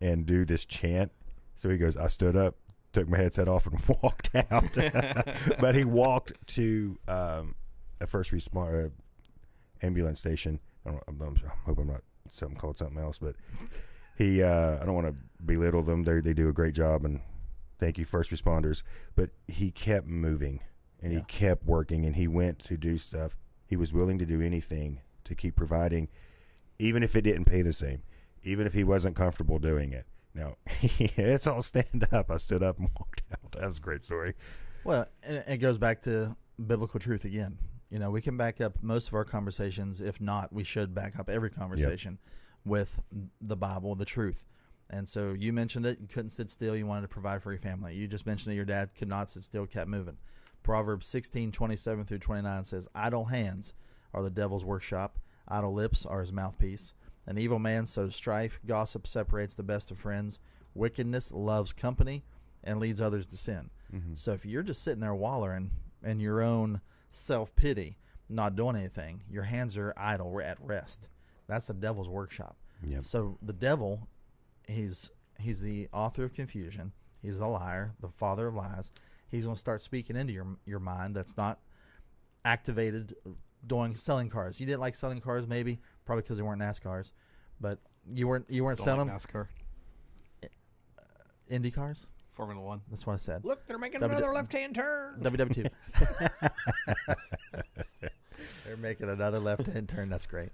and 0.00 0.24
do 0.26 0.44
this 0.44 0.64
chant." 0.64 1.12
So 1.56 1.68
he 1.68 1.76
goes, 1.76 1.96
"I 1.96 2.06
stood 2.06 2.36
up, 2.36 2.56
took 2.92 3.08
my 3.08 3.18
headset 3.18 3.48
off, 3.48 3.66
and 3.66 3.80
walked 4.02 4.34
out." 4.34 4.76
but 5.60 5.74
he 5.74 5.84
walked 5.84 6.32
to 6.54 6.98
um, 7.06 7.54
a 8.00 8.06
first 8.06 8.32
response 8.32 8.72
uh, 8.72 9.86
ambulance 9.86 10.20
station. 10.20 10.60
I 10.86 10.92
don't, 10.92 11.02
I'm, 11.08 11.20
I'm, 11.20 11.36
I 11.44 11.66
hope 11.66 11.78
I'm 11.78 11.88
not 11.88 12.02
something 12.30 12.56
called 12.56 12.78
something 12.78 12.98
else, 12.98 13.18
but 13.18 13.34
he. 14.18 14.42
Uh, 14.42 14.78
I 14.80 14.84
don't 14.84 14.94
want 14.94 15.06
to 15.06 15.14
belittle 15.44 15.82
them. 15.82 16.02
They 16.04 16.20
they 16.20 16.34
do 16.34 16.48
a 16.48 16.52
great 16.52 16.74
job, 16.74 17.04
and 17.04 17.20
thank 17.78 17.96
you, 17.98 18.04
first 18.04 18.30
responders. 18.30 18.82
But 19.14 19.30
he 19.46 19.70
kept 19.70 20.06
moving, 20.06 20.60
and 21.00 21.12
Yeah. 21.12 21.18
he 21.20 21.24
kept 21.24 21.64
working, 21.64 22.04
and 22.04 22.16
he 22.16 22.28
went 22.28 22.58
to 22.64 22.76
do 22.76 22.98
stuff. 22.98 23.36
He 23.66 23.76
was 23.76 23.92
willing 23.92 24.18
to 24.18 24.26
do 24.26 24.40
anything 24.40 25.00
to 25.24 25.34
keep 25.34 25.54
providing, 25.56 26.08
even 26.78 27.02
if 27.02 27.14
it 27.16 27.22
didn't 27.22 27.44
pay 27.44 27.62
the 27.62 27.72
same, 27.72 28.02
even 28.42 28.66
if 28.66 28.72
he 28.74 28.84
wasn't 28.84 29.14
comfortable 29.16 29.58
doing 29.58 29.92
it. 29.92 30.06
Now 30.34 30.56
it's 30.66 31.46
all 31.46 31.62
stand 31.62 32.06
up. 32.12 32.30
I 32.30 32.36
stood 32.38 32.62
up 32.62 32.78
and 32.78 32.88
walked 32.98 33.22
out. 33.32 33.52
That 33.52 33.64
was 33.66 33.78
a 33.78 33.82
great 33.82 34.04
story. 34.04 34.34
Well, 34.84 35.06
and 35.22 35.42
it 35.46 35.58
goes 35.58 35.78
back 35.78 36.02
to 36.02 36.36
biblical 36.64 36.98
truth 37.00 37.24
again. 37.24 37.58
You 37.90 37.98
know, 37.98 38.10
we 38.10 38.20
can 38.20 38.36
back 38.36 38.60
up 38.60 38.82
most 38.82 39.08
of 39.08 39.14
our 39.14 39.24
conversations. 39.24 40.00
If 40.00 40.20
not, 40.20 40.52
we 40.52 40.62
should 40.64 40.94
back 40.94 41.18
up 41.18 41.28
every 41.28 41.50
conversation 41.50 42.18
with 42.64 43.02
the 43.40 43.56
Bible, 43.56 43.94
the 43.94 44.04
truth. 44.04 44.44
And 44.90 45.08
so 45.08 45.34
you 45.38 45.52
mentioned 45.52 45.86
it. 45.86 45.98
You 46.00 46.08
couldn't 46.08 46.30
sit 46.30 46.50
still. 46.50 46.76
You 46.76 46.86
wanted 46.86 47.02
to 47.02 47.08
provide 47.08 47.42
for 47.42 47.52
your 47.52 47.60
family. 47.60 47.94
You 47.94 48.08
just 48.08 48.26
mentioned 48.26 48.52
that 48.52 48.56
your 48.56 48.64
dad 48.64 48.90
could 48.94 49.08
not 49.08 49.30
sit 49.30 49.44
still, 49.44 49.66
kept 49.66 49.88
moving. 49.88 50.16
Proverbs 50.62 51.06
16, 51.06 51.52
27 51.52 52.04
through 52.04 52.18
29 52.18 52.64
says, 52.64 52.88
Idle 52.94 53.26
hands 53.26 53.74
are 54.14 54.22
the 54.22 54.30
devil's 54.30 54.64
workshop. 54.64 55.18
Idle 55.46 55.72
lips 55.72 56.04
are 56.06 56.20
his 56.20 56.32
mouthpiece. 56.32 56.94
An 57.26 57.38
evil 57.38 57.58
man 57.58 57.86
sows 57.86 58.16
strife. 58.16 58.60
Gossip 58.66 59.06
separates 59.06 59.54
the 59.54 59.62
best 59.62 59.90
of 59.90 59.98
friends. 59.98 60.38
Wickedness 60.74 61.32
loves 61.32 61.72
company 61.72 62.24
and 62.64 62.80
leads 62.80 63.00
others 63.00 63.26
to 63.26 63.36
sin. 63.36 63.70
Mm-hmm. 63.94 64.14
So 64.14 64.32
if 64.32 64.46
you're 64.46 64.62
just 64.62 64.82
sitting 64.82 65.00
there 65.00 65.14
wallowing 65.14 65.70
in 66.02 66.20
your 66.20 66.42
own 66.42 66.80
self 67.10 67.54
pity, 67.54 67.98
not 68.28 68.56
doing 68.56 68.76
anything, 68.76 69.22
your 69.30 69.44
hands 69.44 69.76
are 69.76 69.94
idle, 69.96 70.30
we're 70.30 70.42
at 70.42 70.58
rest. 70.60 71.08
That's 71.48 71.66
the 71.66 71.74
devil's 71.74 72.08
workshop. 72.08 72.56
Yep. 72.86 73.04
So 73.04 73.38
the 73.42 73.52
devil, 73.52 74.06
he's 74.68 75.10
he's 75.40 75.60
the 75.60 75.88
author 75.92 76.24
of 76.24 76.34
confusion. 76.34 76.92
He's 77.22 77.40
a 77.40 77.46
liar, 77.46 77.94
the 78.00 78.08
father 78.08 78.48
of 78.48 78.54
lies. 78.54 78.92
He's 79.30 79.44
going 79.44 79.54
to 79.56 79.60
start 79.60 79.82
speaking 79.82 80.16
into 80.16 80.32
your 80.32 80.46
your 80.66 80.78
mind 80.78 81.16
that's 81.16 81.36
not 81.36 81.58
activated 82.44 83.14
doing 83.66 83.94
selling 83.94 84.28
cars. 84.28 84.60
You 84.60 84.66
didn't 84.66 84.80
like 84.80 84.94
selling 84.94 85.20
cars, 85.20 85.46
maybe 85.46 85.80
probably 86.04 86.22
because 86.22 86.36
they 86.36 86.44
weren't 86.44 86.62
NASCARs, 86.62 87.12
but 87.60 87.78
you 88.12 88.28
weren't 88.28 88.46
you 88.48 88.62
weren't 88.64 88.78
Don't 88.78 88.84
selling 88.84 89.08
like 89.08 89.18
NASCAR, 89.18 89.46
uh, 90.44 90.46
Indy 91.48 91.70
cars. 91.70 92.06
Formula 92.30 92.62
One. 92.64 92.80
That's 92.88 93.04
what 93.04 93.14
I 93.14 93.16
said. 93.16 93.44
Look, 93.44 93.66
they're 93.66 93.78
making 93.78 93.98
W- 93.98 94.16
another 94.16 94.32
left-hand 94.32 94.76
turn. 94.76 95.18
WW2. 95.22 95.68
They're 98.64 98.76
making 98.76 99.08
another 99.08 99.40
left 99.40 99.66
hand 99.66 99.88
turn. 99.88 100.08
That's 100.08 100.26
great. 100.26 100.50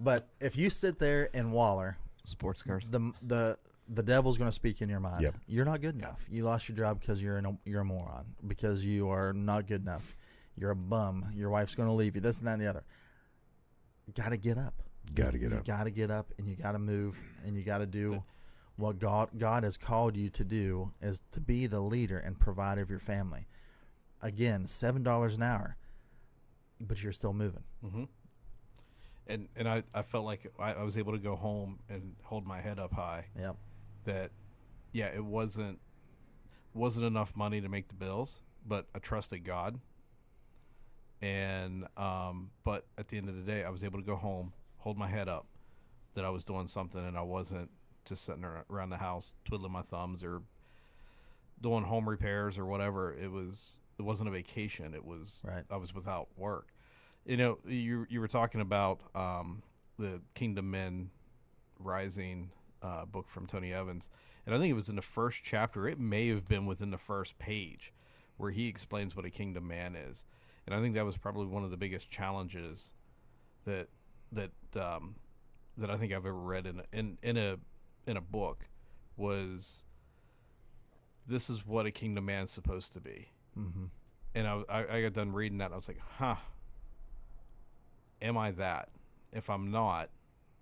But 0.00 0.28
if 0.40 0.56
you 0.56 0.70
sit 0.70 0.98
there 0.98 1.28
and 1.34 1.52
waller, 1.52 1.98
Sports 2.24 2.62
cars. 2.62 2.86
the 2.90 3.12
the 3.22 3.58
the 3.92 4.02
devil's 4.02 4.38
going 4.38 4.48
to 4.48 4.54
speak 4.54 4.80
in 4.82 4.88
your 4.88 5.00
mind. 5.00 5.22
Yep. 5.22 5.36
You're 5.46 5.64
not 5.64 5.80
good 5.80 5.96
enough. 5.96 6.24
You 6.30 6.44
lost 6.44 6.68
your 6.68 6.76
job 6.76 7.00
because 7.00 7.22
you're 7.22 7.38
an, 7.38 7.58
you're 7.64 7.80
a 7.80 7.84
moron. 7.84 8.24
Because 8.46 8.84
you 8.84 9.08
are 9.10 9.32
not 9.32 9.66
good 9.66 9.82
enough. 9.82 10.16
You're 10.56 10.70
a 10.70 10.76
bum. 10.76 11.26
Your 11.34 11.50
wife's 11.50 11.74
going 11.74 11.88
to 11.88 11.94
leave 11.94 12.14
you. 12.14 12.20
This 12.20 12.38
and 12.38 12.46
that 12.46 12.52
and 12.54 12.62
the 12.62 12.68
other. 12.68 12.84
Got 14.14 14.28
to 14.30 14.36
get 14.36 14.58
up. 14.58 14.74
Got 15.14 15.32
to 15.32 15.38
get 15.38 15.46
up. 15.46 15.52
you 15.52 15.58
up. 15.58 15.78
got 15.78 15.84
to 15.84 15.90
get 15.90 16.10
up 16.10 16.32
and 16.38 16.48
you 16.48 16.54
got 16.54 16.72
to 16.72 16.78
move 16.78 17.18
and 17.44 17.56
you 17.56 17.62
got 17.64 17.78
to 17.78 17.86
do 17.86 18.22
what 18.76 18.98
God 18.98 19.30
God 19.38 19.64
has 19.64 19.76
called 19.76 20.16
you 20.16 20.30
to 20.30 20.44
do 20.44 20.92
is 21.02 21.20
to 21.32 21.40
be 21.40 21.66
the 21.66 21.80
leader 21.80 22.18
and 22.18 22.38
provider 22.38 22.80
of 22.80 22.90
your 22.90 22.98
family. 23.00 23.46
Again, 24.22 24.66
seven 24.66 25.02
dollars 25.02 25.36
an 25.36 25.42
hour, 25.42 25.76
but 26.80 27.02
you're 27.02 27.12
still 27.12 27.32
moving. 27.32 27.64
hmm 27.82 28.04
And 29.26 29.48
and 29.56 29.68
I, 29.68 29.82
I 29.94 30.02
felt 30.02 30.24
like 30.24 30.50
I, 30.58 30.74
I 30.74 30.82
was 30.82 30.96
able 30.96 31.12
to 31.12 31.18
go 31.18 31.36
home 31.36 31.78
and 31.88 32.14
hold 32.22 32.46
my 32.46 32.60
head 32.60 32.78
up 32.78 32.92
high. 32.92 33.26
Yep. 33.38 33.56
That, 34.04 34.30
yeah, 34.92 35.06
it 35.14 35.24
wasn't 35.24 35.78
wasn't 36.74 37.06
enough 37.06 37.36
money 37.36 37.60
to 37.60 37.68
make 37.68 37.88
the 37.88 37.94
bills, 37.94 38.38
but 38.66 38.86
I 38.94 38.98
trusted 38.98 39.44
God. 39.44 39.78
And 41.22 41.86
um, 41.96 42.50
but 42.64 42.86
at 42.98 43.08
the 43.08 43.18
end 43.18 43.28
of 43.28 43.36
the 43.36 43.42
day, 43.42 43.64
I 43.64 43.70
was 43.70 43.84
able 43.84 43.98
to 43.98 44.04
go 44.04 44.16
home, 44.16 44.52
hold 44.78 44.96
my 44.96 45.08
head 45.08 45.28
up, 45.28 45.46
that 46.14 46.24
I 46.24 46.30
was 46.30 46.44
doing 46.44 46.66
something, 46.66 47.04
and 47.04 47.16
I 47.16 47.22
wasn't 47.22 47.70
just 48.06 48.24
sitting 48.24 48.44
around 48.70 48.90
the 48.90 48.96
house 48.96 49.34
twiddling 49.44 49.72
my 49.72 49.82
thumbs 49.82 50.24
or 50.24 50.42
doing 51.60 51.84
home 51.84 52.08
repairs 52.08 52.58
or 52.58 52.66
whatever. 52.66 53.12
It 53.12 53.30
was 53.30 53.80
it 53.98 54.02
wasn't 54.02 54.28
a 54.28 54.32
vacation. 54.32 54.94
It 54.94 55.04
was 55.04 55.40
Right. 55.44 55.64
I 55.70 55.76
was 55.76 55.94
without 55.94 56.28
work. 56.36 56.68
You 57.26 57.36
know, 57.36 57.58
you 57.66 58.06
you 58.08 58.20
were 58.20 58.28
talking 58.28 58.60
about 58.60 59.00
um, 59.14 59.62
the 59.98 60.20
Kingdom 60.34 60.70
Men 60.70 61.10
Rising 61.78 62.50
uh, 62.82 63.04
book 63.04 63.28
from 63.28 63.46
Tony 63.46 63.72
Evans, 63.72 64.08
and 64.46 64.54
I 64.54 64.58
think 64.58 64.70
it 64.70 64.74
was 64.74 64.88
in 64.88 64.96
the 64.96 65.02
first 65.02 65.42
chapter. 65.44 65.86
It 65.86 65.98
may 65.98 66.28
have 66.28 66.46
been 66.46 66.66
within 66.66 66.90
the 66.90 66.98
first 66.98 67.38
page 67.38 67.92
where 68.36 68.50
he 68.50 68.68
explains 68.68 69.14
what 69.14 69.24
a 69.26 69.30
kingdom 69.30 69.68
man 69.68 69.94
is, 69.94 70.24
and 70.66 70.74
I 70.74 70.80
think 70.80 70.94
that 70.94 71.04
was 71.04 71.16
probably 71.18 71.46
one 71.46 71.62
of 71.62 71.70
the 71.70 71.76
biggest 71.76 72.10
challenges 72.10 72.90
that 73.64 73.88
that 74.32 74.50
um, 74.80 75.16
that 75.76 75.90
I 75.90 75.96
think 75.96 76.12
I've 76.12 76.26
ever 76.26 76.32
read 76.32 76.66
in 76.66 76.80
a, 76.80 76.84
in 76.92 77.18
in 77.22 77.36
a 77.36 77.58
in 78.06 78.16
a 78.16 78.20
book 78.22 78.64
was 79.16 79.82
this 81.26 81.50
is 81.50 81.66
what 81.66 81.84
a 81.86 81.90
kingdom 81.90 82.24
man's 82.24 82.50
supposed 82.50 82.92
to 82.94 83.00
be 83.00 83.28
Mm-hmm. 83.58 83.84
and 84.34 84.46
I, 84.46 84.62
I, 84.68 84.96
I 84.96 85.02
got 85.02 85.12
done 85.12 85.32
reading 85.32 85.58
that 85.58 85.66
and 85.66 85.74
I 85.74 85.76
was 85.76 85.88
like, 85.88 86.00
huh, 86.18 86.36
am 88.22 88.36
I 88.38 88.50
that? 88.52 88.88
If 89.32 89.48
I'm 89.50 89.70
not, 89.70 90.10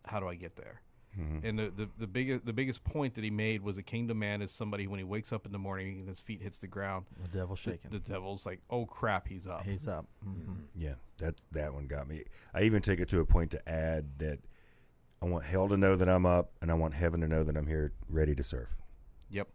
how 0.05 0.21
do 0.21 0.29
I 0.29 0.35
get 0.35 0.57
there? 0.57 0.83
Mhm. 1.18 1.42
And 1.42 1.59
the, 1.59 1.71
the, 1.75 1.88
the 1.99 2.07
biggest 2.07 2.44
the 2.44 2.53
biggest 2.53 2.85
point 2.85 3.14
that 3.14 3.25
he 3.25 3.31
made 3.31 3.62
was 3.62 3.79
a 3.79 3.83
kingdom 3.83 4.18
man 4.18 4.42
is 4.42 4.53
somebody 4.53 4.87
when 4.87 4.99
he 4.99 5.05
wakes 5.05 5.33
up 5.33 5.47
in 5.47 5.53
the 5.53 5.59
morning 5.59 5.99
and 6.01 6.09
his 6.09 6.21
feet 6.21 6.42
hits 6.42 6.59
the 6.61 6.66
ground, 6.66 7.07
The 7.23 7.38
devil 7.38 7.55
the, 7.57 7.61
shaking. 7.61 7.90
the 7.90 7.99
devil's 7.99 8.44
like, 8.44 8.61
oh 8.71 8.85
crap, 8.87 9.27
he's 9.27 9.47
up. 9.47 9.64
He's 9.64 9.88
up. 9.88 10.07
hmm 10.23 10.55
Yeah, 10.77 10.94
that 11.16 11.40
that 11.53 11.73
one 11.75 11.87
got 11.87 12.07
me. 12.09 12.25
I 12.55 12.62
even 12.62 12.83
take 12.83 13.01
it 13.01 13.09
to 13.09 13.21
a 13.21 13.25
point 13.25 13.51
to 13.53 13.68
add 13.68 14.18
that 14.18 14.40
I 15.23 15.27
want 15.27 15.44
hell 15.44 15.66
to 15.68 15.77
know 15.77 15.97
that 15.97 16.09
I'm 16.09 16.27
up, 16.27 16.53
and 16.62 16.71
I 16.71 16.75
want 16.75 16.94
heaven 16.94 17.21
to 17.23 17.27
know 17.29 17.42
that 17.42 17.57
I'm 17.57 17.66
here, 17.66 17.92
ready 18.09 18.35
to 18.37 18.42
serve. 18.44 18.68
Yep. 19.31 19.49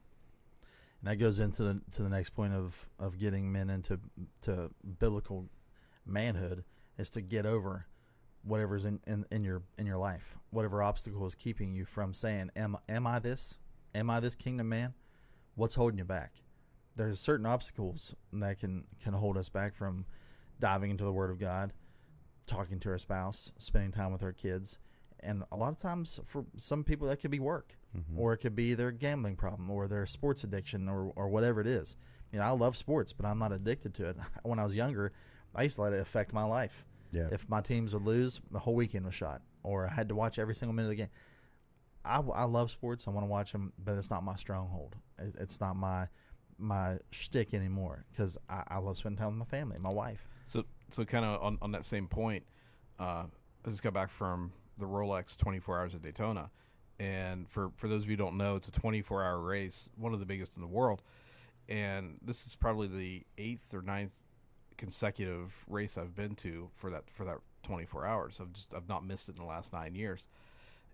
And 1.01 1.07
that 1.11 1.15
goes 1.17 1.39
into 1.39 1.63
the 1.63 1.81
to 1.93 2.01
the 2.03 2.09
next 2.09 2.31
point 2.31 2.53
of 2.53 2.89
of 2.99 3.17
getting 3.19 3.51
men 3.51 3.69
into 3.69 3.99
to 4.41 4.71
biblical 4.99 5.47
manhood 6.05 6.63
is 6.97 7.09
to 7.11 7.21
get 7.21 7.45
over 7.45 7.85
whatever's 8.43 8.85
in, 8.85 8.99
in, 9.07 9.25
in 9.31 9.43
your 9.43 9.63
in 9.77 9.85
your 9.85 9.97
life, 9.97 10.37
whatever 10.51 10.81
obstacle 10.83 11.25
is 11.25 11.35
keeping 11.35 11.73
you 11.73 11.85
from 11.85 12.13
saying, 12.13 12.51
"Am 12.55 12.75
am 12.89 13.07
I 13.07 13.19
this? 13.19 13.57
Am 13.95 14.09
I 14.09 14.19
this 14.19 14.35
kingdom 14.35 14.69
man? 14.69 14.93
What's 15.55 15.75
holding 15.75 15.97
you 15.97 16.05
back?" 16.05 16.33
There's 16.95 17.19
certain 17.19 17.45
obstacles 17.45 18.13
that 18.33 18.59
can 18.59 18.85
can 19.01 19.13
hold 19.13 19.37
us 19.37 19.49
back 19.49 19.73
from 19.75 20.05
diving 20.59 20.91
into 20.91 21.03
the 21.03 21.11
Word 21.11 21.29
of 21.31 21.39
God, 21.39 21.73
talking 22.47 22.79
to 22.81 22.89
our 22.89 22.97
spouse, 22.97 23.51
spending 23.57 23.91
time 23.91 24.11
with 24.11 24.23
our 24.23 24.31
kids, 24.33 24.77
and 25.21 25.43
a 25.51 25.57
lot 25.57 25.69
of 25.69 25.79
times 25.79 26.19
for 26.25 26.45
some 26.57 26.83
people 26.83 27.07
that 27.07 27.17
could 27.19 27.31
be 27.31 27.39
work 27.39 27.75
Mhm. 27.97 28.17
or 28.17 28.33
it 28.33 28.37
could 28.37 28.55
be 28.55 28.73
their 28.73 28.91
gambling 28.91 29.35
problem 29.35 29.69
or 29.69 29.87
their 29.87 30.05
sports 30.07 30.43
addiction 30.43 30.89
or, 30.89 31.11
or 31.15 31.29
whatever 31.29 31.61
it 31.61 31.67
is. 31.67 31.95
You 32.31 32.39
know, 32.39 32.45
I 32.45 32.49
love 32.49 32.75
sports, 32.75 33.13
but 33.13 33.23
I'm 33.23 33.37
not 33.37 33.51
addicted 33.51 33.93
to 33.95 34.09
it. 34.09 34.17
When 34.43 34.57
I 34.57 34.63
was 34.65 34.73
younger, 34.75 35.11
I 35.53 35.61
used 35.63 35.75
to 35.75 35.83
let 35.83 35.93
it 35.93 35.99
affect 35.99 36.33
my 36.33 36.43
life. 36.43 36.85
Yeah, 37.13 37.27
If 37.31 37.47
my 37.47 37.61
teams 37.61 37.93
would 37.93 38.03
lose, 38.03 38.41
the 38.51 38.59
whole 38.59 38.75
weekend 38.75 39.05
was 39.05 39.15
shot, 39.15 39.41
or 39.61 39.85
I 39.85 39.93
had 39.93 40.09
to 40.09 40.15
watch 40.15 40.39
every 40.39 40.55
single 40.55 40.73
minute 40.73 40.87
of 40.87 40.97
the 40.97 41.03
game. 41.03 41.09
I, 42.03 42.19
I 42.19 42.43
love 42.43 42.71
sports. 42.71 43.07
I 43.07 43.11
want 43.11 43.23
to 43.25 43.29
watch 43.29 43.51
them, 43.51 43.71
but 43.77 43.97
it's 43.97 44.09
not 44.09 44.23
my 44.23 44.35
stronghold. 44.35 44.95
It, 45.19 45.35
it's 45.39 45.61
not 45.61 45.75
my 45.75 46.07
my 46.59 46.97
shtick 47.11 47.53
anymore 47.53 48.05
because 48.11 48.37
I, 48.49 48.63
I 48.67 48.79
love 48.79 48.97
spending 48.97 49.17
time 49.17 49.27
with 49.27 49.37
my 49.37 49.45
family, 49.57 49.77
my 49.81 49.89
wife. 49.91 50.27
So 50.45 50.65
so 50.89 51.05
kind 51.05 51.25
of 51.25 51.41
on, 51.41 51.57
on 51.61 51.71
that 51.71 51.85
same 51.85 52.07
point, 52.07 52.43
uh, 52.99 53.23
I 53.65 53.69
just 53.69 53.83
got 53.83 53.93
back 53.93 54.09
from 54.09 54.51
the 54.77 54.85
Rolex 54.85 55.37
24 55.37 55.79
Hours 55.79 55.93
of 55.93 56.01
Daytona, 56.01 56.49
and 56.99 57.47
for 57.49 57.71
for 57.75 57.87
those 57.87 58.03
of 58.03 58.09
you 58.09 58.13
who 58.13 58.23
don't 58.23 58.37
know, 58.37 58.55
it's 58.55 58.67
a 58.67 58.71
24 58.71 59.23
hour 59.23 59.39
race, 59.39 59.89
one 59.95 60.13
of 60.13 60.19
the 60.19 60.25
biggest 60.25 60.57
in 60.57 60.61
the 60.61 60.67
world, 60.67 61.01
and 61.69 62.17
this 62.21 62.45
is 62.45 62.55
probably 62.55 62.87
the 62.87 63.25
eighth 63.37 63.73
or 63.73 63.81
ninth 63.81 64.23
consecutive 64.77 65.63
race 65.67 65.97
I've 65.97 66.15
been 66.15 66.35
to 66.35 66.69
for 66.75 66.89
that 66.91 67.09
for 67.09 67.25
that 67.25 67.37
24 67.63 68.05
hours. 68.05 68.39
I've 68.41 68.53
just 68.53 68.73
I've 68.73 68.89
not 68.89 69.05
missed 69.05 69.29
it 69.29 69.35
in 69.35 69.41
the 69.41 69.47
last 69.47 69.73
nine 69.73 69.95
years, 69.95 70.27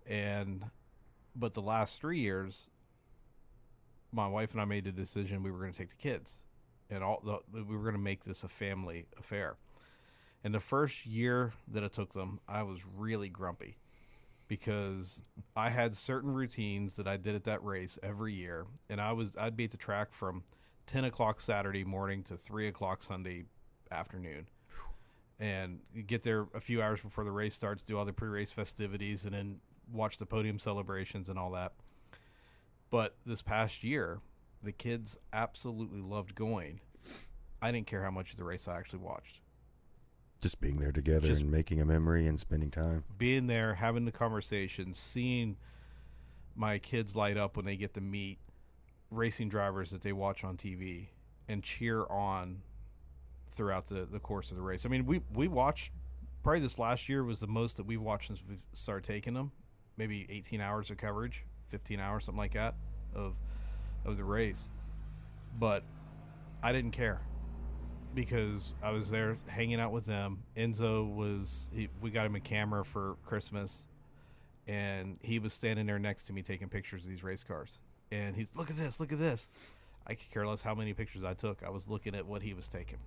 and 0.06 0.64
but 1.34 1.54
the 1.54 1.62
last 1.62 2.00
three 2.00 2.18
years, 2.18 2.68
my 4.12 4.26
wife 4.26 4.52
and 4.52 4.60
I 4.60 4.64
made 4.64 4.84
the 4.84 4.92
decision 4.92 5.42
we 5.42 5.50
were 5.50 5.58
going 5.58 5.72
to 5.72 5.78
take 5.78 5.90
the 5.90 5.96
kids 5.96 6.40
and 6.90 7.04
all 7.04 7.22
the, 7.24 7.38
we 7.52 7.76
were 7.76 7.82
going 7.82 7.94
to 7.94 8.00
make 8.00 8.24
this 8.24 8.42
a 8.42 8.48
family 8.48 9.06
affair. 9.18 9.56
And 10.42 10.54
the 10.54 10.60
first 10.60 11.06
year 11.06 11.52
that 11.68 11.84
I 11.84 11.88
took 11.88 12.12
them, 12.12 12.40
I 12.48 12.62
was 12.62 12.80
really 12.84 13.28
grumpy 13.28 13.76
because 14.48 15.22
I 15.54 15.70
had 15.70 15.94
certain 15.94 16.32
routines 16.34 16.96
that 16.96 17.06
I 17.06 17.16
did 17.16 17.34
at 17.34 17.44
that 17.44 17.62
race 17.62 17.98
every 18.02 18.34
year, 18.34 18.66
and 18.88 19.00
I 19.00 19.12
was 19.12 19.36
I'd 19.36 19.56
be 19.56 19.64
at 19.64 19.70
the 19.70 19.76
track 19.76 20.12
from 20.12 20.42
ten 20.86 21.04
o'clock 21.04 21.40
Saturday 21.40 21.84
morning 21.84 22.22
to 22.24 22.36
three 22.36 22.66
o'clock 22.66 23.02
Sunday 23.02 23.44
afternoon, 23.90 24.46
and 25.38 25.80
you 25.94 26.02
get 26.02 26.22
there 26.22 26.46
a 26.54 26.60
few 26.60 26.82
hours 26.82 27.00
before 27.00 27.24
the 27.24 27.30
race 27.32 27.54
starts, 27.54 27.82
do 27.82 27.96
all 27.98 28.04
the 28.04 28.12
pre-race 28.12 28.50
festivities, 28.50 29.24
and 29.24 29.34
then 29.34 29.60
watch 29.92 30.18
the 30.18 30.26
podium 30.26 30.58
celebrations 30.58 31.28
and 31.28 31.38
all 31.38 31.50
that. 31.52 31.72
But 32.90 33.16
this 33.24 33.42
past 33.42 33.82
year, 33.84 34.20
the 34.62 34.72
kids 34.72 35.16
absolutely 35.32 36.00
loved 36.00 36.34
going. 36.34 36.80
I 37.62 37.70
didn't 37.72 37.86
care 37.86 38.02
how 38.02 38.10
much 38.10 38.32
of 38.32 38.36
the 38.36 38.44
race 38.44 38.66
I 38.68 38.76
actually 38.76 39.00
watched. 39.00 39.40
just 40.42 40.58
being 40.58 40.78
there 40.78 40.90
together 40.90 41.28
Just- 41.28 41.42
and 41.42 41.50
making 41.50 41.82
a 41.82 41.84
memory 41.84 42.26
and 42.26 42.40
spending 42.40 42.70
time. 42.70 43.04
Being 43.18 43.46
there, 43.46 43.74
having 43.74 44.06
the 44.06 44.12
conversations, 44.12 44.96
seeing 44.98 45.58
my 46.54 46.78
kids 46.78 47.14
light 47.14 47.36
up 47.36 47.56
when 47.56 47.66
they 47.66 47.76
get 47.76 47.92
to 47.92 48.00
meet 48.00 48.38
racing 49.10 49.50
drivers 49.50 49.90
that 49.90 50.00
they 50.00 50.14
watch 50.14 50.42
on 50.42 50.56
TV 50.56 51.08
and 51.46 51.62
cheer 51.62 52.06
on 52.06 52.62
throughout 53.50 53.86
the, 53.86 54.06
the 54.10 54.20
course 54.20 54.50
of 54.50 54.56
the 54.56 54.62
race. 54.62 54.86
I 54.86 54.88
mean, 54.88 55.06
we 55.06 55.20
we 55.34 55.48
watched 55.48 55.90
probably 56.42 56.60
this 56.60 56.78
last 56.78 57.08
year 57.08 57.24
was 57.24 57.40
the 57.40 57.46
most 57.46 57.76
that 57.76 57.86
we've 57.86 58.00
watched 58.00 58.28
since 58.28 58.40
we 58.48 58.56
started 58.72 59.04
taking 59.04 59.34
them. 59.34 59.52
Maybe 59.96 60.26
18 60.30 60.60
hours 60.60 60.90
of 60.90 60.96
coverage, 60.96 61.44
15 61.68 62.00
hours, 62.00 62.24
something 62.24 62.38
like 62.38 62.54
that, 62.54 62.74
of 63.14 63.36
of 64.04 64.16
the 64.16 64.24
race. 64.24 64.70
But 65.58 65.82
I 66.62 66.72
didn't 66.72 66.92
care 66.92 67.20
because 68.14 68.72
I 68.82 68.90
was 68.90 69.10
there 69.10 69.36
hanging 69.46 69.80
out 69.80 69.92
with 69.92 70.06
them. 70.06 70.42
Enzo 70.56 71.12
was 71.14 71.68
he, 71.72 71.88
we 72.00 72.10
got 72.10 72.26
him 72.26 72.34
a 72.34 72.40
camera 72.40 72.84
for 72.84 73.16
Christmas, 73.24 73.86
and 74.66 75.18
he 75.22 75.38
was 75.38 75.52
standing 75.52 75.86
there 75.86 75.98
next 75.98 76.24
to 76.24 76.32
me 76.32 76.42
taking 76.42 76.68
pictures 76.68 77.04
of 77.04 77.10
these 77.10 77.22
race 77.22 77.42
cars. 77.42 77.78
And 78.12 78.34
he's 78.34 78.48
look 78.56 78.70
at 78.70 78.76
this, 78.76 79.00
look 79.00 79.12
at 79.12 79.18
this. 79.18 79.48
I 80.06 80.14
could 80.14 80.30
care 80.30 80.46
less 80.46 80.62
how 80.62 80.74
many 80.74 80.94
pictures 80.94 81.24
I 81.24 81.34
took. 81.34 81.62
I 81.64 81.70
was 81.70 81.88
looking 81.88 82.14
at 82.14 82.26
what 82.26 82.42
he 82.42 82.54
was 82.54 82.68
taking. 82.68 82.98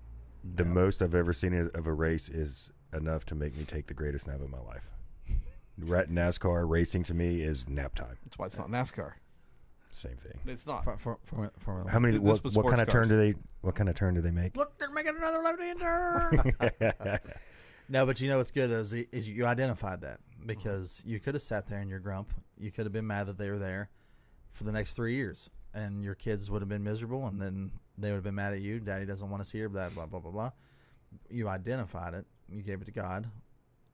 The 0.44 0.66
most 0.66 1.02
I've 1.02 1.16
ever 1.16 1.34
seen 1.34 1.54
of 1.74 1.88
a 1.88 1.94
race 1.94 2.30
is 2.30 2.72
enough 2.94 3.26
to 3.28 3.36
make 3.36 3.58
me 3.58 3.64
take 3.64 3.88
the 3.88 3.94
greatest 3.94 4.28
nap 4.28 4.42
of 4.42 4.50
my 4.50 4.60
life. 4.60 4.90
NASCAR 5.80 6.70
racing 6.70 7.04
to 7.04 7.14
me 7.14 7.42
is 7.42 7.68
nap 7.68 7.96
time. 7.96 8.18
That's 8.26 8.38
why 8.38 8.46
it's 8.48 8.58
not 8.58 8.70
NASCAR. 8.70 9.14
Same 9.92 10.18
thing. 10.18 10.40
It's 10.46 10.68
not. 10.68 10.84
For, 10.84 10.98
for, 10.98 11.20
for, 11.24 11.52
for, 11.60 11.86
How 11.88 12.00
many? 12.00 12.18
What, 12.18 12.44
what 12.44 12.54
kind 12.54 12.54
sports 12.54 12.82
of 12.82 12.88
turn 12.90 13.08
do 13.08 13.18
they? 13.18 13.36
What 13.62 13.76
kind 13.76 13.90
of 13.90 13.96
turn 13.96 14.16
do 14.16 14.22
they 14.22 14.32
make? 14.32 14.58
Look, 14.58 14.78
they're 14.78 14.92
making 14.92 15.16
another 15.18 15.42
left-hander. 15.42 17.20
No, 17.90 18.06
but 18.06 18.22
you 18.22 18.30
know 18.30 18.38
what's 18.38 18.52
good 18.52 18.72
is, 18.72 18.94
is 18.94 19.28
you 19.28 19.46
identified 19.46 20.02
that 20.02 20.20
because 20.46 21.04
you 21.06 21.20
could 21.20 21.36
have 21.36 21.42
sat 21.42 21.68
there 21.68 21.82
in 21.82 21.90
your 21.90 22.00
grump. 22.00 22.34
You 22.58 22.72
could 22.72 22.86
have 22.86 22.94
been 22.94 23.08
mad 23.08 23.28
that 23.28 23.38
they 23.38 23.50
were 23.50 23.60
there 23.60 23.90
for 24.52 24.64
the 24.64 24.72
next 24.72 24.94
three 24.94 25.16
years, 25.16 25.50
and 25.74 26.04
your 26.04 26.16
kids 26.16 26.50
would 26.50 26.62
have 26.62 26.70
been 26.70 26.84
miserable, 26.84 27.28
and 27.28 27.42
then 27.42 27.72
they 27.98 28.10
would 28.10 28.18
have 28.18 28.24
been 28.24 28.36
mad 28.36 28.54
at 28.54 28.62
you. 28.62 28.80
Daddy 28.80 29.06
doesn't 29.06 29.30
want 29.30 29.42
us 29.42 29.52
here. 29.52 29.70
Blah 29.70 29.90
blah 29.90 30.06
blah 30.06 30.20
blah 30.20 30.32
blah. 30.32 30.52
You 31.30 31.48
identified 31.48 32.14
it. 32.14 32.26
You 32.50 32.62
gave 32.62 32.82
it 32.82 32.86
to 32.86 32.92
God, 32.92 33.30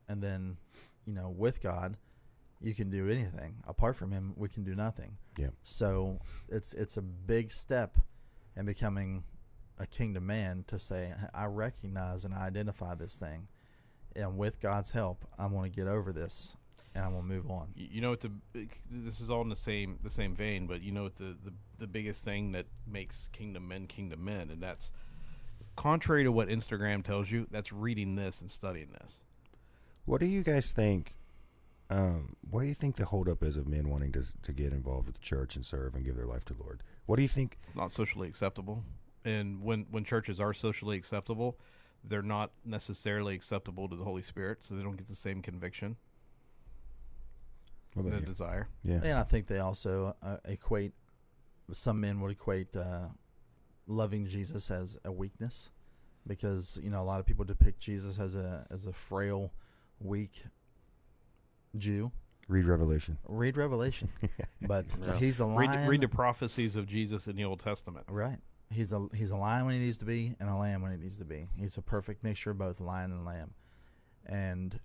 and 0.07 0.21
then 0.21 0.57
you 1.05 1.13
know 1.13 1.29
with 1.29 1.61
God, 1.61 1.97
you 2.61 2.73
can 2.73 2.89
do 2.89 3.09
anything. 3.09 3.55
Apart 3.67 3.95
from 3.95 4.11
Him, 4.11 4.33
we 4.35 4.49
can 4.49 4.63
do 4.63 4.75
nothing. 4.75 5.17
Yeah. 5.37 5.49
So 5.63 6.19
it's 6.47 6.73
it's 6.73 6.97
a 6.97 7.01
big 7.01 7.51
step 7.51 7.97
in 8.55 8.65
becoming 8.65 9.23
a 9.77 9.87
kingdom 9.87 10.25
man 10.25 10.65
to 10.67 10.77
say 10.77 11.13
I 11.33 11.45
recognize 11.45 12.25
and 12.25 12.33
I 12.33 12.41
identify 12.41 12.95
this 12.95 13.15
thing 13.15 13.47
and 14.15 14.37
with 14.37 14.59
God's 14.59 14.91
help, 14.91 15.25
I'm 15.37 15.53
going 15.53 15.71
to 15.71 15.75
get 15.75 15.87
over 15.87 16.11
this. 16.11 16.55
And 16.95 17.03
I'm 17.03 17.11
gonna 17.11 17.23
move 17.23 17.49
on. 17.49 17.67
You 17.75 18.01
know 18.01 18.09
what 18.09 18.21
the 18.21 18.31
this 18.89 19.19
is 19.19 19.29
all 19.29 19.41
in 19.41 19.49
the 19.49 19.55
same 19.55 19.99
the 20.03 20.09
same 20.09 20.35
vein, 20.35 20.67
but 20.67 20.81
you 20.81 20.91
know 20.91 21.03
what 21.03 21.15
the, 21.15 21.35
the 21.43 21.53
the 21.77 21.87
biggest 21.87 22.23
thing 22.23 22.51
that 22.53 22.65
makes 22.87 23.27
kingdom 23.31 23.67
men 23.67 23.87
kingdom 23.87 24.23
men, 24.25 24.49
and 24.49 24.61
that's 24.61 24.91
contrary 25.75 26.23
to 26.23 26.31
what 26.31 26.47
Instagram 26.49 27.03
tells 27.03 27.31
you. 27.31 27.47
That's 27.51 27.71
reading 27.71 28.15
this 28.15 28.41
and 28.41 28.49
studying 28.49 28.89
this. 29.01 29.23
What 30.05 30.19
do 30.19 30.25
you 30.25 30.43
guys 30.43 30.71
think? 30.71 31.15
Um, 31.91 32.35
what 32.49 32.61
do 32.61 32.67
you 32.67 32.75
think 32.75 32.97
the 32.97 33.05
holdup 33.05 33.43
is 33.43 33.57
of 33.57 33.67
men 33.67 33.89
wanting 33.89 34.11
to 34.13 34.23
to 34.43 34.51
get 34.51 34.73
involved 34.73 35.07
with 35.07 35.15
the 35.15 35.21
church 35.21 35.55
and 35.55 35.65
serve 35.65 35.95
and 35.95 36.03
give 36.03 36.15
their 36.15 36.27
life 36.27 36.45
to 36.45 36.53
the 36.53 36.63
Lord? 36.63 36.83
What 37.05 37.17
do 37.17 37.21
you 37.21 37.27
think? 37.27 37.57
It's 37.65 37.75
not 37.75 37.91
socially 37.91 38.27
acceptable, 38.27 38.83
and 39.23 39.61
when 39.61 39.85
when 39.91 40.03
churches 40.03 40.39
are 40.39 40.53
socially 40.53 40.97
acceptable, 40.97 41.59
they're 42.03 42.21
not 42.21 42.51
necessarily 42.65 43.35
acceptable 43.35 43.87
to 43.89 43.95
the 43.95 44.03
Holy 44.03 44.23
Spirit, 44.23 44.63
so 44.63 44.75
they 44.75 44.83
don't 44.83 44.97
get 44.97 45.07
the 45.07 45.15
same 45.15 45.41
conviction 45.41 45.97
What 47.93 48.05
and 48.05 48.13
a 48.13 48.17
about 48.17 48.27
you? 48.27 48.33
desire. 48.33 48.67
Yeah, 48.83 48.99
And 49.03 49.17
I 49.19 49.23
think 49.23 49.47
they 49.47 49.59
also 49.59 50.15
uh, 50.21 50.37
equate. 50.45 50.93
Some 51.71 51.99
men 52.01 52.19
would 52.21 52.31
equate 52.31 52.75
uh, 52.75 53.07
loving 53.87 54.27
Jesus 54.27 54.71
as 54.71 54.97
a 55.05 55.11
weakness, 55.11 55.69
because 56.25 56.79
you 56.83 56.89
know 56.89 57.01
a 57.01 57.03
lot 57.05 57.19
of 57.19 57.25
people 57.25 57.45
depict 57.45 57.79
Jesus 57.79 58.19
as 58.19 58.35
a 58.35 58.65
as 58.71 58.85
a 58.85 58.93
frail, 58.93 59.51
weak 59.99 60.43
Jew. 61.77 62.11
read 62.47 62.65
Revelation. 62.65 63.17
Read 63.27 63.55
Revelation, 63.57 64.09
but 64.61 64.85
Yeah. 64.99 65.17
he's 65.17 65.39
a 65.39 65.45
lion. 65.45 65.69
Read, 65.81 65.87
read 65.89 66.01
the 66.01 66.07
prophecies 66.07 66.75
of 66.75 66.87
Jesus 66.87 67.27
in 67.27 67.35
the 67.35 67.45
Old 67.45 67.59
Testament. 67.59 68.05
Right. 68.09 68.39
He's 68.71 68.93
a 68.93 69.07
he's 69.15 69.31
a 69.31 69.37
lion 69.37 69.65
when 69.65 69.75
he 69.75 69.79
needs 69.81 69.97
to 69.97 70.05
be, 70.05 70.35
and 70.39 70.49
a 70.49 70.55
lamb 70.55 70.81
when 70.81 70.91
he 70.91 70.97
needs 70.97 71.17
to 71.19 71.25
be. 71.25 71.47
He's 71.57 71.77
a 71.77 71.81
perfect 71.81 72.23
mixture 72.23 72.51
of 72.51 72.57
both 72.57 72.79
lion 72.79 73.11
and 73.11 73.25
lamb. 73.25 73.53
And 74.25 74.79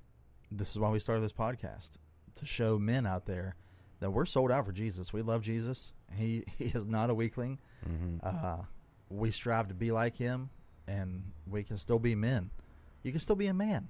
this 0.51 0.71
is 0.71 0.79
why 0.79 0.91
we 0.91 0.99
started 0.99 1.23
this 1.23 1.33
podcast 1.33 1.93
to 2.37 2.47
show 2.47 2.79
men 2.79 3.07
out 3.07 3.27
there 3.27 3.57
that 4.01 4.11
we're 4.11 4.27
sold 4.27 4.51
out 4.51 4.67
for 4.67 4.73
Jesus. 4.73 5.13
We 5.13 5.23
love 5.23 5.43
Jesus. 5.43 5.93
He 6.15 6.45
he 6.59 6.67
is 6.67 6.87
not 6.87 7.11
a 7.11 7.15
weakling. 7.15 7.59
hmm 7.85 8.17
Uh, 8.23 8.59
we 9.11 9.31
strive 9.31 9.69
to 9.69 9.75
be 9.75 9.93
like 9.93 10.17
him, 10.17 10.51
and 10.87 11.23
we 11.47 11.63
can 11.63 11.77
still 11.77 11.99
be 11.99 12.15
men. 12.15 12.51
You 13.03 13.11
can 13.13 13.21
still 13.21 13.37
be 13.37 13.47
a 13.49 13.55
man. 13.55 13.89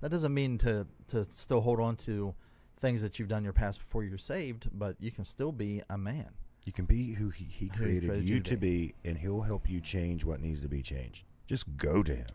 That 0.00 0.10
doesn't 0.10 0.34
mean 0.34 0.58
to 0.58 0.86
to 1.08 1.24
still 1.24 1.60
hold 1.60 1.80
on 1.80 1.96
to 1.96 2.34
things 2.76 3.00
that 3.02 3.18
you've 3.18 3.28
done 3.28 3.38
in 3.38 3.44
your 3.44 3.52
past 3.52 3.78
before 3.78 4.02
you're 4.04 4.18
saved, 4.18 4.68
but 4.72 4.96
you 5.00 5.10
can 5.10 5.24
still 5.24 5.52
be 5.52 5.82
a 5.88 5.96
man. 5.96 6.30
You 6.64 6.72
can 6.72 6.84
be 6.86 7.12
who 7.14 7.28
he, 7.30 7.44
he 7.44 7.68
created 7.68 8.08
created 8.08 8.28
you 8.28 8.36
you 8.36 8.40
to 8.42 8.50
to 8.50 8.56
be, 8.56 8.94
and 9.04 9.16
he'll 9.16 9.42
help 9.42 9.68
you 9.70 9.80
change 9.80 10.24
what 10.24 10.40
needs 10.40 10.60
to 10.62 10.68
be 10.68 10.82
changed. 10.82 11.24
Just 11.46 11.76
go 11.76 12.02
to 12.02 12.14
him. 12.14 12.26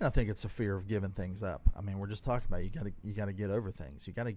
And 0.00 0.06
I 0.06 0.10
think 0.10 0.28
it's 0.28 0.44
a 0.44 0.48
fear 0.48 0.74
of 0.76 0.88
giving 0.88 1.10
things 1.12 1.42
up. 1.42 1.62
I 1.76 1.80
mean, 1.80 1.98
we're 1.98 2.06
just 2.08 2.24
talking 2.24 2.46
about 2.48 2.64
you 2.64 2.70
got 2.70 2.84
to 2.84 2.92
you 3.02 3.14
got 3.14 3.26
to 3.26 3.32
get 3.32 3.50
over 3.50 3.70
things. 3.70 4.06
You 4.06 4.12
got 4.12 4.24
to 4.24 4.34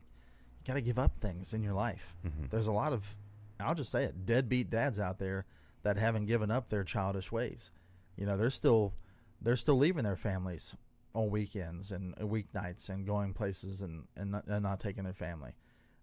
you 0.60 0.66
got 0.68 0.74
to 0.76 0.82
give 0.82 1.00
up 1.00 1.16
things 1.16 1.54
in 1.54 1.64
your 1.64 1.74
life. 1.74 2.16
Mhm. 2.26 2.50
There's 2.50 2.68
a 2.68 2.72
lot 2.72 2.94
of 2.94 3.16
I'll 3.62 3.76
just 3.76 3.92
say 3.92 4.06
it, 4.06 4.26
deadbeat 4.26 4.70
dads 4.70 5.00
out 5.02 5.20
there 5.20 5.46
that 5.84 5.98
haven't 5.98 6.26
given 6.28 6.50
up 6.50 6.70
their 6.70 6.84
childish 6.86 7.30
ways. 7.32 7.72
You 8.16 8.26
know, 8.26 8.38
they're 8.38 8.50
still 8.50 8.94
they're 9.42 9.56
still 9.58 9.78
leaving 9.78 10.04
their 10.04 10.16
families 10.16 10.76
on 11.16 11.30
weekends 11.30 11.92
and 11.92 12.16
weeknights 12.18 12.90
and 12.90 13.06
going 13.06 13.34
places 13.34 13.82
and 13.82 14.06
and 14.16 14.32
not, 14.32 14.46
and 14.48 14.64
not 14.64 14.80
taking 14.80 15.04
their 15.04 15.14
family. 15.14 15.56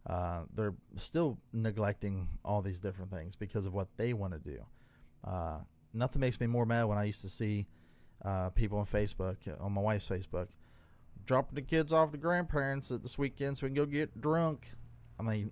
Uh, 0.07 0.45
they're 0.55 0.75
still 0.97 1.39
neglecting 1.53 2.29
all 2.45 2.63
these 2.63 2.79
different 2.81 3.11
things 3.11 3.35
because 3.37 3.67
of 3.67 3.75
what 3.75 3.89
they 3.97 4.13
want 4.13 4.33
to 4.33 4.39
do. 4.39 4.65
Uh, 5.25 5.59
nothing 5.93 6.21
makes 6.21 6.39
me 6.41 6.47
more 6.47 6.65
mad 6.65 6.85
when 6.85 6.97
I 6.99 7.05
used 7.05 7.23
to 7.23 7.29
see 7.29 7.67
uh, 8.25 8.51
people 8.51 8.79
on 8.79 8.87
Facebook, 8.87 9.37
on 9.61 9.73
my 9.73 9.81
wife's 9.81 10.09
Facebook, 10.09 10.49
dropping 11.27 11.55
the 11.57 11.63
kids 11.63 11.93
off 11.93 12.13
the 12.13 12.19
grandparents 12.19 12.91
at 12.91 13.03
this 13.03 13.19
weekend 13.19 13.59
so 13.59 13.67
we 13.67 13.71
can 13.71 13.75
go 13.77 13.87
get 13.87 14.21
drunk. 14.21 14.71
I 15.19 15.23
mean, 15.23 15.51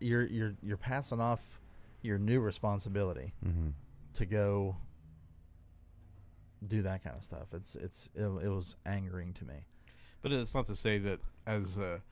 you're 0.00 0.26
you're 0.26 0.54
you're 0.62 0.76
passing 0.76 1.20
off 1.20 1.60
your 2.02 2.18
new 2.18 2.40
responsibility 2.40 3.32
Mhm. 3.44 3.72
to 4.14 4.26
go 4.26 4.76
do 6.66 6.82
that 6.82 7.02
kind 7.04 7.16
of 7.16 7.22
stuff. 7.22 7.48
It's 7.52 7.76
it's 7.76 8.08
it, 8.14 8.22
it 8.24 8.48
was 8.48 8.76
angering 8.86 9.32
to 9.34 9.44
me. 9.44 9.66
But 10.22 10.32
it's 10.32 10.54
not 10.54 10.66
to 10.66 10.74
say 10.76 10.98
that 10.98 11.20
as 11.46 11.78
a 11.78 12.02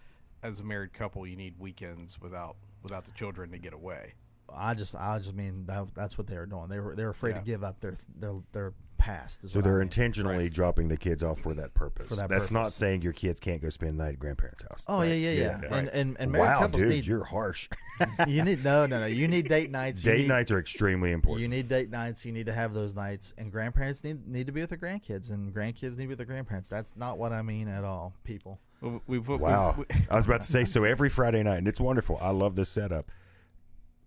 as 0.42 0.60
a 0.60 0.64
married 0.64 0.92
couple, 0.92 1.26
you 1.26 1.36
need 1.36 1.58
weekends 1.58 2.20
without 2.20 2.56
without 2.82 3.04
the 3.06 3.12
children 3.12 3.50
to 3.52 3.58
get 3.58 3.72
away. 3.72 4.14
I 4.54 4.74
just 4.74 4.94
I 4.94 5.18
just 5.18 5.34
mean 5.34 5.66
that 5.66 5.94
that's 5.94 6.16
what 6.18 6.26
they 6.26 6.36
were 6.36 6.46
doing. 6.46 6.68
They 6.68 6.80
were 6.80 6.94
they 6.94 7.04
were 7.04 7.10
afraid 7.10 7.32
Yeah. 7.32 7.40
to 7.40 7.44
give 7.44 7.64
up 7.64 7.80
their 7.80 7.94
their 8.18 8.34
their 8.52 8.72
past. 8.96 9.48
So 9.48 9.60
they're 9.60 9.74
mean. 9.74 9.82
intentionally 9.82 10.48
dropping 10.48 10.88
the 10.88 10.96
kids 10.96 11.22
off 11.24 11.40
for 11.40 11.52
that 11.54 11.74
purpose. 11.74 12.06
For 12.08 12.14
that 12.16 12.28
That's 12.28 12.50
not 12.52 12.72
saying 12.72 13.02
your 13.02 13.12
kids 13.12 13.40
can't 13.40 13.60
go 13.60 13.68
spend 13.68 13.98
the 13.98 14.04
night 14.04 14.12
at 14.14 14.18
grandparents' 14.20 14.62
house. 14.62 14.84
Oh 14.86 14.98
Right. 15.00 15.06
yeah, 15.08 15.14
yeah, 15.14 15.30
yeah. 15.32 15.52
right. 15.62 15.72
And 15.72 15.88
and 15.88 16.16
and 16.20 16.32
married 16.32 16.46
wow, 16.46 16.60
couples 16.60 16.82
dude, 16.82 16.90
need 16.90 17.06
you're 17.06 17.24
harsh. 17.24 17.68
you 18.28 18.42
need 18.42 18.64
no 18.64 18.86
no 18.86 19.00
no. 19.00 19.06
You 19.06 19.26
need 19.28 19.48
date 19.48 19.70
nights. 19.70 20.02
Date 20.02 20.18
need- 20.20 20.28
nights 20.28 20.50
are 20.52 20.58
extremely 20.58 21.12
important. 21.12 21.42
You 21.42 21.48
need 21.48 21.68
date 21.68 21.90
nights. 21.90 22.24
You 22.24 22.32
need 22.32 22.46
to 22.46 22.52
have 22.52 22.72
those 22.74 22.94
nights, 22.94 23.34
and 23.38 23.50
grandparents 23.50 24.04
need 24.04 24.26
need 24.28 24.46
to 24.46 24.52
be 24.52 24.60
with 24.60 24.70
their 24.70 24.78
grandkids, 24.78 25.32
and 25.32 25.52
grandkids 25.54 25.82
need 25.82 25.90
to 25.90 25.96
be 25.98 26.06
with 26.08 26.18
their 26.18 26.26
grandparents. 26.26 26.68
That's 26.68 26.96
not 26.96 27.18
what 27.18 27.32
I 27.32 27.42
mean 27.42 27.68
at 27.68 27.84
all, 27.84 28.14
people. 28.24 28.60
We've, 28.80 29.00
we've, 29.06 29.28
Wow. 29.40 29.74
we- 29.78 29.84
I 30.10 30.16
was 30.16 30.26
about 30.26 30.42
to 30.42 30.46
say, 30.46 30.64
so 30.66 30.84
every 30.84 31.08
Friday 31.08 31.42
night, 31.42 31.56
and 31.58 31.68
it's 31.68 31.80
wonderful. 31.80 32.18
I 32.20 32.30
love 32.30 32.54
this 32.54 32.68
setup. 32.68 33.10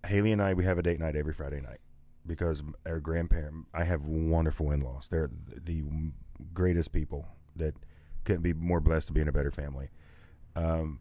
Haley 0.07 0.31
and 0.31 0.41
I, 0.41 0.53
we 0.53 0.63
have 0.63 0.77
a 0.77 0.83
date 0.83 0.99
night 0.99 1.15
every 1.15 1.33
Friday 1.33 1.61
night 1.61 1.79
because 2.25 2.63
our 2.85 2.99
grandparent, 2.99 3.67
I 3.73 3.83
have 3.83 4.05
wonderful 4.05 4.71
in 4.71 4.81
laws. 4.81 5.07
They're 5.09 5.29
the 5.49 5.83
greatest 6.53 6.91
people 6.91 7.27
that 7.55 7.73
couldn't 8.23 8.41
be 8.41 8.53
more 8.53 8.79
blessed 8.79 9.07
to 9.07 9.13
be 9.13 9.21
in 9.21 9.27
a 9.27 9.31
better 9.31 9.51
family. 9.51 9.89
Um, 10.55 10.99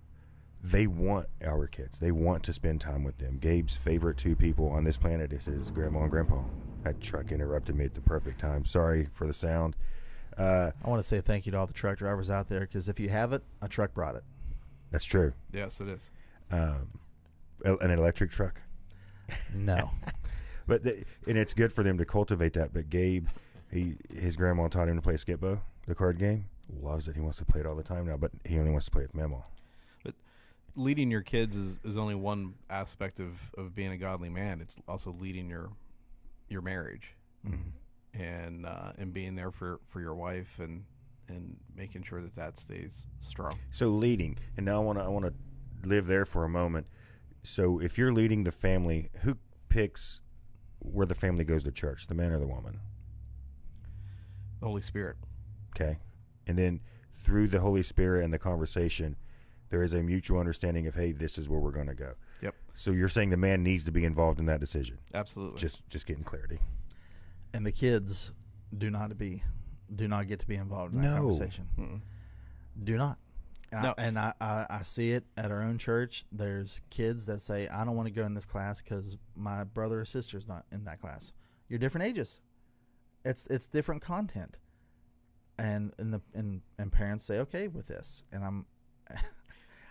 they 0.62 0.86
want 0.86 1.28
our 1.44 1.66
kids, 1.66 1.98
they 1.98 2.10
want 2.10 2.42
to 2.44 2.52
spend 2.52 2.80
time 2.80 3.04
with 3.04 3.18
them. 3.18 3.38
Gabe's 3.38 3.76
favorite 3.76 4.16
two 4.16 4.34
people 4.34 4.68
on 4.68 4.84
this 4.84 4.96
planet 4.96 5.32
is 5.32 5.46
his 5.46 5.70
grandma 5.70 6.02
and 6.02 6.10
grandpa. 6.10 6.42
That 6.82 7.00
truck 7.00 7.32
interrupted 7.32 7.74
me 7.76 7.84
at 7.84 7.94
the 7.94 8.00
perfect 8.00 8.40
time. 8.40 8.64
Sorry 8.64 9.08
for 9.12 9.26
the 9.26 9.32
sound. 9.32 9.76
Uh, 10.36 10.70
I 10.84 10.88
want 10.88 11.00
to 11.00 11.06
say 11.06 11.20
thank 11.20 11.46
you 11.46 11.52
to 11.52 11.58
all 11.58 11.66
the 11.66 11.72
truck 11.72 11.98
drivers 11.98 12.30
out 12.30 12.48
there 12.48 12.60
because 12.60 12.88
if 12.88 13.00
you 13.00 13.08
have 13.08 13.32
it, 13.32 13.42
a 13.62 13.68
truck 13.68 13.94
brought 13.94 14.16
it. 14.16 14.24
that's 14.90 15.04
true. 15.04 15.32
yes, 15.52 15.80
it 15.80 15.88
is. 15.88 16.10
Um, 16.50 16.88
an 17.64 17.90
electric 17.90 18.30
truck. 18.30 18.60
No, 19.54 19.90
But 20.66 20.82
the, 20.82 21.04
and 21.28 21.38
it's 21.38 21.54
good 21.54 21.72
for 21.72 21.82
them 21.84 21.96
to 21.98 22.04
cultivate 22.04 22.52
that. 22.54 22.72
But 22.72 22.90
Gabe, 22.90 23.28
he 23.70 23.96
his 24.12 24.36
grandma 24.36 24.68
taught 24.68 24.88
him 24.88 24.96
to 24.96 25.02
play 25.02 25.16
Skip-Bo, 25.16 25.60
the 25.86 25.94
card 25.94 26.18
game. 26.18 26.46
Loves 26.82 27.06
it. 27.06 27.14
He 27.14 27.20
wants 27.20 27.38
to 27.38 27.44
play 27.44 27.60
it 27.60 27.66
all 27.66 27.76
the 27.76 27.84
time 27.84 28.06
now, 28.06 28.16
but 28.16 28.32
he 28.44 28.58
only 28.58 28.72
wants 28.72 28.86
to 28.86 28.90
play 28.90 29.02
with 29.02 29.14
Mama. 29.14 29.44
Leading 30.78 31.10
your 31.10 31.22
kids 31.22 31.56
is, 31.56 31.78
is 31.84 31.96
only 31.96 32.14
one 32.14 32.52
aspect 32.68 33.18
of, 33.18 33.50
of 33.56 33.74
being 33.74 33.92
a 33.92 33.96
godly 33.96 34.28
man. 34.28 34.60
It's 34.60 34.76
also 34.86 35.10
leading 35.18 35.48
your 35.48 35.70
your 36.48 36.62
marriage 36.62 37.14
Mm-hmm. 37.46 38.20
and 38.20 38.66
uh, 38.66 38.92
and 38.98 39.12
being 39.14 39.36
there 39.36 39.50
for, 39.52 39.78
for 39.84 40.00
your 40.00 40.14
wife 40.14 40.58
and 40.58 40.84
and 41.28 41.56
making 41.74 42.02
sure 42.02 42.20
that 42.20 42.34
that 42.34 42.58
stays 42.58 43.06
strong. 43.20 43.56
So 43.70 43.88
leading, 43.88 44.36
and 44.56 44.66
now 44.66 44.80
I 44.82 44.84
want 44.84 44.98
to 44.98 45.04
I 45.04 45.08
want 45.08 45.24
to 45.26 45.88
live 45.88 46.06
there 46.08 46.24
for 46.26 46.44
a 46.44 46.48
moment. 46.48 46.86
So 47.46 47.78
if 47.80 47.96
you're 47.96 48.12
leading 48.12 48.42
the 48.44 48.50
family, 48.50 49.10
who 49.22 49.36
picks 49.68 50.20
where 50.80 51.06
the 51.06 51.14
family 51.14 51.44
goes 51.44 51.62
to 51.64 51.70
church, 51.70 52.08
the 52.08 52.14
man 52.14 52.32
or 52.32 52.38
the 52.40 52.46
woman? 52.46 52.80
The 54.60 54.66
Holy 54.66 54.82
Spirit. 54.82 55.16
Okay, 55.76 55.98
and 56.46 56.58
then 56.58 56.80
through 57.12 57.48
the 57.48 57.60
Holy 57.60 57.82
Spirit 57.82 58.24
and 58.24 58.32
the 58.32 58.38
conversation, 58.38 59.16
there 59.68 59.82
is 59.82 59.94
a 59.94 60.02
mutual 60.02 60.40
understanding 60.40 60.86
of 60.86 60.94
hey, 60.96 61.12
this 61.12 61.38
is 61.38 61.48
where 61.48 61.60
we're 61.60 61.70
going 61.70 61.86
to 61.86 61.94
go. 61.94 62.14
Yep. 62.42 62.54
So 62.74 62.90
you're 62.90 63.08
saying 63.08 63.30
the 63.30 63.36
man 63.36 63.62
needs 63.62 63.84
to 63.84 63.92
be 63.92 64.04
involved 64.04 64.38
in 64.40 64.46
that 64.46 64.58
decision. 64.60 64.98
Absolutely. 65.14 65.58
Just 65.58 65.88
just 65.88 66.06
getting 66.06 66.24
clarity. 66.24 66.58
and 67.54 67.64
the 67.66 67.72
kids 67.72 68.32
do 68.76 68.90
not 68.90 69.16
be 69.16 69.42
do 69.94 70.08
not 70.08 70.26
get 70.26 70.40
to 70.40 70.46
be 70.48 70.56
involved 70.56 70.94
in 70.94 71.00
that 71.02 71.14
No. 71.14 71.28
conversation. 71.30 71.68
Mm-mm. 71.78 72.00
Do 72.82 72.96
not. 72.96 73.18
And, 73.76 73.82
No. 73.82 73.94
I, 73.96 74.02
and 74.02 74.18
I, 74.18 74.32
I, 74.40 74.66
I 74.70 74.82
see 74.82 75.12
it 75.12 75.24
at 75.36 75.50
our 75.50 75.62
own 75.62 75.78
church. 75.78 76.24
There's 76.32 76.80
kids 76.90 77.26
that 77.26 77.40
say, 77.40 77.68
I 77.68 77.84
don't 77.84 77.96
want 77.96 78.06
to 78.08 78.14
go 78.14 78.24
in 78.24 78.34
this 78.34 78.44
class 78.44 78.80
because 78.82 79.16
my 79.34 79.64
brother 79.64 80.00
or 80.00 80.04
sister's 80.04 80.48
not 80.48 80.64
in 80.72 80.84
that 80.84 81.00
class. 81.00 81.32
You're 81.68 81.78
different 81.78 82.06
ages. 82.06 82.40
It's 83.24 83.46
it's 83.48 83.66
different 83.68 84.02
content. 84.02 84.58
And 85.58 85.92
and 85.98 86.12
the 86.12 86.20
and, 86.34 86.60
and 86.78 86.92
parents 86.92 87.24
say, 87.24 87.38
okay 87.40 87.66
with 87.68 87.86
this. 87.86 88.22
And 88.32 88.44
I'm 88.44 88.66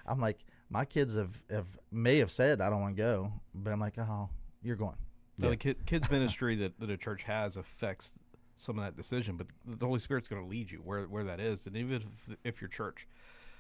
I'm 0.08 0.20
like, 0.20 0.46
my 0.70 0.86
kids 0.86 1.16
have, 1.16 1.42
have 1.50 1.68
may 1.92 2.18
have 2.20 2.32
said 2.32 2.62
I 2.62 2.70
don't 2.70 2.82
want 2.82 2.96
to 2.96 3.02
go, 3.02 3.34
but 3.54 3.72
I'm 3.72 3.80
like, 3.80 3.98
oh, 3.98 4.30
you're 4.62 4.76
going. 4.76 4.98
Now, 5.38 5.48
Yeah. 5.48 5.50
the 5.52 5.58
kid, 5.58 5.86
kids 5.86 6.10
ministry 6.18 6.56
that, 6.58 6.80
that 6.80 6.90
a 6.90 6.98
church 6.98 7.24
has 7.24 7.58
affects 7.58 8.20
some 8.56 8.78
of 8.80 8.86
that 8.86 8.96
decision, 8.96 9.36
but 9.36 9.48
the 9.66 9.86
Holy 9.86 10.00
Spirit's 10.00 10.28
going 10.30 10.42
to 10.42 10.48
lead 10.48 10.72
you 10.72 10.78
where 10.80 11.04
where 11.04 11.24
that 11.26 11.40
is, 11.42 11.68
and 11.68 11.76
even 11.76 12.04
if, 12.28 12.38
if 12.46 12.62
your 12.62 12.70
church, 12.70 13.08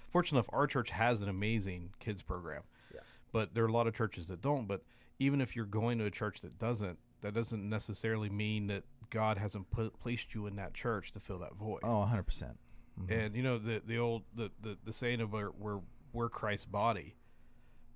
fortunate 0.10 0.39
enough, 0.39 0.49
our 0.53 0.68
church 0.68 0.89
has 0.91 1.22
an 1.22 1.30
amazing 1.30 1.91
kids 1.99 2.22
program. 2.22 2.64
Yeah. 2.93 3.01
But 3.32 3.53
there 3.53 3.64
are 3.64 3.68
a 3.68 3.72
lot 3.72 3.88
of 3.88 3.93
churches 3.93 4.28
that 4.28 4.41
don't. 4.41 4.68
But 4.68 4.82
even 5.20 5.41
if 5.41 5.56
you're 5.56 5.66
going 5.66 5.97
to 5.99 6.06
a 6.06 6.12
church 6.12 6.41
that 6.41 6.58
doesn't, 6.60 6.97
that 7.22 7.34
doesn't 7.34 7.68
necessarily 7.68 8.30
mean 8.30 8.68
that 8.68 8.84
God 9.10 9.38
hasn't 9.38 9.70
put, 9.72 9.99
placed 9.99 10.34
you 10.34 10.47
in 10.47 10.56
that 10.58 10.74
church 10.74 11.12
to 11.14 11.20
fill 11.20 11.39
that 11.39 11.56
void. 11.56 11.80
Oh, 11.84 11.99
100 11.99 12.24
percent. 12.24 12.58
Mm-hmm. 12.99 13.14
And 13.14 13.36
you 13.36 13.43
know 13.43 13.58
the 13.58 13.82
the 13.86 13.97
old 13.97 14.24
the 14.34 14.51
the, 14.62 14.78
the 14.84 14.93
saying 14.93 15.22
about 15.22 15.60
where 15.60 15.82
we're 16.14 16.30
Christ's 16.30 16.66
body. 16.66 17.16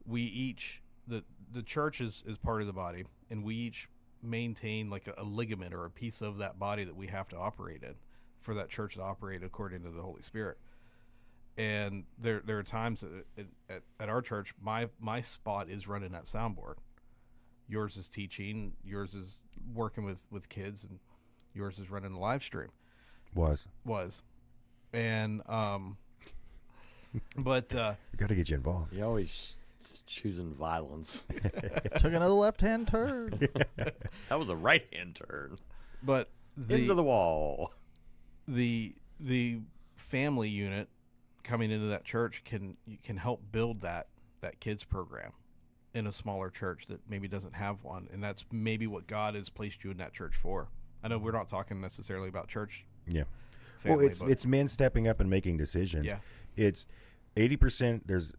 We 0.05 0.21
each 0.21 0.81
the 1.07 1.23
the 1.51 1.63
church 1.63 2.01
is 2.01 2.23
is 2.25 2.37
part 2.37 2.61
of 2.61 2.67
the 2.67 2.73
body, 2.73 3.05
and 3.29 3.43
we 3.43 3.55
each 3.55 3.87
maintain 4.21 4.89
like 4.89 5.07
a, 5.07 5.13
a 5.17 5.23
ligament 5.23 5.73
or 5.73 5.85
a 5.85 5.89
piece 5.89 6.21
of 6.21 6.37
that 6.39 6.59
body 6.59 6.83
that 6.83 6.95
we 6.95 7.07
have 7.07 7.29
to 7.29 7.37
operate 7.37 7.83
in 7.83 7.95
for 8.37 8.53
that 8.55 8.69
church 8.69 8.95
to 8.95 9.01
operate 9.01 9.43
according 9.43 9.83
to 9.83 9.89
the 9.89 10.01
Holy 10.01 10.21
Spirit. 10.21 10.57
And 11.59 12.05
there 12.17 12.41
there 12.45 12.57
are 12.57 12.63
times 12.63 13.03
at, 13.37 13.45
at, 13.69 13.81
at 13.99 14.09
our 14.09 14.21
church, 14.21 14.53
my 14.61 14.87
my 14.99 15.19
spot 15.21 15.69
is 15.69 15.87
running 15.87 16.13
that 16.13 16.23
soundboard. 16.23 16.75
Yours 17.67 17.97
is 17.97 18.07
teaching. 18.07 18.73
Yours 18.83 19.13
is 19.13 19.41
working 19.73 20.05
with 20.05 20.25
with 20.31 20.47
kids, 20.47 20.85
and 20.85 20.99
yours 21.53 21.77
is 21.77 21.89
running 21.89 22.13
the 22.13 22.19
live 22.19 22.41
stream 22.43 22.69
Was 23.35 23.67
was 23.83 24.21
and 24.93 25.41
um 25.49 25.97
but 27.37 27.73
uh 27.75 27.93
we 28.13 28.17
got 28.17 28.29
to 28.29 28.35
get 28.35 28.49
you 28.49 28.55
involved. 28.55 28.93
You 28.93 29.03
always 29.03 29.57
s- 29.81 30.03
choosing 30.07 30.53
violence. 30.53 31.25
Took 31.97 32.13
another 32.13 32.27
left 32.33 32.61
hand 32.61 32.87
turn. 32.87 33.37
that 33.75 34.39
was 34.39 34.49
a 34.49 34.55
right 34.55 34.85
hand 34.93 35.15
turn 35.29 35.57
but 36.01 36.29
the 36.55 36.75
into 36.75 36.93
the 36.93 37.03
wall. 37.03 37.73
the 38.47 38.93
the 39.19 39.59
family 39.97 40.47
unit 40.49 40.87
coming 41.43 41.71
into 41.71 41.87
that 41.87 42.03
church 42.03 42.43
can 42.43 42.77
can 43.03 43.17
help 43.17 43.41
build 43.51 43.81
that 43.81 44.07
that 44.41 44.59
kids 44.59 44.83
program 44.83 45.31
in 45.93 46.05
a 46.07 46.11
smaller 46.11 46.49
church 46.49 46.87
that 46.87 46.99
maybe 47.09 47.27
doesn't 47.27 47.55
have 47.55 47.83
one 47.83 48.07
and 48.13 48.23
that's 48.23 48.45
maybe 48.51 48.85
what 48.87 49.07
God 49.07 49.35
has 49.35 49.49
placed 49.49 49.83
you 49.83 49.91
in 49.91 49.97
that 49.97 50.13
church 50.13 50.35
for. 50.35 50.69
I 51.03 51.07
know 51.07 51.17
we're 51.17 51.31
not 51.31 51.47
talking 51.49 51.79
necessarily 51.81 52.29
about 52.29 52.47
church 52.47 52.85
Yeah. 53.07 53.23
family, 53.79 53.97
well, 53.97 54.05
it's 54.07 54.21
but 54.21 54.29
it's 54.31 54.45
men 54.45 54.67
stepping 54.67 55.07
up 55.07 55.19
and 55.19 55.29
making 55.29 55.57
decisions. 55.57 56.05
Yeah. 56.05 56.19
It's 56.55 56.85
eighty 57.37 57.57
percent. 57.57 58.05
There's 58.07 58.33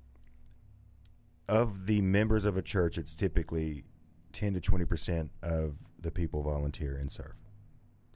of 1.48 1.86
the 1.86 2.00
members 2.02 2.44
of 2.44 2.56
a 2.56 2.62
church. 2.62 2.96
It's 2.98 3.14
typically 3.14 3.84
ten 4.32 4.54
to 4.54 4.60
twenty 4.60 4.84
percent 4.84 5.30
of 5.42 5.78
the 6.00 6.10
people 6.10 6.42
volunteer 6.42 6.96
and 6.96 7.10
serve. 7.10 7.34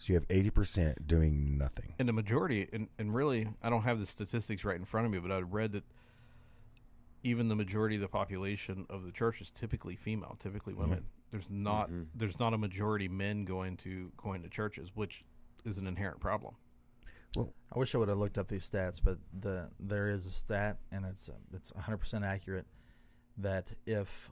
So 0.04 0.12
you 0.12 0.16
have 0.16 0.26
eighty 0.28 0.50
percent 0.50 1.06
doing 1.06 1.56
nothing. 1.56 1.94
and 1.98 2.06
the 2.06 2.12
majority 2.12 2.68
and, 2.74 2.88
and 2.98 3.14
really 3.14 3.48
i 3.62 3.70
don't 3.70 3.84
have 3.84 3.98
the 3.98 4.04
statistics 4.04 4.62
right 4.62 4.76
in 4.76 4.84
front 4.84 5.06
of 5.06 5.12
me 5.12 5.18
but 5.18 5.32
i 5.32 5.38
read 5.38 5.72
that 5.72 5.84
even 7.22 7.48
the 7.48 7.56
majority 7.56 7.94
of 7.94 8.02
the 8.02 8.08
population 8.08 8.84
of 8.90 9.06
the 9.06 9.10
church 9.10 9.40
is 9.40 9.50
typically 9.50 9.96
female 9.96 10.36
typically 10.38 10.74
mm-hmm. 10.74 10.82
women. 10.82 11.04
There's 11.30 11.50
not 11.50 11.86
mm-hmm. 11.86 12.02
there's 12.14 12.38
not 12.38 12.52
a 12.52 12.58
majority 12.58 13.08
men 13.08 13.46
going 13.46 13.78
to 13.78 14.12
going 14.18 14.42
to 14.42 14.50
churches 14.50 14.90
which 14.94 15.24
is 15.64 15.78
an 15.78 15.86
inherent 15.86 16.20
problem. 16.20 16.54
Well, 17.34 17.52
I 17.74 17.78
wish 17.78 17.94
I 17.94 17.98
would 17.98 18.08
have 18.08 18.18
looked 18.18 18.36
up 18.38 18.48
these 18.48 18.68
stats, 18.68 19.00
but 19.02 19.16
the 19.40 19.70
there 19.80 20.10
is 20.10 20.26
a 20.26 20.30
stat, 20.30 20.76
and 20.92 21.04
it's 21.04 21.30
it's 21.52 21.72
100 21.72 21.96
percent 21.96 22.24
accurate 22.24 22.66
that 23.38 23.72
if 23.86 24.30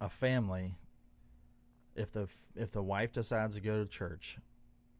a 0.00 0.08
family, 0.08 0.76
if 1.96 2.12
the 2.12 2.28
if 2.54 2.70
the 2.70 2.82
wife 2.82 3.12
decides 3.12 3.56
to 3.56 3.60
go 3.60 3.82
to 3.82 3.90
church, 3.90 4.38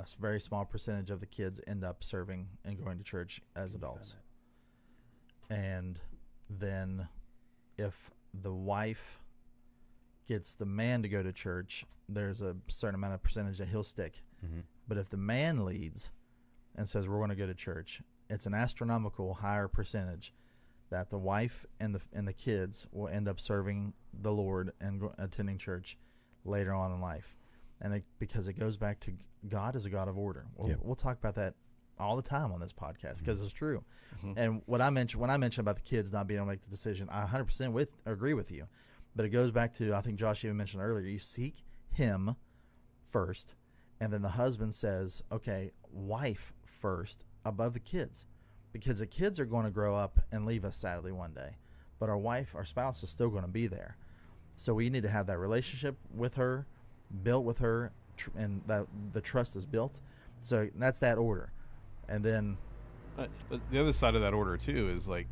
a 0.00 0.20
very 0.20 0.40
small 0.40 0.64
percentage 0.64 1.10
of 1.10 1.20
the 1.20 1.26
kids 1.26 1.60
end 1.66 1.84
up 1.84 2.02
serving 2.02 2.48
and 2.64 2.82
going 2.82 2.98
to 2.98 3.04
church 3.04 3.40
as 3.56 3.74
adults. 3.74 4.14
And 5.48 6.00
then, 6.48 7.08
if 7.76 8.10
the 8.42 8.52
wife 8.52 9.20
gets 10.28 10.54
the 10.54 10.66
man 10.66 11.02
to 11.02 11.08
go 11.08 11.22
to 11.22 11.32
church, 11.32 11.84
there's 12.08 12.40
a 12.40 12.56
certain 12.68 12.94
amount 12.94 13.14
of 13.14 13.22
percentage 13.22 13.58
that 13.58 13.68
he'll 13.68 13.82
stick. 13.82 14.22
Mm-hmm. 14.44 14.60
But 14.86 14.98
if 14.98 15.08
the 15.08 15.16
man 15.16 15.64
leads 15.64 16.10
and 16.76 16.88
says 16.88 17.08
we're 17.08 17.18
going 17.18 17.30
to 17.30 17.36
go 17.36 17.46
to 17.46 17.54
church, 17.54 18.00
it's 18.28 18.46
an 18.46 18.54
astronomical 18.54 19.34
higher 19.34 19.66
percentage 19.66 20.32
that 20.90 21.10
the 21.10 21.18
wife 21.18 21.66
and 21.78 21.94
the 21.94 22.00
and 22.12 22.26
the 22.26 22.32
kids 22.32 22.86
will 22.92 23.08
end 23.08 23.28
up 23.28 23.40
serving 23.40 23.92
the 24.12 24.32
Lord 24.32 24.72
and 24.80 25.02
attending 25.18 25.58
church 25.58 25.96
later 26.44 26.72
on 26.72 26.92
in 26.92 27.00
life, 27.00 27.36
and 27.80 27.94
it, 27.94 28.04
because 28.18 28.48
it 28.48 28.54
goes 28.54 28.76
back 28.76 29.00
to 29.00 29.12
God 29.48 29.76
is 29.76 29.86
a 29.86 29.90
God 29.90 30.08
of 30.08 30.18
order. 30.18 30.46
We'll, 30.56 30.70
Yeah. 30.70 30.76
we'll 30.80 30.96
talk 30.96 31.18
about 31.18 31.34
that 31.36 31.54
all 31.98 32.16
the 32.16 32.22
time 32.22 32.52
on 32.52 32.60
this 32.60 32.72
podcast 32.72 33.20
because 33.20 33.38
mm-hmm. 33.38 33.44
it's 33.44 33.52
true. 33.52 33.84
Mm-hmm. 34.18 34.32
And 34.36 34.62
what 34.66 34.80
I 34.80 34.90
mentioned 34.90 35.20
when 35.20 35.30
I 35.30 35.36
mentioned 35.36 35.64
about 35.64 35.76
the 35.76 35.82
kids 35.82 36.12
not 36.12 36.26
being 36.26 36.38
able 36.38 36.46
to 36.46 36.52
make 36.52 36.62
the 36.62 36.70
decision, 36.70 37.08
I 37.10 37.24
100% 37.24 37.72
with 37.72 37.90
agree 38.06 38.34
with 38.34 38.50
you, 38.50 38.66
but 39.14 39.24
it 39.24 39.30
goes 39.30 39.50
back 39.50 39.72
to 39.74 39.94
I 39.94 40.00
think 40.00 40.18
Josh 40.18 40.44
even 40.44 40.56
mentioned 40.56 40.82
earlier. 40.82 41.06
You 41.06 41.18
seek 41.18 41.64
Him 41.90 42.36
first, 43.02 43.54
and 44.00 44.12
then 44.12 44.22
the 44.22 44.30
husband 44.30 44.74
says, 44.74 45.22
"Okay, 45.30 45.72
wife 45.90 46.52
first 46.64 47.24
above 47.44 47.74
the 47.74 47.80
kids." 47.80 48.26
Because 48.72 49.00
the 49.00 49.06
kids 49.06 49.40
are 49.40 49.46
going 49.46 49.64
to 49.64 49.70
grow 49.72 49.96
up 49.96 50.20
and 50.30 50.46
leave 50.46 50.64
us 50.64 50.76
sadly 50.76 51.10
one 51.10 51.34
day, 51.34 51.56
but 51.98 52.08
our 52.08 52.16
wife, 52.16 52.54
our 52.54 52.64
spouse 52.64 53.02
is 53.02 53.10
still 53.10 53.28
going 53.28 53.42
to 53.42 53.48
be 53.48 53.66
there. 53.66 53.96
So 54.56 54.74
we 54.74 54.90
need 54.90 55.02
to 55.02 55.08
have 55.08 55.26
that 55.26 55.38
relationship 55.38 55.98
with 56.14 56.34
her, 56.34 56.68
built 57.22 57.44
with 57.44 57.58
her, 57.58 57.92
tr- 58.16 58.30
and 58.36 58.62
that 58.66 58.86
the 59.12 59.20
trust 59.20 59.56
is 59.56 59.66
built. 59.66 60.00
So 60.40 60.68
that's 60.76 61.00
that 61.00 61.18
order, 61.18 61.52
and 62.08 62.24
then 62.24 62.56
Uh, 63.18 63.26
but 63.48 63.60
the 63.70 63.78
other 63.80 63.92
side 63.92 64.14
of 64.14 64.22
that 64.22 64.32
order 64.34 64.56
too 64.56 64.88
is 64.88 65.06
like 65.08 65.26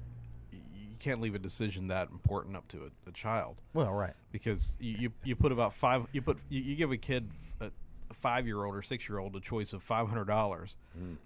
you 0.52 0.96
can't 0.98 1.20
leave 1.20 1.34
a 1.34 1.38
decision 1.38 1.88
that 1.88 2.08
important 2.10 2.56
up 2.56 2.66
to 2.68 2.78
a, 3.06 3.08
a 3.08 3.12
child 3.12 3.60
well, 3.72 3.92
right, 3.94 4.14
because 4.32 4.76
you, 4.80 4.96
you, 4.98 5.12
you 5.24 5.36
put 5.36 5.52
about 5.52 5.72
five 5.72 6.06
you 6.12 6.20
put 6.20 6.38
you, 6.50 6.60
you 6.60 6.76
give 6.76 6.90
a 6.92 6.96
kid 6.96 7.30
a, 7.60 7.70
a 8.10 8.14
five 8.14 8.46
year 8.46 8.64
old 8.64 8.74
or 8.74 8.82
six 8.82 9.08
year 9.08 9.18
old 9.18 9.34
a 9.36 9.40
choice 9.40 9.72
of 9.72 9.82
five 9.82 10.08
hundred 10.08 10.26
dollars 10.26 10.76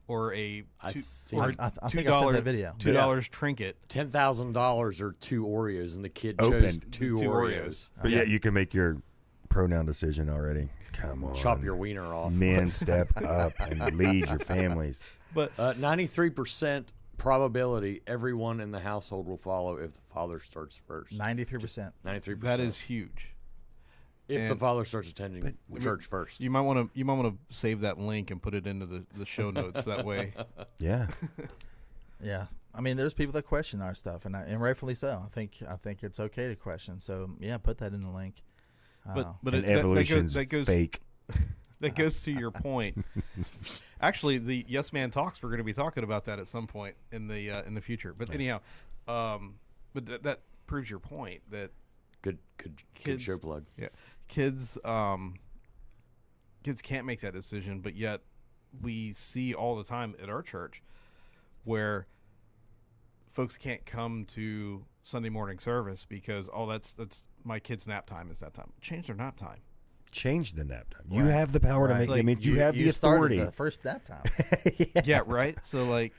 or 0.06 0.32
a 0.34 0.62
I 0.80 0.92
two, 0.92 1.00
seen 1.00 1.40
or 1.40 1.50
it. 1.50 1.56
I- 1.58 1.66
I 1.82 1.88
two 1.88 1.96
think 1.96 2.08
I 2.08 2.12
sent 2.12 2.20
dollar- 2.20 2.32
that 2.34 2.42
video. 2.42 2.74
two 2.78 2.92
dollars 2.92 3.26
trinket 3.28 3.76
Ten 3.88 4.10
thousand 4.10 4.52
dollars 4.52 5.00
or 5.00 5.12
two 5.20 5.44
Oreos, 5.46 5.96
and 5.96 6.04
the 6.04 6.08
kid 6.10 6.36
Open. 6.38 6.60
chose 6.62 6.78
two, 6.90 7.18
Two 7.18 7.24
Oreos. 7.30 7.64
Oreos. 7.64 7.90
But 8.02 8.10
yeah, 8.12 8.22
you 8.22 8.38
can 8.38 8.52
make 8.54 8.74
your 8.74 8.98
pronoun 9.52 9.86
decision 9.86 10.28
already. 10.30 10.68
Come 10.92 11.24
on, 11.24 11.34
Chop 11.34 11.62
your 11.62 11.76
wiener 11.76 12.04
off. 12.14 12.32
men. 12.32 12.70
Step 12.82 13.08
up 13.22 13.52
and 13.60 13.96
lead 13.96 14.28
your 14.28 14.38
families. 14.38 15.00
but 15.34 15.52
Uh, 15.58 15.74
Ninety-three 15.78 16.30
percent 16.30 16.92
probability 17.18 18.00
everyone 18.06 18.58
in 18.60 18.72
the 18.72 18.80
household 18.80 19.28
will 19.28 19.36
follow 19.36 19.76
if 19.76 19.92
the 19.94 20.00
father 20.12 20.38
starts 20.40 20.80
first. 20.86 21.16
ninety 21.16 21.44
three 21.44 21.58
percent. 21.60 21.94
93%. 22.04 22.40
That 22.40 22.58
is 22.60 22.78
huge 22.78 23.28
if 24.28 24.48
the 24.48 24.56
father 24.56 24.84
starts 24.84 25.10
attending 25.10 25.56
church 25.80 26.06
first. 26.06 26.40
you 26.40 26.50
might 26.50 26.62
want 26.62 26.78
to 26.92 26.98
you 26.98 27.04
might 27.04 27.14
want 27.14 27.34
to 27.34 27.54
save 27.56 27.80
that 27.82 27.98
link 27.98 28.30
and 28.30 28.40
put 28.42 28.54
it 28.54 28.66
into 28.66 28.86
the, 28.86 29.04
the 29.16 29.26
show 29.26 29.50
notes 29.50 29.84
that 29.84 30.04
way 30.06 30.32
Yeah, 30.80 31.06
Yeah, 32.22 32.46
I 32.74 32.80
mean, 32.80 32.96
there's 32.96 33.14
people 33.14 33.32
that 33.32 33.42
question 33.42 33.82
our 33.82 33.94
stuff, 33.94 34.24
and 34.26 34.36
I, 34.36 34.42
and 34.42 34.60
rightfully 34.60 34.94
so. 34.94 35.20
I 35.24 35.28
think 35.28 35.58
I 35.68 35.74
think 35.76 36.02
it's 36.04 36.20
okay 36.20 36.48
to 36.48 36.56
question. 36.56 36.98
So 37.00 37.30
yeah, 37.40 37.58
put 37.58 37.78
that 37.78 37.92
in 37.92 38.00
the 38.02 38.10
link. 38.12 38.42
But 39.14 39.34
but 39.42 39.54
it, 39.54 39.62
that- 39.62 39.68
that, 39.68 39.78
evolution's 39.80 40.34
goes, 40.34 40.34
that 40.34 40.44
goes 40.46 40.66
fake. 40.66 41.00
that 41.80 41.94
goes 41.94 42.22
to 42.22 42.30
your 42.32 42.50
point. 42.50 43.04
Actually, 44.00 44.38
the 44.38 44.64
Yes 44.68 44.92
Man 44.92 45.10
talks. 45.10 45.42
We're 45.42 45.48
going 45.50 45.58
to 45.58 45.64
be 45.64 45.72
talking 45.72 46.04
about 46.04 46.24
that 46.26 46.38
at 46.38 46.46
some 46.48 46.66
point 46.66 46.96
in 47.10 47.26
the 47.28 47.50
uh, 47.50 47.62
in 47.62 47.74
the 47.74 47.80
future. 47.80 48.14
But 48.16 48.32
anyhow, 48.32 48.60
um, 49.08 49.54
but 49.94 50.06
th- 50.06 50.22
that 50.22 50.40
proves 50.66 50.88
your 50.90 50.98
point 51.00 51.40
that 51.50 51.70
Good, 52.22 52.38
good, 52.56 52.76
good 52.94 53.04
Kids- 53.04 53.22
show 53.24 53.36
plug. 53.36 53.64
yeah, 53.76 53.88
kids 54.28 54.78
um, 54.84 55.34
kids 56.62 56.80
can't 56.80 57.04
make 57.04 57.20
that 57.22 57.32
decision, 57.32 57.80
but 57.80 57.96
yet 57.96 58.20
we 58.80 59.12
see 59.14 59.52
all 59.54 59.74
the 59.76 59.82
time 59.82 60.14
at 60.22 60.28
our 60.30 60.40
church 60.40 60.82
where 61.64 62.06
folks 63.30 63.56
can't 63.56 63.84
come 63.84 64.24
to 64.26 64.84
Sunday 65.02 65.30
morning 65.30 65.58
service 65.58 66.06
because 66.08 66.48
oh 66.54 66.66
that's 66.68 66.92
that's 66.92 67.26
my 67.44 67.58
kid's 67.58 67.86
nap 67.86 68.06
time 68.06 68.30
is 68.30 68.40
that 68.40 68.54
time. 68.54 68.72
Change 68.80 69.06
their 69.08 69.16
nap 69.16 69.36
time. 69.36 69.58
Change 70.10 70.52
the 70.52 70.64
nap 70.64 70.90
time. 70.90 71.06
You 71.10 71.22
Right. 71.24 71.32
have 71.32 71.52
the 71.52 71.60
power 71.60 71.88
to 71.88 71.94
Right. 71.94 72.00
make. 72.00 72.08
I 72.10 72.12
Like, 72.16 72.24
mean, 72.24 72.38
you, 72.40 72.58
have 72.60 72.74
the 72.74 72.90
started 72.92 73.16
authority. 73.32 73.38
the 73.38 73.52
first 73.52 73.84
nap 73.84 74.04
time. 74.04 74.22
yeah, 75.04 75.22
right. 75.26 75.56
So 75.64 75.84
like, 75.84 76.12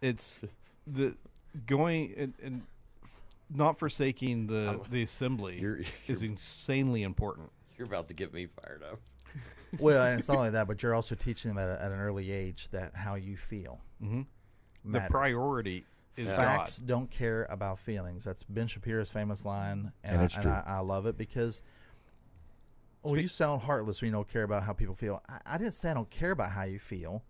it's 0.00 0.42
the 0.86 1.14
going 1.66 2.14
and, 2.16 2.34
and 2.42 2.62
f- 3.04 3.20
not 3.50 3.78
forsaking 3.78 4.46
the 4.46 4.80
the 4.90 5.02
assembly 5.02 5.58
You're, 5.60 5.76
is 5.78 5.92
you're, 6.22 6.30
insanely 6.30 7.02
important. 7.02 7.50
you're 7.76 7.86
about 7.86 8.08
to 8.08 8.14
get 8.14 8.32
me 8.32 8.46
fired 8.46 8.82
up. 8.82 9.00
well, 9.80 10.04
and 10.06 10.18
it's 10.18 10.28
not 10.28 10.38
only 10.38 10.50
that, 10.58 10.66
but 10.66 10.82
you're 10.82 10.94
also 10.94 11.14
teaching 11.14 11.50
them 11.54 11.58
at, 11.58 11.68
a, 11.68 11.82
at 11.82 11.92
an 11.92 11.98
early 12.00 12.30
age 12.30 12.68
that 12.70 12.94
how 12.94 13.14
you 13.16 13.36
feel. 13.36 13.80
hmm 14.00 14.22
The 14.84 15.00
priority 15.10 15.84
is 16.16 16.26
Facts 16.28 16.78
God. 16.78 16.88
don't 16.88 17.10
care 17.10 17.44
about 17.50 17.78
feelings. 17.78 18.24
That's 18.24 18.42
Ben 18.42 18.66
Shapiro's 18.66 19.10
famous 19.10 19.44
line, 19.44 19.92
and, 20.02 20.12
And 20.12 20.20
I, 20.20 20.24
it's 20.24 20.36
true. 20.36 20.50
I, 20.50 20.62
I 20.66 20.78
love 20.80 21.06
it 21.06 21.16
because. 21.16 21.62
Oh, 23.04 23.14
you 23.14 23.28
sound 23.28 23.62
heartless 23.62 24.02
when 24.02 24.08
you 24.08 24.12
don't 24.12 24.28
care 24.28 24.42
about 24.42 24.64
how 24.64 24.72
people 24.72 24.94
feel. 24.94 25.22
I, 25.28 25.38
I 25.46 25.58
didn't 25.58 25.74
say 25.74 25.90
I 25.90 25.94
don't 25.94 26.10
care 26.10 26.32
about 26.32 26.50
how 26.50 26.64
you 26.64 26.80
feel, 26.80 27.22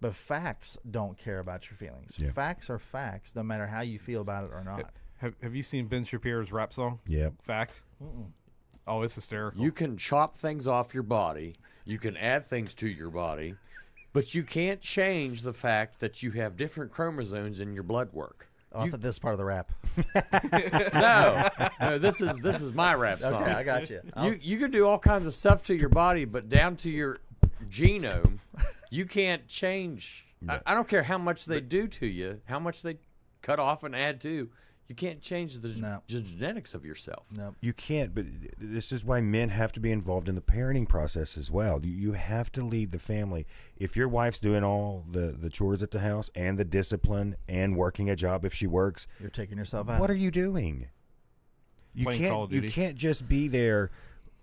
but 0.00 0.14
facts 0.14 0.76
don't 0.90 1.16
care 1.16 1.38
about 1.38 1.70
your 1.70 1.76
feelings. 1.78 2.16
Yeah. 2.18 2.30
Facts 2.32 2.68
are 2.68 2.78
facts, 2.78 3.34
no 3.34 3.42
matter 3.42 3.66
how 3.66 3.80
you 3.80 3.98
feel 3.98 4.20
about 4.20 4.44
it 4.44 4.50
or 4.52 4.62
not. 4.62 4.90
Have 5.18 5.34
Have 5.42 5.54
you 5.54 5.62
seen 5.62 5.86
Ben 5.86 6.04
Shapiro's 6.04 6.52
rap 6.52 6.72
song? 6.72 6.98
Yeah. 7.06 7.30
Facts. 7.42 7.82
Oh, 8.86 9.02
it's 9.02 9.14
hysterical. 9.14 9.62
You 9.62 9.72
can 9.72 9.96
chop 9.96 10.36
things 10.36 10.68
off 10.68 10.92
your 10.92 11.02
body. 11.02 11.54
You 11.86 11.98
can 11.98 12.16
add 12.16 12.46
things 12.46 12.74
to 12.74 12.88
your 12.88 13.10
body, 13.10 13.54
but 14.16 14.34
you 14.34 14.42
can't 14.42 14.80
change 14.80 15.42
the 15.42 15.52
fact 15.52 16.00
that 16.00 16.22
you 16.22 16.30
have 16.30 16.56
different 16.56 16.90
chromosomes 16.90 17.60
in 17.60 17.74
your 17.74 17.82
blood 17.82 18.14
work. 18.14 18.48
Oh, 18.72 18.78
I 18.80 18.84
You- 18.86 18.90
thought 18.92 19.02
this 19.02 19.18
part 19.18 19.34
of 19.34 19.38
the 19.38 19.44
rap. 19.44 19.70
no, 20.94 21.48
no, 21.82 21.98
this 21.98 22.22
is 22.22 22.38
this 22.38 22.62
is 22.62 22.72
my 22.72 22.94
rap 22.94 23.20
song. 23.20 23.42
Okay, 23.42 23.52
I 23.52 23.62
got 23.62 23.90
you. 23.90 24.00
I 24.14 24.24
You 24.24 24.30
was- 24.30 24.42
you 24.42 24.58
can 24.58 24.70
do 24.70 24.86
all 24.86 24.98
kinds 24.98 25.26
of 25.26 25.34
stuff 25.34 25.62
to 25.64 25.74
your 25.74 25.90
body, 25.90 26.24
but 26.24 26.48
down 26.48 26.76
to 26.76 26.88
your 26.88 27.18
genome, 27.68 28.38
you 28.90 29.04
can't 29.04 29.46
change. 29.48 30.24
I, 30.48 30.60
I 30.64 30.72
don't 30.74 30.88
care 30.88 31.02
how 31.02 31.18
much 31.18 31.44
they 31.44 31.60
do 31.60 31.86
to 31.86 32.06
you, 32.06 32.40
how 32.46 32.58
much 32.58 32.80
they 32.80 32.96
cut 33.42 33.58
off 33.60 33.82
and 33.84 33.94
add 33.94 34.18
to. 34.22 34.48
You 34.88 34.94
can't 34.94 35.20
change 35.20 35.58
the 35.58 35.68
No. 35.68 36.02
g- 36.06 36.20
genetics 36.22 36.72
of 36.74 36.84
yourself. 36.84 37.26
no. 37.36 37.54
You 37.60 37.72
can't, 37.72 38.14
but 38.14 38.24
this 38.58 38.92
is 38.92 39.04
why 39.04 39.20
men 39.20 39.48
have 39.48 39.72
to 39.72 39.80
be 39.80 39.90
involved 39.90 40.28
in 40.28 40.36
the 40.36 40.40
parenting 40.40 40.88
process 40.88 41.36
as 41.36 41.50
well. 41.50 41.84
You, 41.84 41.92
you 41.92 42.12
have 42.12 42.52
to 42.52 42.64
lead 42.64 42.92
the 42.92 42.98
family. 43.00 43.46
If 43.76 43.96
your 43.96 44.08
wife's 44.08 44.38
doing 44.38 44.62
all 44.62 45.04
the, 45.10 45.32
the 45.38 45.50
chores 45.50 45.82
at 45.82 45.90
the 45.90 45.98
house 46.00 46.30
and 46.36 46.56
the 46.56 46.64
discipline 46.64 47.34
and 47.48 47.76
working 47.76 48.08
a 48.08 48.14
job 48.16 48.44
if 48.44 48.54
she 48.54 48.66
works, 48.68 49.08
You're 49.20 49.28
taking 49.30 49.58
yourself 49.58 49.88
out. 49.88 50.00
what 50.00 50.08
are 50.10 50.14
you 50.14 50.30
doing? 50.30 50.86
You 51.92 52.04
Playing 52.04 52.20
can't 52.20 52.32
Call 52.32 52.42
of 52.44 52.52
you 52.52 52.70
can't 52.70 52.96
just 52.96 53.26
be 53.26 53.48
there 53.48 53.90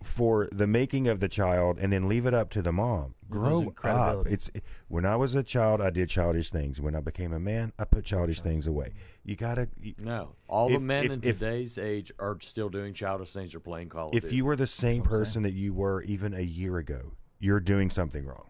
for 0.03 0.47
the 0.51 0.67
making 0.67 1.07
of 1.07 1.19
the 1.19 1.27
child 1.29 1.77
and 1.79 1.91
then 1.91 2.07
leave 2.07 2.25
it 2.25 2.33
up 2.33 2.49
to 2.51 2.61
the 2.61 2.71
mom. 2.71 3.15
Grow 3.29 3.71
up. 3.83 4.27
It's 4.27 4.51
when 4.87 5.05
I 5.05 5.15
was 5.15 5.33
a 5.33 5.41
child, 5.43 5.81
I 5.81 5.89
did 5.89 6.09
childish 6.09 6.49
things. 6.51 6.79
When 6.79 6.95
I 6.95 6.99
became 6.99 7.33
a 7.33 7.39
man, 7.39 7.73
I 7.79 7.85
put 7.85 8.05
childish 8.05 8.41
things 8.41 8.67
away. 8.67 8.93
You 9.23 9.35
gotta. 9.35 9.69
you- 9.81 9.95
No, 9.97 10.35
all 10.47 10.67
If- 10.67 10.73
the 10.73 10.79
men 10.85 11.05
if- 11.05 11.11
in 11.13 11.19
if- 11.23 11.39
today's 11.39 11.77
age 11.77 12.11
are 12.19 12.37
still 12.41 12.69
doing 12.69 12.93
childish 12.93 13.33
things 13.33 13.55
or 13.55 13.59
playing 13.59 13.89
Call 13.89 14.07
of 14.07 14.11
duty. 14.11 14.17
if 14.17 14.23
Duty. 14.29 14.35
you 14.37 14.45
were 14.45 14.55
the 14.55 14.67
same 14.67 15.01
person 15.03 15.41
that 15.43 15.53
you 15.53 15.73
were 15.73 16.01
even 16.03 16.33
a 16.33 16.41
year 16.41 16.77
ago, 16.77 17.13
you're 17.39 17.59
doing 17.59 17.89
something 17.89 18.25
wrong. 18.25 18.49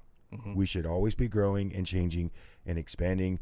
We 0.55 0.65
should 0.65 0.87
always 0.87 1.13
be 1.13 1.27
growing 1.27 1.73
and 1.75 1.85
changing 1.85 2.31
and 2.65 2.77
expanding 2.79 3.39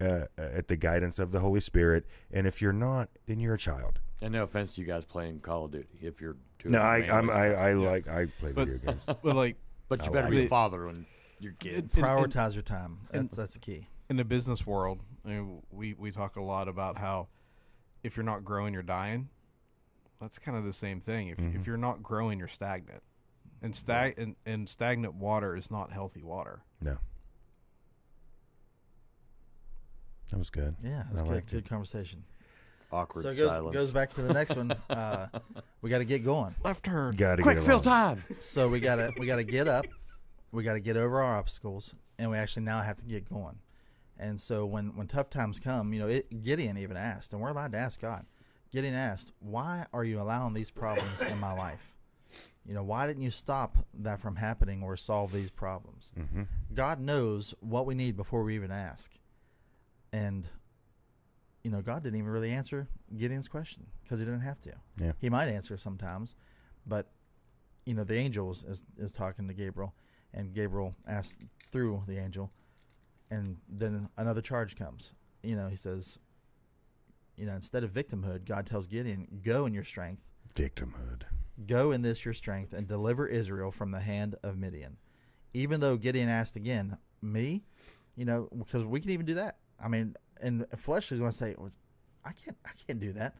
uh, 0.00 0.26
at 0.36 0.66
the 0.66 0.76
guidance 0.76 1.20
of 1.20 1.30
the 1.30 1.38
Holy 1.38 1.60
Spirit. 1.60 2.04
And 2.32 2.44
if 2.48 2.60
you're 2.60 2.72
not, 2.72 3.08
then 3.26 3.38
you're 3.38 3.54
a 3.54 3.58
child. 3.58 4.00
and 4.20 4.32
no 4.32 4.42
offense 4.42 4.74
to 4.74 4.80
you 4.80 4.86
guys 4.86 5.04
playing 5.04 5.38
Call 5.40 5.66
of 5.66 5.70
Duty, 5.70 5.98
if 6.00 6.20
you're 6.20 6.36
doing 6.62 6.72
No, 6.72 6.80
I, 6.80 7.00
manly 7.00 7.10
I'm, 7.12 7.30
I, 7.30 7.48
stuff. 7.48 7.60
I 7.60 7.72
like 7.72 8.08
I 8.08 8.26
play 8.40 8.52
But- 8.52 8.68
video 8.68 8.92
games. 8.92 9.06
But 9.22 9.36
like 9.36 9.56
but 9.88 10.04
you 10.06 10.10
I 10.10 10.14
better 10.14 10.28
like 10.28 10.36
be 10.36 10.44
a 10.46 10.48
father 10.48 10.86
when 10.86 11.06
your 11.38 11.52
kids. 11.54 11.96
in- 11.98 12.04
in- 12.04 12.10
Prioritize 12.10 12.54
your 12.54 12.62
time. 12.62 12.98
That's 13.10 13.36
that's 13.36 13.54
the 13.54 13.60
key. 13.60 13.88
in 14.08 14.16
the 14.16 14.24
business 14.24 14.66
world, 14.66 15.00
I 15.24 15.28
mean, 15.28 15.62
we 15.70 15.94
we 15.94 16.10
talk 16.10 16.36
a 16.36 16.42
lot 16.42 16.68
about 16.68 16.98
how 16.98 17.28
if 18.02 18.16
you're 18.16 18.24
not 18.24 18.44
growing, 18.44 18.72
you're 18.74 18.82
dying. 18.82 19.28
That's 20.20 20.38
kind 20.38 20.56
of 20.56 20.64
the 20.64 20.72
same 20.72 21.00
thing. 21.00 21.28
If 21.28 21.38
Mhm. 21.38 21.54
if 21.56 21.66
you're 21.66 21.76
not 21.76 22.02
growing, 22.02 22.38
you're 22.38 22.48
stagnant, 22.48 23.02
and 23.60 23.74
stag 23.74 24.18
and, 24.18 24.36
and 24.46 24.68
stagnant 24.68 25.14
water 25.14 25.56
is 25.56 25.70
not 25.70 25.92
healthy 25.92 26.22
water. 26.22 26.62
No, 26.80 26.98
that 30.30 30.38
was 30.38 30.50
good. 30.50 30.76
Yeah, 30.82 31.04
that's 31.10 31.22
I 31.22 31.26
good. 31.28 31.46
Good 31.46 31.58
it. 31.66 31.68
conversation. 31.68 32.24
Awkward 32.92 33.22
so 33.22 33.30
it 33.30 33.36
goes 33.38 33.48
silence. 33.48 33.74
goes 33.74 33.90
back 33.90 34.12
to 34.14 34.22
the 34.22 34.32
next 34.34 34.54
one. 34.56 34.72
Uh, 34.90 35.26
we 35.80 35.88
got 35.90 35.98
to 35.98 36.04
get 36.04 36.24
going. 36.24 36.54
Left 36.62 36.84
turn. 36.84 37.14
Got 37.16 37.36
to 37.36 37.42
Quick 37.42 37.56
get 37.58 37.64
fill 37.64 37.74
along. 37.76 37.82
time. 37.82 38.24
So 38.38 38.68
we 38.68 38.78
gotta 38.80 39.10
we 39.18 39.26
gotta 39.26 39.44
get 39.44 39.66
up, 39.68 39.86
we 40.52 40.62
gotta 40.62 40.80
get 40.80 40.96
over 40.96 41.20
our 41.22 41.36
obstacles, 41.38 41.94
and 42.18 42.30
we 42.30 42.36
actually 42.36 42.64
now 42.64 42.80
have 42.82 42.96
to 42.98 43.04
get 43.06 43.28
going. 43.28 43.58
And 44.18 44.38
so 44.40 44.66
when 44.66 44.94
when 44.96 45.06
tough 45.08 45.30
times 45.30 45.58
come, 45.58 45.92
you 45.92 46.00
know, 46.00 46.08
it, 46.08 46.42
Gideon 46.42 46.76
even 46.78 46.96
asked, 46.96 47.32
and 47.32 47.40
we're 47.40 47.48
allowed 47.48 47.72
to 47.72 47.78
ask 47.78 48.00
God. 48.00 48.26
Gideon 48.70 48.94
asked, 48.94 49.32
"Why 49.40 49.86
are 49.92 50.04
you 50.04 50.20
allowing 50.20 50.52
these 50.54 50.70
problems 50.70 51.22
in 51.22 51.38
my 51.40 51.52
life? 51.54 51.94
You 52.66 52.74
know, 52.74 52.82
why 52.84 53.06
didn't 53.06 53.22
you 53.22 53.30
stop 53.30 53.76
that 53.94 54.20
from 54.20 54.36
happening 54.36 54.82
or 54.82 54.96
solve 54.96 55.32
these 55.32 55.50
problems?" 55.50 56.12
Mhm. 56.18 56.46
God 56.74 57.00
knows 57.00 57.54
what 57.60 57.86
we 57.86 57.94
need 57.94 58.16
before 58.16 58.44
we 58.44 58.54
even 58.54 58.70
ask. 58.70 59.10
And 60.12 60.46
you 61.64 61.70
know, 61.70 61.80
God 61.80 62.02
didn't 62.02 62.18
even 62.18 62.30
really 62.30 62.50
answer 62.50 62.88
Gideon's 63.16 63.48
question 63.48 63.86
because 64.02 64.18
he 64.18 64.24
didn't 64.24 64.40
have 64.40 64.60
to. 64.62 64.72
Yeah. 65.00 65.12
He 65.18 65.30
might 65.30 65.48
answer 65.48 65.76
sometimes, 65.76 66.34
but 66.86 67.10
you 67.86 67.94
know, 67.94 68.04
the 68.04 68.16
angel 68.16 68.50
is, 68.50 68.64
is, 68.64 68.84
is 68.98 69.12
talking 69.12 69.48
to 69.48 69.54
Gabriel, 69.54 69.94
and 70.34 70.54
Gabriel 70.54 70.94
asked 71.06 71.38
through 71.70 72.02
the 72.06 72.18
angel, 72.18 72.52
and 73.30 73.56
then 73.68 74.08
another 74.16 74.40
charge 74.40 74.76
comes. 74.76 75.14
You 75.42 75.56
know, 75.56 75.68
he 75.68 75.76
says, 75.76 76.18
you 77.36 77.46
know, 77.46 77.54
instead 77.54 77.82
of 77.82 77.92
victimhood, 77.92 78.44
God 78.44 78.66
tells 78.66 78.86
Gideon, 78.86 79.40
"Go 79.44 79.66
in 79.66 79.74
your 79.74 79.84
strength, 79.84 80.22
Victimhood. 80.54 81.22
go 81.66 81.92
in 81.92 82.02
this 82.02 82.24
your 82.24 82.34
strength, 82.34 82.72
and 82.72 82.86
deliver 82.86 83.26
Israel 83.26 83.70
from 83.72 83.90
the 83.90 84.00
hand 84.00 84.36
of 84.42 84.56
Midian." 84.56 84.96
Even 85.54 85.80
though 85.80 85.96
Gideon 85.96 86.28
asked 86.28 86.56
again, 86.56 86.98
"Me," 87.20 87.64
you 88.16 88.24
know, 88.24 88.48
because 88.56 88.84
we 88.84 89.00
can 89.00 89.10
even 89.10 89.26
do 89.26 89.34
that. 89.34 89.58
I 89.82 89.88
mean, 89.88 90.14
and 90.42 90.66
flesh 90.76 91.12
is 91.12 91.18
going 91.18 91.30
to 91.30 91.36
say, 91.36 91.54
well, 91.56 91.70
"I 92.24 92.32
can't, 92.32 92.56
I 92.66 92.70
can't 92.86 93.00
do 93.00 93.12
that." 93.14 93.36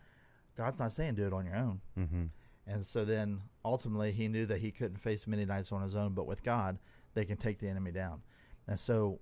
God's 0.56 0.78
not 0.78 0.92
saying 0.92 1.14
do 1.14 1.26
it 1.26 1.32
on 1.32 1.44
your 1.44 1.56
own. 1.56 1.80
Mm-hmm. 1.98 2.24
And 2.66 2.84
so 2.84 3.04
then 3.04 3.40
ultimately 3.64 4.12
he 4.12 4.28
knew 4.28 4.46
that 4.46 4.60
he 4.60 4.70
couldn't 4.70 4.98
face 4.98 5.26
Midianites 5.26 5.72
on 5.72 5.82
his 5.82 5.96
own, 5.96 6.12
but 6.12 6.26
with 6.26 6.42
God, 6.42 6.78
they 7.14 7.24
can 7.24 7.36
take 7.36 7.58
the 7.58 7.68
enemy 7.68 7.90
down. 7.90 8.22
And 8.68 8.78
so 8.78 9.20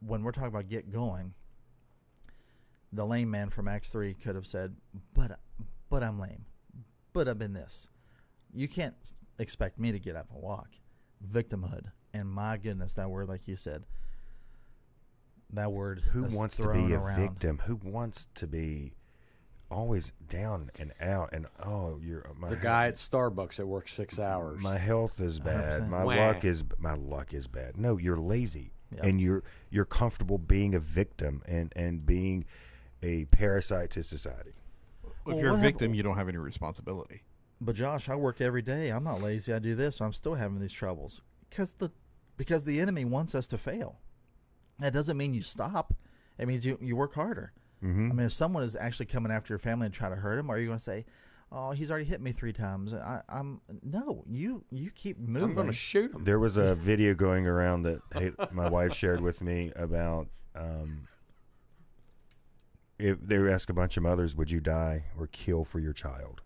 when 0.00 0.22
we're 0.22 0.32
talking 0.32 0.48
about 0.48 0.68
get 0.68 0.92
going, 0.92 1.34
the 2.92 3.06
lame 3.06 3.30
man 3.30 3.50
from 3.50 3.68
Acts 3.68 3.90
3 3.90 4.14
could 4.14 4.34
have 4.34 4.46
said, 4.46 4.74
but, 5.14 5.38
but 5.90 6.02
I'm 6.02 6.18
lame, 6.18 6.46
but 7.12 7.28
I've 7.28 7.38
been 7.38 7.52
this. 7.52 7.90
You 8.54 8.68
can't 8.68 8.94
expect 9.38 9.78
me 9.78 9.92
to 9.92 9.98
get 9.98 10.16
up 10.16 10.28
and 10.32 10.42
walk. 10.42 10.68
Victimhood. 11.26 11.92
And 12.14 12.28
my 12.28 12.56
goodness, 12.56 12.94
that 12.94 13.10
word, 13.10 13.28
like 13.28 13.46
you 13.46 13.56
said, 13.56 13.84
that 15.52 15.72
word 15.72 16.00
Who 16.12 16.24
wants 16.24 16.56
to 16.56 16.72
be 16.72 16.92
a 16.92 16.98
around. 17.00 17.20
victim? 17.20 17.60
Who 17.66 17.76
wants 17.82 18.26
to 18.34 18.46
be 18.46 18.94
always 19.70 20.12
down 20.28 20.70
and 20.78 20.92
out? 21.00 21.30
And 21.32 21.46
oh, 21.64 21.98
you're 22.02 22.26
uh, 22.26 22.34
my 22.38 22.50
The 22.50 22.56
he- 22.56 22.62
guy 22.62 22.86
at 22.88 22.94
Starbucks 22.96 23.56
that 23.56 23.66
works 23.66 23.92
six 23.94 24.18
hours. 24.18 24.60
My 24.60 24.78
health 24.78 25.20
is 25.20 25.40
bad. 25.40 25.82
100%. 25.82 25.88
My 25.88 26.04
Wah. 26.04 26.14
luck 26.26 26.44
is 26.44 26.64
my 26.78 26.94
luck 26.94 27.32
is 27.34 27.46
bad. 27.46 27.76
No, 27.76 27.96
you're 27.98 28.18
lazy, 28.18 28.72
Yep. 28.94 29.04
and 29.04 29.20
you're 29.20 29.42
you're 29.70 29.84
comfortable 29.84 30.38
being 30.38 30.74
a 30.74 30.80
victim 30.80 31.42
and 31.46 31.72
and 31.76 32.04
being 32.06 32.44
a 33.02 33.24
parasite 33.26 33.90
to 33.90 34.02
society. 34.02 34.52
If 35.26 35.36
you're 35.36 35.48
a 35.48 35.50
what 35.52 35.60
hap- 35.60 35.72
victim, 35.72 35.94
you 35.94 36.02
don't 36.02 36.16
have 36.16 36.28
any 36.28 36.38
responsibility. 36.38 37.22
But 37.60 37.74
Josh, 37.74 38.08
I 38.08 38.14
work 38.14 38.40
every 38.40 38.62
day. 38.62 38.90
I'm 38.90 39.04
not 39.04 39.20
lazy. 39.20 39.52
I 39.52 39.58
do 39.58 39.74
this. 39.74 40.00
I'm 40.00 40.12
still 40.12 40.34
having 40.34 40.60
these 40.60 40.72
troubles 40.72 41.20
because 41.50 41.72
the 41.74 41.90
because 42.36 42.64
the 42.64 42.80
enemy 42.80 43.04
wants 43.04 43.34
us 43.34 43.46
to 43.48 43.58
fail. 43.58 43.98
That 44.78 44.92
doesn't 44.92 45.16
mean 45.16 45.34
you 45.34 45.42
stop. 45.42 45.94
It 46.38 46.46
means 46.46 46.64
you 46.64 46.78
you 46.80 46.96
work 46.96 47.14
harder. 47.14 47.52
Mm-hmm. 47.82 48.10
I 48.10 48.14
mean, 48.14 48.26
if 48.26 48.32
someone 48.32 48.62
is 48.62 48.76
actually 48.76 49.06
coming 49.06 49.32
after 49.32 49.52
your 49.52 49.58
family 49.58 49.86
and 49.86 49.94
try 49.94 50.08
to 50.08 50.16
hurt 50.16 50.38
him, 50.38 50.50
are 50.50 50.58
you 50.58 50.66
going 50.66 50.78
to 50.78 50.84
say, 50.84 51.04
"Oh, 51.52 51.70
he's 51.72 51.90
already 51.90 52.06
hit 52.06 52.20
me 52.20 52.32
three 52.32 52.52
times"? 52.52 52.94
I, 52.94 53.22
I'm 53.28 53.60
no. 53.82 54.24
You 54.28 54.64
you 54.70 54.90
keep 54.90 55.18
moving. 55.18 55.50
I'm 55.50 55.54
going 55.54 55.66
to 55.68 55.72
shoot 55.72 56.14
him. 56.14 56.24
There 56.24 56.38
was 56.38 56.56
a 56.56 56.74
video 56.74 57.14
going 57.14 57.46
around 57.46 57.82
that 57.82 58.00
hey, 58.12 58.32
my 58.52 58.68
wife 58.68 58.94
shared 58.94 59.20
with 59.20 59.42
me 59.42 59.72
about 59.76 60.28
um, 60.54 61.08
if 62.98 63.20
they 63.20 63.36
ask 63.36 63.70
a 63.70 63.74
bunch 63.74 63.96
of 63.96 64.02
mothers, 64.02 64.36
"Would 64.36 64.50
you 64.50 64.60
die 64.60 65.04
or 65.18 65.26
kill 65.28 65.64
for 65.64 65.78
your 65.78 65.92
child?" 65.92 66.42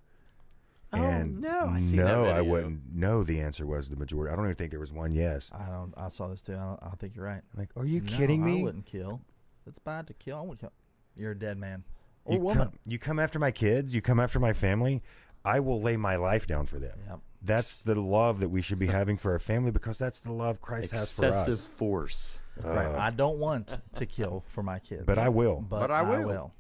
Oh, 0.94 1.02
and 1.02 1.40
no, 1.40 1.70
I 1.72 1.80
seen 1.80 1.96
that 1.98 2.04
no, 2.04 2.24
I 2.26 2.40
wouldn't. 2.42 2.80
No, 2.94 3.22
the 3.22 3.40
answer 3.40 3.66
was 3.66 3.88
the 3.88 3.96
majority. 3.96 4.32
I 4.32 4.36
don't 4.36 4.44
even 4.44 4.56
think 4.56 4.70
there 4.70 4.80
was 4.80 4.92
one 4.92 5.12
yes. 5.12 5.50
I 5.54 5.66
don't. 5.66 5.94
I 5.96 6.08
saw 6.08 6.28
this 6.28 6.42
too. 6.42 6.52
I, 6.54 6.56
don't, 6.56 6.80
I 6.82 6.90
think 6.96 7.16
you're 7.16 7.24
right. 7.24 7.42
Like, 7.56 7.70
are 7.76 7.86
you 7.86 8.00
No, 8.00 8.12
kidding 8.12 8.44
me? 8.44 8.60
I 8.60 8.62
wouldn't 8.62 8.86
kill. 8.86 9.22
It's 9.66 9.78
bad 9.78 10.06
to 10.08 10.14
kill. 10.14 10.36
I 10.36 10.40
wouldn't 10.42 10.60
kill. 10.60 10.72
You're 11.16 11.32
a 11.32 11.38
dead 11.38 11.56
man 11.58 11.84
or 12.24 12.34
you 12.34 12.40
woman. 12.40 12.64
Come, 12.68 12.78
you 12.86 12.98
come 12.98 13.18
after 13.18 13.38
my 13.38 13.50
kids. 13.50 13.94
You 13.94 14.02
come 14.02 14.20
after 14.20 14.38
my 14.38 14.52
family. 14.52 15.02
I 15.44 15.60
will 15.60 15.80
lay 15.80 15.96
my 15.96 16.16
life 16.16 16.46
down 16.46 16.66
for 16.66 16.78
them. 16.78 16.98
Yep. 17.08 17.18
That's 17.44 17.82
the 17.82 18.00
love 18.00 18.40
that 18.40 18.50
we 18.50 18.62
should 18.62 18.78
be 18.78 18.86
having 18.98 19.16
for 19.16 19.32
our 19.32 19.38
family 19.38 19.70
because 19.70 19.98
that's 19.98 20.20
the 20.20 20.32
love 20.32 20.60
Christ 20.60 20.92
has 20.92 21.12
for 21.16 21.26
us. 21.26 21.36
Excessive 21.36 21.54
us. 21.54 21.66
force. 21.66 22.38
right. 22.62 22.86
Uh, 22.86 22.98
I 22.98 23.10
don't 23.10 23.38
want 23.38 23.76
to 23.94 24.06
kill 24.06 24.44
for 24.46 24.62
my 24.62 24.78
kids, 24.78 25.04
But 25.06 25.18
I 25.18 25.28
will. 25.30 25.64
But, 25.68 25.80
But 25.80 25.90
I 25.90 26.00
I 26.00 26.24
will. 26.24 26.52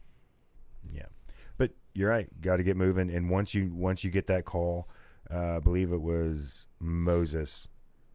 Will. 1.94 2.00
Yeah, 2.00 2.00
but 2.00 2.00
you're 2.00 2.10
right. 2.10 2.40
Got 2.40 2.56
to 2.56 2.62
get 2.62 2.76
moving. 2.76 3.10
And 3.10 3.30
once 3.30 3.54
you 3.54 3.72
once 3.74 4.04
you 4.04 4.10
get 4.10 4.26
that 4.28 4.44
call, 4.44 4.88
uh, 5.32 5.56
I 5.56 5.58
believe 5.60 5.92
it 5.92 6.02
was 6.02 6.66
Moses 6.80 7.68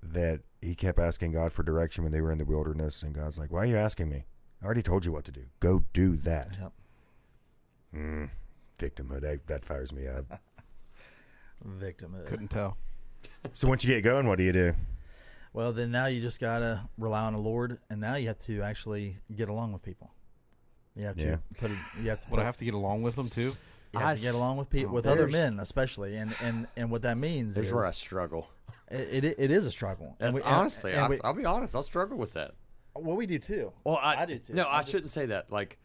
that 0.03 0.41
he 0.61 0.75
kept 0.75 0.99
asking 0.99 1.31
God 1.31 1.51
for 1.51 1.63
direction 1.63 2.03
when 2.03 2.11
they 2.11 2.21
were 2.21 2.31
in 2.31 2.37
the 2.37 2.45
wilderness, 2.45 3.03
and 3.03 3.13
God's 3.13 3.37
like, 3.37 3.51
"Why 3.51 3.61
are 3.61 3.65
you 3.65 3.77
asking 3.77 4.09
me? 4.09 4.25
I 4.61 4.65
already 4.65 4.83
told 4.83 5.05
you 5.05 5.11
what 5.11 5.25
to 5.25 5.31
do. 5.31 5.45
Go 5.59 5.83
do 5.93 6.17
that." 6.17 6.49
Yep. 6.59 6.71
Mm, 7.95 8.29
victimhood 8.77 9.21
that, 9.21 9.47
that 9.47 9.65
fires 9.65 9.93
me 9.93 10.07
up. 10.07 10.25
Victimhood. 11.67 12.25
Couldn't 12.27 12.49
tell. 12.49 12.77
so 13.53 13.67
once 13.67 13.83
you 13.83 13.93
get 13.93 14.03
going, 14.03 14.27
what 14.27 14.37
do 14.37 14.43
you 14.43 14.51
do? 14.51 14.73
Well, 15.53 15.73
then 15.73 15.89
now 15.89 16.05
you 16.05 16.21
just 16.21 16.39
gotta 16.39 16.87
rely 16.97 17.23
on 17.23 17.33
the 17.33 17.39
Lord, 17.39 17.79
and 17.89 17.99
now 17.99 18.15
you 18.15 18.27
have 18.27 18.37
to 18.39 18.61
actually 18.61 19.17
get 19.35 19.49
along 19.49 19.73
with 19.73 19.81
people. 19.81 20.11
You 20.97 21.05
have 21.05 21.17
to 21.17 21.25
Yeah. 21.25 21.35
put. 21.57 21.71
It, 21.71 21.77
you 22.01 22.09
have 22.09 22.19
to. 22.23 22.29
Would 22.29 22.37
put, 22.37 22.41
I 22.41 22.45
have 22.45 22.57
to 22.57 22.65
get 22.65 22.73
along 22.73 23.03
with 23.03 23.15
them 23.15 23.29
too? 23.29 23.55
You 23.93 23.99
have 23.99 24.09
I 24.09 24.15
to 24.15 24.21
get 24.21 24.29
s- 24.29 24.33
along 24.35 24.57
with 24.57 24.69
people, 24.69 24.91
oh, 24.91 24.95
with 24.95 25.05
other 25.05 25.27
there's- 25.27 25.31
men, 25.31 25.59
especially, 25.59 26.17
and 26.17 26.35
and 26.41 26.67
and 26.75 26.89
what 26.91 27.03
that 27.03 27.17
means 27.17 27.55
There's 27.55 27.67
is 27.67 27.73
where 27.73 27.85
I 27.85 27.91
struggle. 27.91 28.49
it, 28.89 29.23
it 29.23 29.35
it 29.37 29.51
is 29.51 29.65
a 29.65 29.71
struggle. 29.71 30.15
That's 30.19 30.27
and 30.27 30.35
we, 30.35 30.41
and- 30.41 30.49
honestly, 30.53 30.91
and 30.93 31.01
I, 31.01 31.07
we- 31.09 31.19
I'll 31.23 31.33
be 31.33 31.45
honest. 31.45 31.75
I'll 31.75 31.83
struggle 31.83 32.17
with 32.17 32.33
that. 32.33 32.51
well, 32.95 33.15
we 33.15 33.25
do 33.27 33.37
too. 33.39 33.71
Well, 33.83 33.97
I, 34.01 34.23
I 34.23 34.25
do 34.25 34.39
too. 34.39 34.53
No, 34.53 34.63
I 34.63 34.77
I, 34.77 34.79
just- 34.79 34.91
shouldn't 34.91 35.11
say 35.11 35.27
that. 35.27 35.51
Like, 35.51 35.77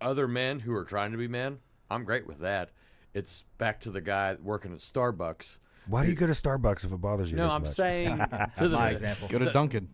other 0.00 0.28
men 0.28 0.60
who 0.60 0.74
are 0.74 0.84
trying 0.84 1.12
to 1.12 1.18
be 1.18 1.26
men, 1.28 1.58
I'm 1.90 2.04
great 2.04 2.26
with 2.26 2.38
that. 2.38 2.70
It's 3.14 3.44
back 3.56 3.80
to 3.80 3.90
the 3.90 4.00
guy 4.02 4.36
working 4.42 4.72
at 4.72 4.78
Starbucks. 4.80 5.58
Why 5.86 6.04
do 6.04 6.10
you 6.10 6.14
go 6.16 6.26
to 6.26 6.34
Starbucks 6.34 6.84
if 6.84 6.92
it 6.92 7.00
bothers 7.00 7.30
you? 7.30 7.38
No, 7.38 7.46
this 7.46 7.54
I'm 7.54 7.62
much? 7.62 7.70
saying 7.70 8.18
to 8.58 8.68
the 8.68 8.76
My 8.76 8.90
example. 8.90 9.26
Go 9.28 9.38
to 9.38 9.50
Dunkin'. 9.50 9.88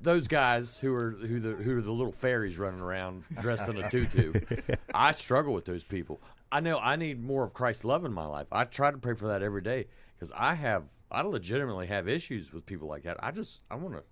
Those 0.00 0.28
guys 0.28 0.78
who 0.78 0.94
are 0.94 1.10
who 1.10 1.40
the 1.40 1.50
who 1.50 1.76
are 1.76 1.82
the 1.82 1.92
little 1.92 2.12
fairies 2.12 2.58
running 2.58 2.80
around 2.80 3.24
dressed 3.40 3.68
in 3.68 3.76
a 3.76 3.90
tutu. 3.90 4.32
I 4.94 5.12
struggle 5.12 5.52
with 5.52 5.66
those 5.66 5.84
people. 5.84 6.20
I 6.50 6.60
know 6.60 6.78
I 6.78 6.96
need 6.96 7.22
more 7.22 7.44
of 7.44 7.52
Christ's 7.52 7.84
love 7.84 8.04
in 8.04 8.12
my 8.12 8.26
life. 8.26 8.46
I 8.52 8.64
try 8.64 8.90
to 8.90 8.98
pray 8.98 9.14
for 9.14 9.26
that 9.28 9.42
every 9.42 9.62
day 9.62 9.86
because 10.16 10.32
I 10.36 10.54
have 10.54 10.84
I 11.10 11.22
legitimately 11.22 11.86
have 11.88 12.08
issues 12.08 12.52
with 12.52 12.64
people 12.66 12.88
like 12.88 13.02
that. 13.02 13.16
I 13.22 13.30
just 13.30 13.60
I 13.70 13.76
want 13.76 13.94
to 13.94 14.02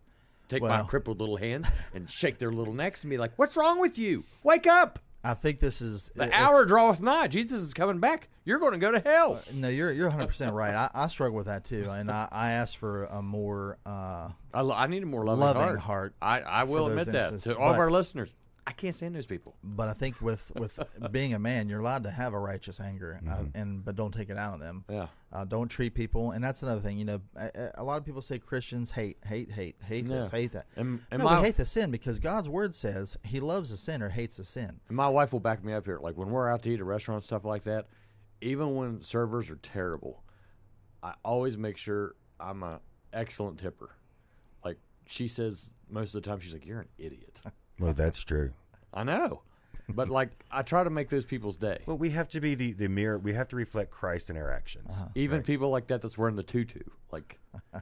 take 0.49 0.63
my 0.63 0.83
crippled 0.83 1.21
little 1.21 1.37
hands 1.37 1.69
and 1.95 2.11
shake 2.11 2.39
their 2.39 2.53
little 2.53 2.75
necks 2.75 3.03
and 3.03 3.11
be 3.11 3.19
like, 3.19 3.33
"What's 3.37 3.57
wrong 3.57 3.81
with 3.81 3.99
you? 3.99 4.25
Wake 4.43 4.67
up! 4.67 4.99
I 5.25 5.35
think 5.35 5.61
this 5.61 5.81
is 5.81 6.11
The 6.17 6.33
hour 6.35 6.65
draweth 6.65 7.01
nigh. 7.01 7.29
Jesus 7.29 7.63
is 7.63 7.75
coming 7.75 7.99
back. 8.01 8.29
You're 8.45 8.59
going 8.59 8.73
to 8.73 8.79
go 8.79 8.91
to 8.91 8.99
hell." 9.01 9.41
No, 9.53 9.69
you're 9.69 9.93
you're 9.93 10.09
100 10.09 10.27
percent 10.27 10.53
right. 10.55 10.75
I, 10.75 10.91
I 10.93 11.07
struggle 11.07 11.37
with 11.37 11.47
that 11.47 11.65
too, 11.65 11.89
and 11.91 12.11
I, 12.11 12.29
I 12.33 12.51
ask 12.53 12.77
for 12.77 13.05
a 13.05 13.23
more 13.23 13.79
uh, 13.87 14.31
I, 14.53 14.61
lo- 14.63 14.75
I 14.75 14.87
need 14.89 15.03
a 15.03 15.07
more 15.07 15.25
loving, 15.25 15.41
Loving 15.45 15.63
heart. 15.63 15.79
heart 15.81 16.15
I, 16.21 16.41
I 16.41 16.65
will 16.65 16.89
admit 16.89 17.07
that 17.07 17.39
to 17.41 17.57
all 17.57 17.73
of 17.73 17.79
our 17.79 17.91
listeners. 17.91 18.35
I 18.65 18.71
can't 18.73 18.95
stand 18.95 19.15
those 19.17 19.27
people. 19.27 19.57
but 19.65 19.89
I 19.89 19.93
think 19.93 20.21
with 20.21 20.53
with 20.57 20.79
being 21.11 21.35
a 21.35 21.39
man, 21.39 21.69
you're 21.69 21.81
allowed 21.81 22.05
to 22.05 22.11
have 22.11 22.33
a 22.33 22.39
righteous 22.39 22.81
anger, 22.81 23.21
uh, 23.29 23.45
and 23.55 23.85
but 23.85 23.97
don't 23.97 24.13
take 24.15 24.31
it 24.31 24.37
out 24.39 24.53
on 24.53 24.61
them. 24.61 24.85
Yeah. 24.89 25.07
Uh, 25.33 25.45
don't 25.45 25.69
treat 25.69 25.95
people, 25.95 26.31
and 26.31 26.45
that's 26.45 26.63
another 26.63 26.81
thing. 26.81 26.97
You 26.99 27.05
know, 27.07 27.21
a, 27.37 27.71
a 27.77 27.83
lot 27.85 27.97
of 27.99 28.05
people 28.05 28.23
say 28.23 28.39
Christians 28.39 28.91
hate, 28.93 29.17
hate, 29.27 29.51
hate, 29.51 29.77
hate 29.85 30.07
this, 30.07 30.31
Yeah. 30.33 30.39
hate 30.39 30.53
that. 30.53 30.67
And- 30.77 31.01
and 31.11 31.19
no, 31.21 31.25
my- 31.29 31.41
we 31.41 31.47
hate 31.47 31.57
the 31.57 31.65
sin 31.65 31.91
because 31.91 32.21
God's 32.21 32.49
word 32.49 32.75
says 32.75 33.17
He 33.25 33.41
loves 33.41 33.71
the 33.71 33.77
sinner, 33.77 34.11
hates 34.11 34.37
the 34.37 34.45
sin. 34.45 34.81
And 34.89 34.97
my 34.97 35.09
wife 35.09 35.33
will 35.33 35.41
back 35.41 35.65
me 35.65 35.73
up 35.73 35.85
here. 35.87 35.99
Like 36.01 36.17
when 36.17 36.31
we're 36.31 36.49
out 36.49 36.63
to 36.63 36.71
eat 36.71 36.79
at 36.81 36.85
restaurants, 36.87 37.27
stuff 37.27 37.45
like 37.45 37.65
that, 37.65 37.87
even 38.41 38.77
when 38.77 39.03
servers 39.03 39.51
are 39.51 39.57
terrible, 39.57 40.23
I 41.03 41.15
always 41.25 41.57
make 41.59 41.77
sure 41.79 42.15
I'm 42.39 42.63
a 42.63 42.81
excellent 43.13 43.59
tipper. 43.59 43.97
Like 44.65 44.79
she 45.07 45.27
says 45.27 45.73
most 45.91 46.15
of 46.15 46.23
the 46.23 46.29
time, 46.29 46.39
she's 46.41 46.53
like, 46.53 46.65
"You're 46.67 46.81
an 46.81 46.89
idiot." 46.99 47.32
Well, 47.79 47.93
that's 47.95 48.23
true. 48.23 48.53
I 48.95 49.05
know, 49.05 49.43
but 49.89 50.09
like 50.09 50.45
I 50.51 50.63
try 50.63 50.85
to 50.85 50.91
make 50.91 51.09
those 51.09 51.25
people's 51.25 51.57
day. 51.57 51.79
Well, 51.87 51.99
we 51.99 52.11
have 52.11 52.29
to 52.31 52.41
be 52.41 52.55
the, 52.55 52.73
the 52.73 52.89
mirror. 52.89 53.19
We 53.19 53.33
have 53.35 53.49
to 53.49 53.57
reflect 53.57 53.91
Christ 53.91 54.31
in 54.31 54.37
our 54.37 54.51
actions. 54.53 54.95
Uh-huh. 54.97 55.09
Even 55.15 55.43
people 55.43 55.71
like 55.71 55.87
that 55.89 56.03
that's 56.03 56.17
wearing 56.19 56.37
the 56.37 56.43
tutu. 56.43 56.81
Like 57.11 57.39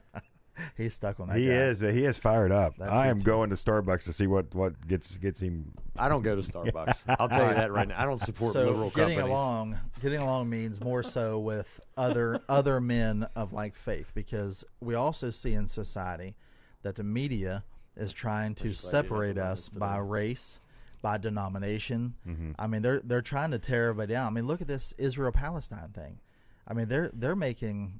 He's 0.77 0.93
stuck 0.93 1.19
on 1.19 1.27
that. 1.29 1.37
He 1.37 1.47
guy. 1.47 1.53
is. 1.53 1.79
He 1.79 2.05
is 2.05 2.17
fired 2.17 2.51
up. 2.51 2.75
That's 2.77 2.91
I 2.91 3.07
am 3.07 3.19
too. 3.19 3.23
going 3.25 3.49
to 3.49 3.55
Starbucks 3.55 4.03
to 4.05 4.13
see 4.13 4.27
what 4.27 4.53
what 4.53 4.85
gets 4.87 5.17
gets 5.17 5.41
him. 5.41 5.71
I 5.97 6.07
don't 6.09 6.21
go 6.21 6.35
to 6.35 6.41
Starbucks. 6.41 7.03
I'll 7.19 7.29
tell 7.29 7.47
you 7.47 7.53
that 7.55 7.71
right 7.71 7.87
now. 7.87 7.99
I 8.01 8.05
don't 8.05 8.19
support 8.19 8.53
So 8.53 8.65
liberal 8.69 8.89
getting 8.91 9.15
companies. 9.17 9.31
along, 9.31 9.79
getting 10.01 10.19
along 10.19 10.49
means 10.49 10.81
more 10.81 11.03
so 11.03 11.39
with 11.39 11.79
other 11.97 12.41
other 12.49 12.79
men 12.81 13.25
of 13.35 13.53
like 13.53 13.75
faith, 13.75 14.11
because 14.13 14.63
we 14.81 14.93
also 14.95 15.29
see 15.29 15.53
in 15.53 15.67
society 15.67 16.35
that 16.83 16.95
the 16.95 17.03
media 17.03 17.63
is 17.95 18.13
trying 18.13 18.55
to 18.55 18.73
separate 18.73 19.37
us 19.37 19.69
by 19.69 19.97
race, 19.97 20.59
by 21.01 21.17
denomination. 21.17 22.15
Mm-hmm. 22.27 22.51
I 22.57 22.67
mean, 22.67 22.81
they're 22.81 23.01
they're 23.03 23.21
trying 23.21 23.51
to 23.51 23.59
tear 23.59 23.89
everybody 23.89 24.13
down. 24.13 24.27
I 24.27 24.29
mean, 24.31 24.47
look 24.47 24.61
at 24.61 24.67
this 24.67 24.93
Israel 24.97 25.31
Palestine 25.31 25.89
thing. 25.93 26.19
I 26.67 26.73
mean, 26.73 26.87
they're 26.87 27.09
they're 27.13 27.35
making 27.35 27.99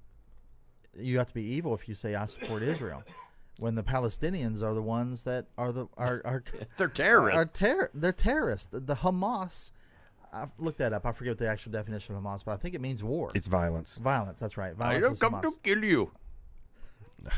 you 0.97 1.17
have 1.17 1.27
to 1.27 1.33
be 1.33 1.43
evil 1.45 1.73
if 1.73 1.87
you 1.87 1.93
say 1.95 2.15
I 2.15 2.25
support 2.25 2.63
Israel. 2.63 3.03
When 3.57 3.75
the 3.75 3.83
Palestinians 3.83 4.63
are 4.63 4.73
the 4.73 4.81
ones 4.81 5.23
that 5.25 5.45
are 5.57 5.71
the 5.71 5.87
are 5.97 6.21
are 6.25 6.43
They're 6.77 6.87
terrorists. 6.87 7.39
are 7.39 7.45
terror. 7.45 7.91
They're 7.93 8.11
terrorists. 8.13 8.67
The, 8.67 8.79
the 8.79 8.95
Hamas. 8.95 9.71
I 10.33 10.45
looked 10.57 10.77
that 10.77 10.93
up. 10.93 11.05
I 11.05 11.11
forget 11.11 11.31
what 11.31 11.37
the 11.39 11.49
actual 11.49 11.73
definition 11.73 12.15
of 12.15 12.23
Hamas, 12.23 12.45
but 12.45 12.53
I 12.53 12.57
think 12.57 12.73
it 12.73 12.79
means 12.81 13.03
war. 13.03 13.31
It's 13.35 13.47
violence. 13.47 13.99
violence. 13.99 14.39
That's 14.39 14.55
right. 14.57 14.71
I 14.71 14.73
Violence 14.75 15.03
have 15.03 15.11
is 15.13 15.19
come 15.19 15.33
Hamas. 15.33 15.41
to 15.41 15.59
kill 15.61 15.83
you. 15.83 16.11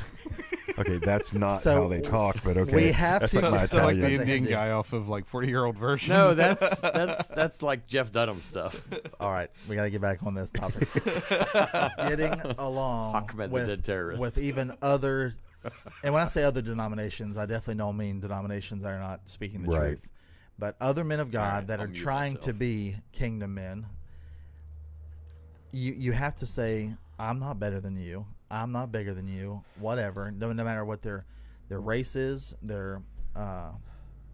Okay, 0.78 0.98
that's 0.98 1.34
not 1.34 1.50
So, 1.50 1.84
how 1.84 1.88
they 1.88 2.02
talk, 2.02 2.38
but 2.44 2.58
okay. 2.58 2.76
we 2.76 2.92
have 2.92 3.22
that's 3.22 3.34
to- 3.34 3.42
like 3.42 3.52
my 3.52 3.58
that's 3.60 3.74
like 3.76 3.96
the 3.96 4.02
That's 4.02 4.20
Indian 4.22 4.46
guy 4.46 4.72
off 4.72 4.92
of 4.94 5.08
like 5.08 5.26
forty 5.26 5.48
year 5.48 5.64
old 5.66 5.78
version. 5.78 6.14
No, 6.14 6.34
that's 6.34 6.80
that's 6.82 7.28
that's 7.28 7.62
like 7.62 7.86
Jeff 7.88 8.12
Dunham 8.12 8.42
stuff. 8.42 8.82
All 9.20 9.32
right, 9.32 9.50
we 9.70 9.76
got 9.76 9.84
to 9.84 9.90
get 9.92 10.02
back 10.02 10.24
on 10.24 10.34
this 10.34 10.52
topic. 10.52 10.88
Getting 11.98 12.34
along 12.58 13.16
Achmed 13.16 13.50
the 13.50 13.54
with, 13.54 13.68
dead 13.68 13.84
terrorist. 13.84 14.20
with 14.20 14.38
even 14.40 14.72
other, 14.82 15.36
and 16.04 16.14
when 16.14 16.24
I 16.24 16.26
say 16.26 16.44
other 16.44 16.62
denominations, 16.64 17.38
I 17.38 17.46
definitely 17.46 17.76
don't 17.76 17.96
mean 17.98 18.20
denominations 18.20 18.82
that 18.84 18.90
are 18.94 19.00
not 19.00 19.22
speaking 19.30 19.62
the 19.64 19.70
Right. 19.72 19.80
truth, 19.90 20.10
but 20.58 20.76
other 20.82 21.04
men 21.04 21.20
of 21.20 21.30
God 21.32 21.54
right, 21.54 21.68
that 21.68 21.80
I'll 21.80 21.86
are 21.86 21.90
mute 21.90 21.98
trying 22.02 22.34
to 22.38 22.40
myself. 22.48 22.58
be 22.60 22.96
kingdom 23.12 23.54
men. 23.54 23.86
You 25.72 25.94
you 25.98 26.12
have 26.14 26.36
to 26.38 26.46
say, 26.46 26.94
I'm 27.20 27.40
not 27.40 27.60
better 27.60 27.80
than 27.80 27.96
you. 27.98 28.26
I'm 28.52 28.72
not 28.72 28.92
bigger 28.92 29.14
than 29.14 29.28
you. 29.28 29.64
Whatever. 29.80 30.32
No, 30.32 30.52
no 30.54 30.64
matter 30.64 30.86
what 30.86 31.02
their 31.02 31.26
their 31.70 31.80
race 31.82 32.16
is, 32.16 32.54
their 32.62 33.02
uh, 33.36 33.72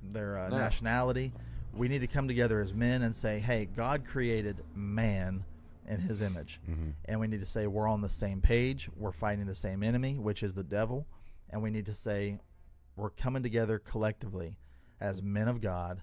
their 0.04 0.38
uh, 0.38 0.50
No. 0.50 0.58
nationality. 0.58 1.32
We 1.74 1.88
need 1.88 2.00
to 2.00 2.08
come 2.08 2.28
together 2.28 2.60
as 2.60 2.74
men 2.74 3.04
and 3.04 3.16
say, 3.16 3.40
"Hey, 3.40 3.66
God 3.66 4.06
created 4.06 4.64
man 4.76 5.46
in 5.88 6.00
His 6.00 6.22
image," 6.22 6.60
and 7.06 7.20
we 7.20 7.28
need 7.28 7.40
to 7.40 7.46
say 7.46 7.68
we're 7.68 7.88
on 7.88 8.02
the 8.02 8.10
same 8.10 8.42
page. 8.42 8.90
We're 8.98 9.12
fighting 9.12 9.46
the 9.46 9.56
same 9.56 9.84
enemy, 9.84 10.18
which 10.18 10.44
is 10.44 10.54
the 10.54 10.64
devil, 10.64 11.06
and 11.50 11.62
we 11.64 11.70
need 11.70 11.86
to 11.86 11.94
say 11.96 12.40
we're 12.96 13.12
coming 13.12 13.44
together 13.44 13.80
collectively 13.80 14.58
as 15.00 15.22
men 15.22 15.48
of 15.48 15.62
God. 15.62 16.02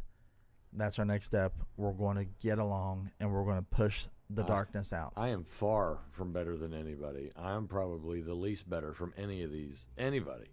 That's 0.73 0.99
our 0.99 1.05
next 1.05 1.27
step. 1.27 1.53
We're 1.77 1.93
going 1.93 2.17
to 2.17 2.25
get 2.41 2.59
along, 2.59 3.11
and 3.21 3.31
we're 3.33 3.45
going 3.45 3.59
to 3.59 3.63
push 3.63 4.07
the 4.29 4.43
darkness 4.43 4.93
out. 4.93 5.12
I 5.16 5.29
am 5.29 5.45
far 5.45 6.01
from 6.11 6.33
better 6.33 6.57
than 6.57 6.74
anybody. 6.74 7.31
I'm 7.37 7.68
probably 7.68 8.20
the 8.20 8.35
least 8.35 8.68
better 8.68 8.93
from 8.93 9.14
any 9.16 9.43
of 9.43 9.53
these. 9.53 9.89
Anybody. 9.97 10.49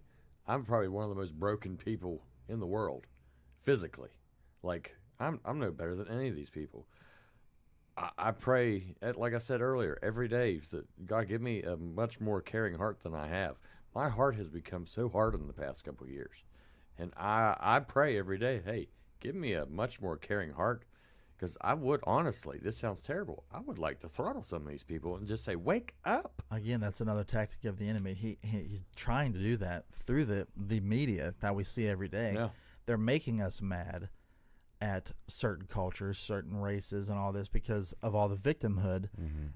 I'm 0.46 0.64
probably 0.64 0.88
one 0.88 1.04
of 1.04 1.10
the 1.10 1.16
most 1.16 1.38
broken 1.38 1.76
people 1.76 2.22
in 2.48 2.60
the 2.60 2.66
world, 2.66 3.06
physically. 3.62 4.10
Like 4.62 4.96
I'm, 5.18 5.40
I'm 5.44 5.58
no 5.58 5.70
better 5.70 5.94
than 5.94 6.08
any 6.08 6.28
of 6.28 6.36
these 6.36 6.50
people. 6.50 6.86
I, 7.96 8.10
I 8.18 8.30
pray, 8.30 8.94
eh, 9.02 9.12
like 9.16 9.34
I 9.34 9.38
said 9.38 9.60
earlier, 9.60 9.98
every 10.02 10.28
day 10.28 10.60
that 10.70 11.06
God 11.06 11.28
give 11.28 11.40
me 11.40 11.62
a 11.62 11.76
much 11.76 12.20
more 12.20 12.40
caring 12.40 12.76
heart 12.76 13.02
than 13.02 13.14
I 13.14 13.28
have. 13.28 13.56
My 13.94 14.08
heart 14.08 14.36
has 14.36 14.48
become 14.48 14.86
so 14.86 15.08
hard 15.08 15.34
in 15.34 15.46
the 15.46 15.52
past 15.52 15.84
couple 15.84 16.06
of 16.06 16.12
years, 16.12 16.42
and 16.98 17.12
I, 17.16 17.56
I 17.60 17.78
pray 17.78 18.18
every 18.18 18.38
day, 18.38 18.60
hey, 18.64 18.88
give 19.20 19.36
me 19.36 19.52
a 19.52 19.66
much 19.66 20.00
more 20.00 20.16
caring 20.16 20.52
heart 20.52 20.84
because 21.36 21.56
I 21.60 21.74
would 21.74 22.00
honestly, 22.04 22.58
this 22.62 22.76
sounds 22.76 23.00
terrible. 23.00 23.44
I 23.52 23.60
would 23.60 23.78
like 23.78 24.00
to 24.00 24.08
throttle 24.08 24.42
some 24.42 24.62
of 24.62 24.68
these 24.68 24.84
people 24.84 25.16
and 25.16 25.26
just 25.26 25.44
say, 25.44 25.56
"Wake 25.56 25.94
up!" 26.04 26.42
Again, 26.50 26.80
that's 26.80 27.00
another 27.00 27.24
tactic 27.24 27.64
of 27.64 27.78
the 27.78 27.88
enemy. 27.88 28.14
He, 28.14 28.38
he 28.42 28.58
he's 28.58 28.84
trying 28.96 29.32
to 29.32 29.38
do 29.38 29.56
that 29.58 29.84
through 29.92 30.24
the 30.26 30.46
the 30.56 30.80
media 30.80 31.34
that 31.40 31.54
we 31.54 31.64
see 31.64 31.88
every 31.88 32.08
day. 32.08 32.32
Yeah. 32.34 32.48
They're 32.86 32.98
making 32.98 33.40
us 33.40 33.62
mad 33.62 34.08
at 34.80 35.12
certain 35.28 35.66
cultures, 35.66 36.18
certain 36.18 36.60
races, 36.60 37.08
and 37.08 37.18
all 37.18 37.32
this 37.32 37.48
because 37.48 37.94
of 38.02 38.14
all 38.14 38.28
the 38.28 38.36
victimhood 38.36 39.08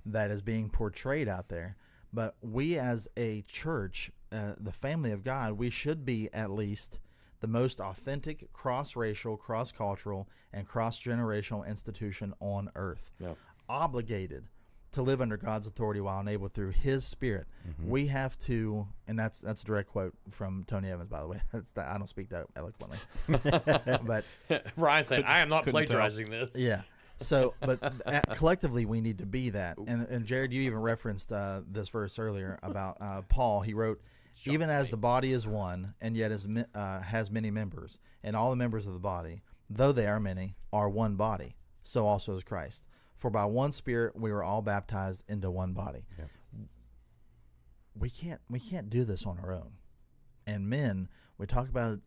that 0.07 0.31
is 0.31 0.41
being 0.43 0.71
portrayed 0.71 1.29
out 1.29 1.49
there. 1.49 1.77
But 2.13 2.37
we, 2.41 2.79
as 2.79 3.07
a 3.19 3.43
church, 3.43 4.11
uh, 4.33 4.55
the 4.59 4.73
family 4.73 5.11
of 5.13 5.23
God, 5.23 5.53
we 5.53 5.69
should 5.69 6.07
be 6.07 6.31
at 6.33 6.51
least 6.51 6.99
the 7.41 7.47
most 7.47 7.81
authentic, 7.81 8.53
cross-racial, 8.53 9.37
cross-cultural, 9.37 10.29
and 10.53 10.67
cross-generational 10.67 11.67
institution 11.67 12.35
on 12.41 12.71
earth 12.75 13.13
Yeah. 13.21 13.35
obligated 13.69 14.49
to 14.91 15.03
live 15.03 15.21
under 15.21 15.37
God's 15.37 15.67
authority 15.67 16.01
while 16.01 16.19
enabled 16.19 16.55
through 16.55 16.71
His 16.71 17.05
Spirit. 17.05 17.47
We 17.85 18.07
have 18.07 18.39
to, 18.41 18.89
and 19.07 19.19
that's 19.19 19.41
that's 19.41 19.63
a 19.63 19.67
direct 19.67 19.91
quote 19.91 20.15
from 20.31 20.65
Tony 20.67 20.91
Evans, 20.91 21.11
by 21.11 21.21
the 21.21 21.27
way. 21.29 21.41
That's 21.53 21.71
that, 21.73 21.89
I 21.89 21.99
don't 21.99 22.07
speak 22.09 22.31
that 22.31 22.47
eloquently, 22.57 22.99
but 23.29 24.25
Ryan 24.77 25.05
said, 25.05 25.25
"I 25.25 25.41
am 25.41 25.49
not 25.51 25.65
couldn't 25.65 25.81
tell. 25.81 25.87
plagiarizing 25.99 26.31
this." 26.31 26.57
yeah. 26.57 26.83
So, 27.21 27.55
but 27.61 27.81
uh, 28.07 28.21
collectively, 28.35 28.87
we 28.87 29.01
need 29.01 29.19
to 29.19 29.27
be 29.27 29.51
that. 29.51 29.77
And, 29.79 30.07
and 30.07 30.25
Jared, 30.25 30.53
you 30.53 30.63
even 30.63 30.81
referenced 30.81 31.33
uh, 31.33 31.63
this 31.69 31.89
verse 31.89 32.17
earlier 32.19 32.59
about 32.63 32.97
uh, 33.01 33.23
Paul. 33.29 33.61
He 33.61 33.75
wrote, 33.75 34.01
"Even 34.45 34.71
as 34.71 34.91
the 34.91 34.97
body 34.97 35.33
is 35.33 35.47
one, 35.47 35.95
and 36.01 36.17
yet 36.17 36.33
is 36.33 36.47
uh, 36.75 37.01
has 37.01 37.31
many 37.31 37.51
members, 37.51 37.99
and 38.23 38.37
all 38.37 38.51
the 38.51 38.57
members 38.57 38.87
of 38.87 38.93
the 38.93 38.99
body, 38.99 39.43
though 39.69 39.93
they 39.93 40.07
are 40.07 40.21
many, 40.21 40.57
are 40.73 40.89
one 40.89 41.17
body. 41.17 41.57
So 41.83 42.07
also 42.07 42.37
is 42.37 42.45
Christ. 42.45 42.87
For 43.15 43.31
by 43.31 43.45
one 43.47 43.73
Spirit 43.73 44.15
we 44.17 44.31
were 44.31 44.45
all 44.45 44.63
baptized 44.63 45.25
into 45.29 45.51
one 45.51 45.73
body." 45.73 46.05
We 47.95 48.11
can't 48.11 48.41
we 48.49 48.61
can't 48.61 48.91
do 48.91 49.05
this 49.05 49.27
on 49.27 49.39
our 49.41 49.53
own. 49.53 49.73
And 50.47 50.69
men, 50.69 51.09
we 51.37 51.47
talked 51.47 51.69
about 51.69 51.95
it 51.95 52.01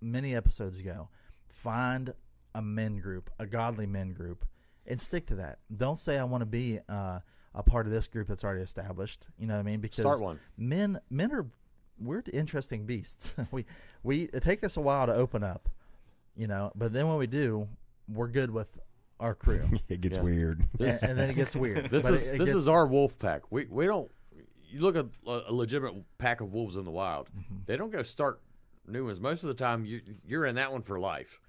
many 0.00 0.34
episodes 0.34 0.80
ago. 0.80 1.08
Find 1.48 2.14
a 2.54 2.62
men 2.62 2.98
group, 2.98 3.30
a 3.38 3.46
godly 3.46 3.86
men 3.86 4.12
group, 4.12 4.46
and 4.86 5.00
stick 5.00 5.26
to 5.26 5.34
that. 5.36 5.58
Don't 5.74 5.98
say 5.98 6.18
I 6.18 6.24
want 6.24 6.42
to 6.42 6.46
be 6.46 6.78
uh, 6.88 7.20
a 7.54 7.62
part 7.62 7.86
of 7.86 7.92
this 7.92 8.08
group 8.08 8.26
that's 8.28 8.44
already 8.44 8.62
established. 8.62 9.26
You 9.38 9.46
know 9.46 9.54
what 9.54 9.60
I 9.60 9.62
mean? 9.64 9.80
Because 9.80 9.98
Start 10.04 10.20
one. 10.20 10.40
men 10.56 10.98
men 11.10 11.32
are 11.32 11.46
we're 12.00 12.22
interesting 12.32 12.84
beasts. 12.86 13.34
we 13.50 13.64
we 14.02 14.22
it 14.32 14.42
takes 14.42 14.64
us 14.64 14.76
a 14.76 14.80
while 14.80 15.06
to 15.06 15.14
open 15.14 15.42
up, 15.44 15.68
you 16.36 16.46
know, 16.46 16.72
but 16.74 16.92
then 16.92 17.06
when 17.08 17.16
we 17.18 17.26
do, 17.26 17.68
we're 18.12 18.28
good 18.28 18.50
with 18.50 18.78
our 19.20 19.34
crew, 19.34 19.62
It 19.88 20.00
gets 20.00 20.16
Yeah. 20.16 20.22
weird. 20.24 20.64
and, 20.80 20.98
and 21.02 21.18
then 21.18 21.30
it 21.30 21.34
gets 21.36 21.54
weird. 21.54 21.88
this 21.90 22.02
But 22.02 22.14
is 22.14 22.32
it- 22.32 22.34
it 22.34 22.38
this 22.38 22.48
gets- 22.48 22.56
is 22.58 22.68
our 22.68 22.86
wolf 22.86 23.18
pack. 23.18 23.42
We 23.50 23.66
we 23.66 23.86
don't. 23.86 24.10
You 24.68 24.80
look 24.80 24.96
at 24.96 25.06
a, 25.24 25.42
a 25.50 25.52
legitimate 25.52 26.02
pack 26.18 26.40
of 26.40 26.52
wolves 26.52 26.74
in 26.74 26.84
the 26.84 26.90
wild. 26.90 27.28
Mm-hmm. 27.30 27.54
They 27.66 27.76
don't 27.76 27.90
go 27.92 28.02
start 28.02 28.40
new 28.88 29.04
ones. 29.06 29.20
Most 29.20 29.44
of 29.44 29.48
the 29.48 29.54
time, 29.54 29.84
you 29.86 30.00
you're 30.26 30.44
in 30.46 30.56
that 30.56 30.72
one 30.72 30.82
for 30.82 30.98
life, 30.98 31.40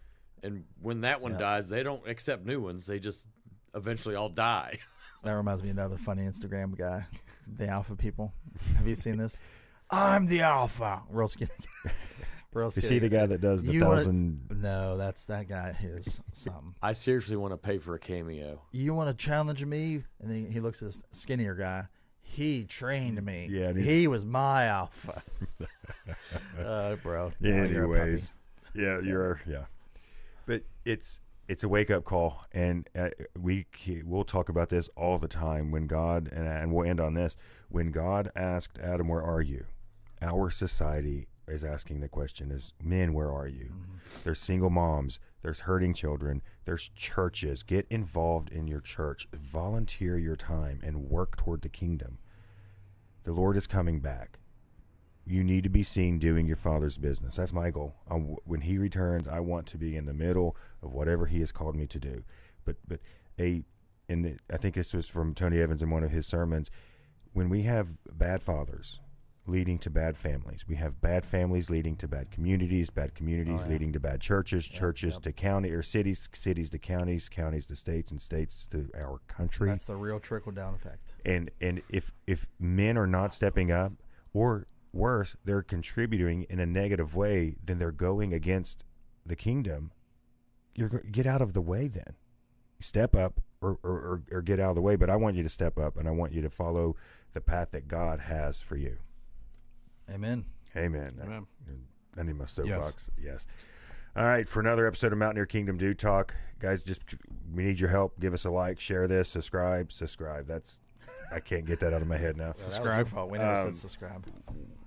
and 0.44 0.66
when 0.80 1.02
that 1.02 1.22
one 1.22 1.32
Yeah. 1.32 1.40
dies, 1.40 1.68
they 1.70 1.82
don't 1.82 2.08
accept 2.08 2.46
new 2.46 2.62
ones. 2.62 2.86
They 2.86 3.00
just 3.00 3.26
eventually 3.74 4.14
all 4.14 4.30
die. 4.30 4.78
That 5.24 5.34
reminds 5.34 5.64
me 5.64 5.70
of 5.72 5.78
another 5.78 5.98
funny 5.98 6.24
Instagram 6.24 6.78
guy, 6.78 7.06
the 7.58 7.68
Alpha 7.68 7.96
people. 7.96 8.34
Have 8.78 8.88
you 8.88 8.96
seen 8.96 9.18
this? 9.18 9.42
I'm 9.90 10.28
the 10.28 10.42
Alpha. 10.42 11.02
Real 11.10 11.28
skinny. 11.28 11.50
Real 12.54 12.70
skinny. 12.72 12.86
You 12.86 12.90
see 12.90 13.00
the 13.00 13.10
guy 13.10 13.26
that 13.26 13.42
does 13.42 13.64
the 13.64 13.72
You 13.74 13.82
wanna- 13.86 13.96
thousand. 13.98 14.48
No, 14.62 14.98
that's 14.98 15.26
that 15.26 15.48
guy 15.50 15.76
is 15.84 16.22
something. 16.32 16.76
I 16.82 16.94
seriously 16.94 17.36
want 17.36 17.54
to 17.54 17.58
pay 17.58 17.78
for 17.80 17.96
a 17.96 18.00
cameo. 18.00 18.62
You 18.72 18.94
want 18.94 19.16
to 19.18 19.26
challenge 19.26 19.64
me? 19.66 20.04
And 20.22 20.30
then 20.32 20.50
he 20.52 20.60
looks 20.60 20.82
at 20.82 20.88
this 20.90 21.04
skinnier 21.12 21.56
guy. 21.56 21.86
He 22.22 22.64
trained 22.66 23.24
me. 23.24 23.48
Yeah, 23.50 23.74
he- 23.74 23.82
he 23.82 24.08
was 24.08 24.26
my 24.26 24.66
alpha. 24.66 25.22
uh, 26.60 26.96
bro. 26.98 27.32
no, 27.40 27.50
you're. 27.50 27.66
Anyways, 27.96 28.34
yeah, 28.74 29.00
you're 29.02 29.42
yeah, 29.48 29.66
but 30.46 30.64
it's 30.86 31.20
it's 31.48 31.64
a 31.64 31.70
wake 31.70 31.92
up 31.92 32.04
call, 32.04 32.44
and 32.52 32.90
uh, 32.98 33.10
we 33.40 33.66
we'll 34.04 34.24
talk 34.24 34.50
about 34.50 34.70
this 34.70 34.90
all 34.96 35.18
the 35.18 35.28
time. 35.28 35.72
When 35.72 35.88
God 35.88 36.30
and 36.32 36.48
and 36.48 36.74
we'll 36.74 36.88
end 36.88 37.00
on 37.00 37.14
this. 37.14 37.38
When 37.70 37.92
God 37.92 38.32
asked 38.36 38.80
Adam, 38.80 39.08
"Where 39.08 39.22
are 39.22 39.42
you?" 39.42 39.66
Our 40.22 40.50
society 40.50 41.28
is 41.48 41.64
asking 41.64 42.00
the 42.00 42.08
question: 42.08 42.52
"Is 42.52 42.74
men, 42.82 43.14
where 43.14 43.32
are 43.32 43.48
you?" 43.48 43.74
There's 44.24 44.40
single 44.40 44.70
moms. 44.70 45.20
There's 45.42 45.62
hurting 45.62 45.94
children. 45.94 46.42
There's 46.66 46.90
churches. 46.90 47.62
Get 47.64 47.86
involved 47.90 48.50
in 48.50 48.68
your 48.68 48.82
church. 48.82 49.28
Volunteer 49.32 50.18
your 50.18 50.36
time 50.36 50.80
and 50.84 51.10
work 51.10 51.38
toward 51.38 51.62
the 51.62 51.70
kingdom. 51.70 52.18
The 53.24 53.34
Lord 53.34 53.58
is 53.58 53.68
coming 53.68 54.00
back 54.00 54.40
you 55.26 55.44
need 55.44 55.64
to 55.64 55.70
be 55.70 55.84
seen 55.84 56.20
doing 56.20 56.46
your 56.46 56.56
father's 56.56 56.98
business. 56.98 57.36
That's 57.38 57.54
my 57.54 57.72
goal. 57.72 57.96
I 58.10 58.14
when 58.16 58.62
he 58.62 58.78
returns, 58.78 59.28
I 59.28 59.40
want 59.40 59.66
to 59.68 59.78
be 59.78 59.96
in 59.96 60.06
the 60.06 60.14
middle 60.14 60.56
of 60.84 60.94
whatever 60.94 61.26
he 61.26 61.40
has 61.40 61.52
called 61.52 61.76
me 61.76 61.88
to 61.88 62.00
do. 62.00 62.24
But 62.64 62.78
but 62.88 63.00
a 63.40 63.64
and 64.08 64.40
I 64.54 64.58
think 64.58 64.76
this 64.76 64.94
was 64.94 65.08
from 65.08 65.34
Tony 65.34 65.60
Evans 65.60 65.82
in 65.82 65.90
one 65.90 66.04
of 66.04 66.12
his 66.12 66.28
sermons. 66.28 66.70
When 67.34 67.50
we 67.50 67.64
have 67.64 67.98
bad 68.12 68.44
fathers 68.44 69.00
leading 69.48 69.78
to 69.80 69.90
bad 69.90 70.16
families, 70.18 70.66
we 70.68 70.76
have 70.76 71.02
bad 71.02 71.26
families 71.26 71.70
leading 71.70 71.96
to 71.98 72.08
bad 72.08 72.32
communities, 72.32 72.90
bad 72.90 73.14
communities 73.16 73.62
Oh, 73.62 73.66
yeah. 73.66 73.72
leading 73.72 73.94
to 73.94 74.00
bad 74.00 74.22
churches, 74.22 74.68
churches 74.68 75.16
yep. 75.16 75.22
to 75.24 75.32
county 75.34 75.70
or 75.72 75.82
cities, 75.84 76.30
cities 76.34 76.70
to 76.72 76.78
counties, 76.80 77.30
counties 77.30 77.66
to 77.68 77.76
states, 77.76 78.10
and 78.12 78.22
states 78.22 78.68
to 78.68 78.90
our 78.96 79.20
country 79.28 79.70
That's 79.70 79.86
the 79.86 79.96
real 79.98 80.20
trickle 80.20 80.52
down 80.52 80.76
effect. 80.76 81.14
and 81.26 81.50
and 81.60 81.82
if 81.90 82.12
if 82.28 82.48
men 82.60 82.96
are 82.98 83.08
not 83.08 83.34
stepping 83.34 83.72
up 83.72 83.94
or 84.34 84.68
worse 84.96 85.36
they're 85.44 85.62
contributing 85.62 86.44
in 86.50 86.60
a 86.60 86.66
negative 86.66 87.16
way 87.16 87.56
then 87.64 87.78
they're 87.78 87.92
going 87.92 88.34
against 88.34 88.84
the 89.26 89.36
kingdom 89.36 89.92
you're 90.74 90.90
get 91.12 91.28
out 91.28 91.42
of 91.42 91.54
the 91.54 91.62
way 91.62 91.88
then 91.88 92.16
step 92.80 93.16
up 93.16 93.42
or, 93.62 93.78
or, 93.84 93.92
or, 93.92 94.22
or 94.32 94.42
get 94.42 94.60
out 94.60 94.70
of 94.70 94.76
the 94.76 94.82
way 94.82 94.96
but 94.96 95.10
i 95.10 95.16
want 95.16 95.36
you 95.36 95.44
to 95.44 95.50
step 95.50 95.78
up 95.78 95.98
and 95.98 96.08
i 96.08 96.12
want 96.12 96.32
you 96.34 96.42
to 96.42 96.50
follow 96.50 96.96
the 97.34 97.42
path 97.42 97.72
that 97.72 97.88
god 97.88 98.22
has 98.22 98.62
for 98.62 98.78
you 98.78 98.98
Amen. 100.10 100.46
amen 100.76 101.20
Amen. 101.24 101.48
I 102.18 102.24
need 102.24 102.38
my 102.38 102.46
soapbox. 102.46 103.10
Yes. 103.22 103.46
All 104.16 104.24
right, 104.24 104.48
for 104.48 104.62
another 104.62 104.88
episode 104.88 105.12
of 105.12 105.18
Mountaineer 105.18 105.46
Kingdom 105.46 105.76
Dude 105.78 106.00
Talk, 106.00 106.34
guys, 106.60 106.82
just 106.82 107.02
we 107.54 107.66
need 107.66 107.78
your 107.78 107.90
help. 107.90 108.18
Give 108.22 108.34
us 108.34 108.46
a 108.46 108.50
like, 108.50 108.80
share 108.80 109.06
this, 109.06 109.28
subscribe, 109.28 109.92
subscribe. 109.92 110.48
That's 110.48 110.80
I 111.34 111.42
can't 111.42 111.66
get 111.66 111.82
that 111.82 111.94
out 111.94 112.02
of 112.02 112.08
my 112.08 112.18
head 112.18 112.38
now. 112.38 112.46
That 112.54 112.56
was 112.56 112.62
Subscribe. 112.64 112.98
your 112.98 113.06
fault. 113.08 113.30
We 113.32 113.38
never 113.40 113.56
Um, 113.56 113.66
said 113.66 113.76
subscribe. 113.76 114.26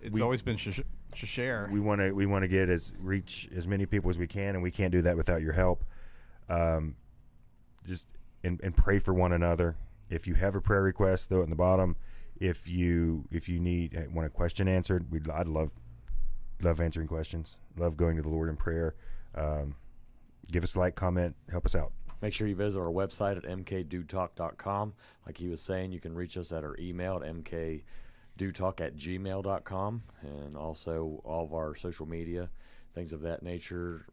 It's 0.01 0.15
We- 0.15 0.21
always 0.23 0.43
been 0.43 0.57
sh- 0.57 0.81
sh- 1.15 1.27
share. 1.27 1.69
We 1.73 1.81
want 1.81 2.01
to 2.01 2.13
we 2.13 2.27
want 2.27 2.43
to 2.43 2.49
get 2.49 2.69
as 2.69 2.95
reach 2.99 3.49
as 3.55 3.67
many 3.67 3.87
people 3.87 4.11
as 4.11 4.19
we 4.19 4.27
can, 4.27 4.55
and 4.55 4.63
we 4.63 4.71
can't 4.71 4.93
do 4.93 5.03
that 5.03 5.17
without 5.17 5.43
your 5.43 5.53
help. 5.53 5.85
Um, 6.49 6.97
just 7.87 8.07
and, 8.45 8.61
and 8.63 8.77
pray 8.77 8.99
for 8.99 9.13
one 9.13 9.33
another. 9.33 9.77
If 10.11 10.27
you 10.27 10.35
have 10.35 10.55
a 10.55 10.61
prayer 10.61 10.83
request, 10.83 11.29
throw 11.29 11.41
it 11.41 11.45
in 11.45 11.51
the 11.51 11.57
bottom. 11.57 11.97
If 12.41 12.69
you 12.69 13.25
if 13.31 13.49
you 13.49 13.59
need 13.59 13.97
uh, 13.97 14.03
want 14.13 14.27
a 14.27 14.31
question 14.31 14.69
answered, 14.69 15.11
we 15.11 15.19
would 15.19 15.31
I'd 15.31 15.49
love 15.49 15.73
love 16.63 16.81
answering 16.81 17.09
questions. 17.09 17.57
Love 17.77 17.97
going 17.97 18.17
to 18.17 18.23
the 18.23 18.29
Lord 18.29 18.49
in 18.49 18.57
prayer. 18.57 18.95
Um, 19.35 19.75
give 20.51 20.65
us 20.65 20.75
a 20.75 20.79
like, 20.79 20.95
comment, 20.95 21.35
help 21.51 21.67
us 21.67 21.75
out. 21.75 21.93
Make 22.23 22.33
sure 22.33 22.49
you 22.49 22.57
visit 22.57 22.81
our 22.81 22.87
website 22.91 23.37
at 23.37 23.45
mkdudetalk.com. 23.45 24.95
Like 25.27 25.37
he 25.39 25.49
was 25.49 25.61
saying, 25.61 25.93
you 25.93 26.01
can 26.01 26.15
reach 26.15 26.37
us 26.37 26.51
at 26.53 26.65
our 26.65 26.77
email 26.79 27.17
at 27.23 27.23
mkdudetalk 28.39 28.81
at 28.81 28.97
gmail.com 28.97 30.03
and 30.23 30.57
also 30.57 31.21
all 31.25 31.45
of 31.45 31.53
our 31.53 31.75
social 31.75 32.07
media, 32.07 32.51
things 32.95 33.13
of 33.13 33.21
that 33.23 33.43
nature. 33.43 34.07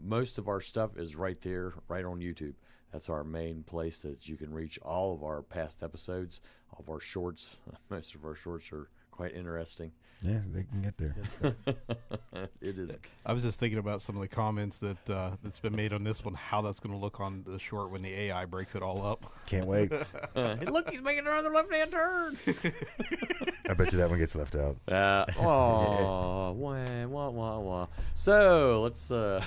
Most 0.00 0.38
of 0.38 0.48
our 0.48 0.60
stuff 0.60 0.96
is 0.96 1.16
right 1.16 1.40
there, 1.42 1.74
right 1.88 2.04
on 2.04 2.20
YouTube. 2.20 2.54
That's 2.92 3.08
our 3.08 3.24
main 3.24 3.62
place 3.62 4.02
that 4.02 4.28
you 4.28 4.36
can 4.36 4.52
reach 4.52 4.78
all 4.82 5.14
of 5.14 5.22
our 5.22 5.42
past 5.42 5.82
episodes, 5.82 6.40
all 6.72 6.80
of 6.80 6.90
our 6.90 7.00
shorts. 7.00 7.58
Most 7.90 8.14
of 8.14 8.24
our 8.24 8.34
shorts 8.34 8.72
are 8.72 8.88
quite 9.10 9.34
interesting. 9.34 9.92
Yeah, 10.22 10.40
they 10.52 10.64
can 10.64 10.82
get 10.82 10.98
there. 10.98 11.14
it 12.60 12.78
is. 12.78 12.96
I 13.24 13.32
was 13.32 13.42
just 13.42 13.58
thinking 13.58 13.78
about 13.78 14.02
some 14.02 14.16
of 14.16 14.20
the 14.20 14.28
comments 14.28 14.78
that 14.80 15.10
uh, 15.10 15.30
that's 15.42 15.58
been 15.58 15.74
made 15.74 15.94
on 15.94 16.04
this 16.04 16.22
one. 16.22 16.34
How 16.34 16.60
that's 16.60 16.78
going 16.78 16.92
to 16.94 16.98
look 17.00 17.20
on 17.20 17.42
the 17.46 17.58
short 17.58 17.90
when 17.90 18.02
the 18.02 18.12
AI 18.12 18.44
breaks 18.44 18.74
it 18.74 18.82
all 18.82 19.06
up. 19.06 19.32
Can't 19.46 19.66
wait. 19.66 19.90
look, 20.34 20.90
he's 20.90 21.00
making 21.00 21.26
another 21.26 21.48
left 21.48 21.72
hand 21.72 21.92
turn. 21.92 22.38
I 23.68 23.72
bet 23.72 23.92
you 23.92 23.98
that 23.98 24.10
one 24.10 24.18
gets 24.18 24.36
left 24.36 24.56
out. 24.56 24.76
Uh, 24.86 25.24
oh, 25.38 26.52
wah, 26.52 27.06
wah, 27.06 27.30
wah, 27.30 27.58
wah. 27.58 27.86
So 28.12 28.82
let's 28.82 29.10
uh, 29.10 29.42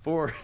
for 0.00 0.34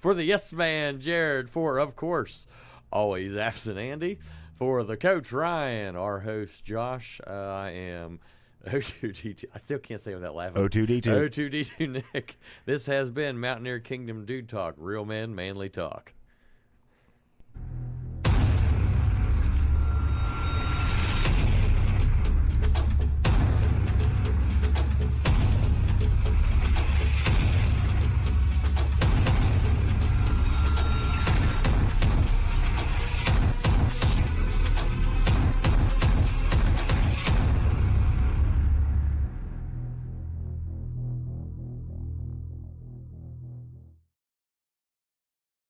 for 0.00 0.12
the 0.12 0.24
yes 0.24 0.52
man 0.52 1.00
Jared, 1.00 1.48
for 1.48 1.78
of 1.78 1.96
course 1.96 2.46
always 2.92 3.36
absent 3.36 3.78
Andy, 3.78 4.18
for 4.56 4.84
the 4.84 4.96
coach 4.96 5.32
Ryan, 5.32 5.96
our 5.96 6.20
host 6.20 6.64
Josh. 6.64 7.20
Uh, 7.26 7.30
I 7.30 7.70
am 7.70 8.20
O2D2. 8.66 9.44
I 9.54 9.58
still 9.58 9.78
can't 9.78 10.00
say 10.00 10.12
it 10.12 10.16
without 10.16 10.34
laughing. 10.34 10.56
O2D2. 10.56 11.02
O2D2 11.02 12.04
Nick. 12.14 12.38
This 12.64 12.86
has 12.86 13.10
been 13.10 13.38
Mountaineer 13.38 13.80
Kingdom 13.80 14.24
Dude 14.24 14.48
Talk. 14.48 14.74
Real 14.78 15.04
men, 15.04 15.34
manly 15.34 15.68
talk. 15.68 16.12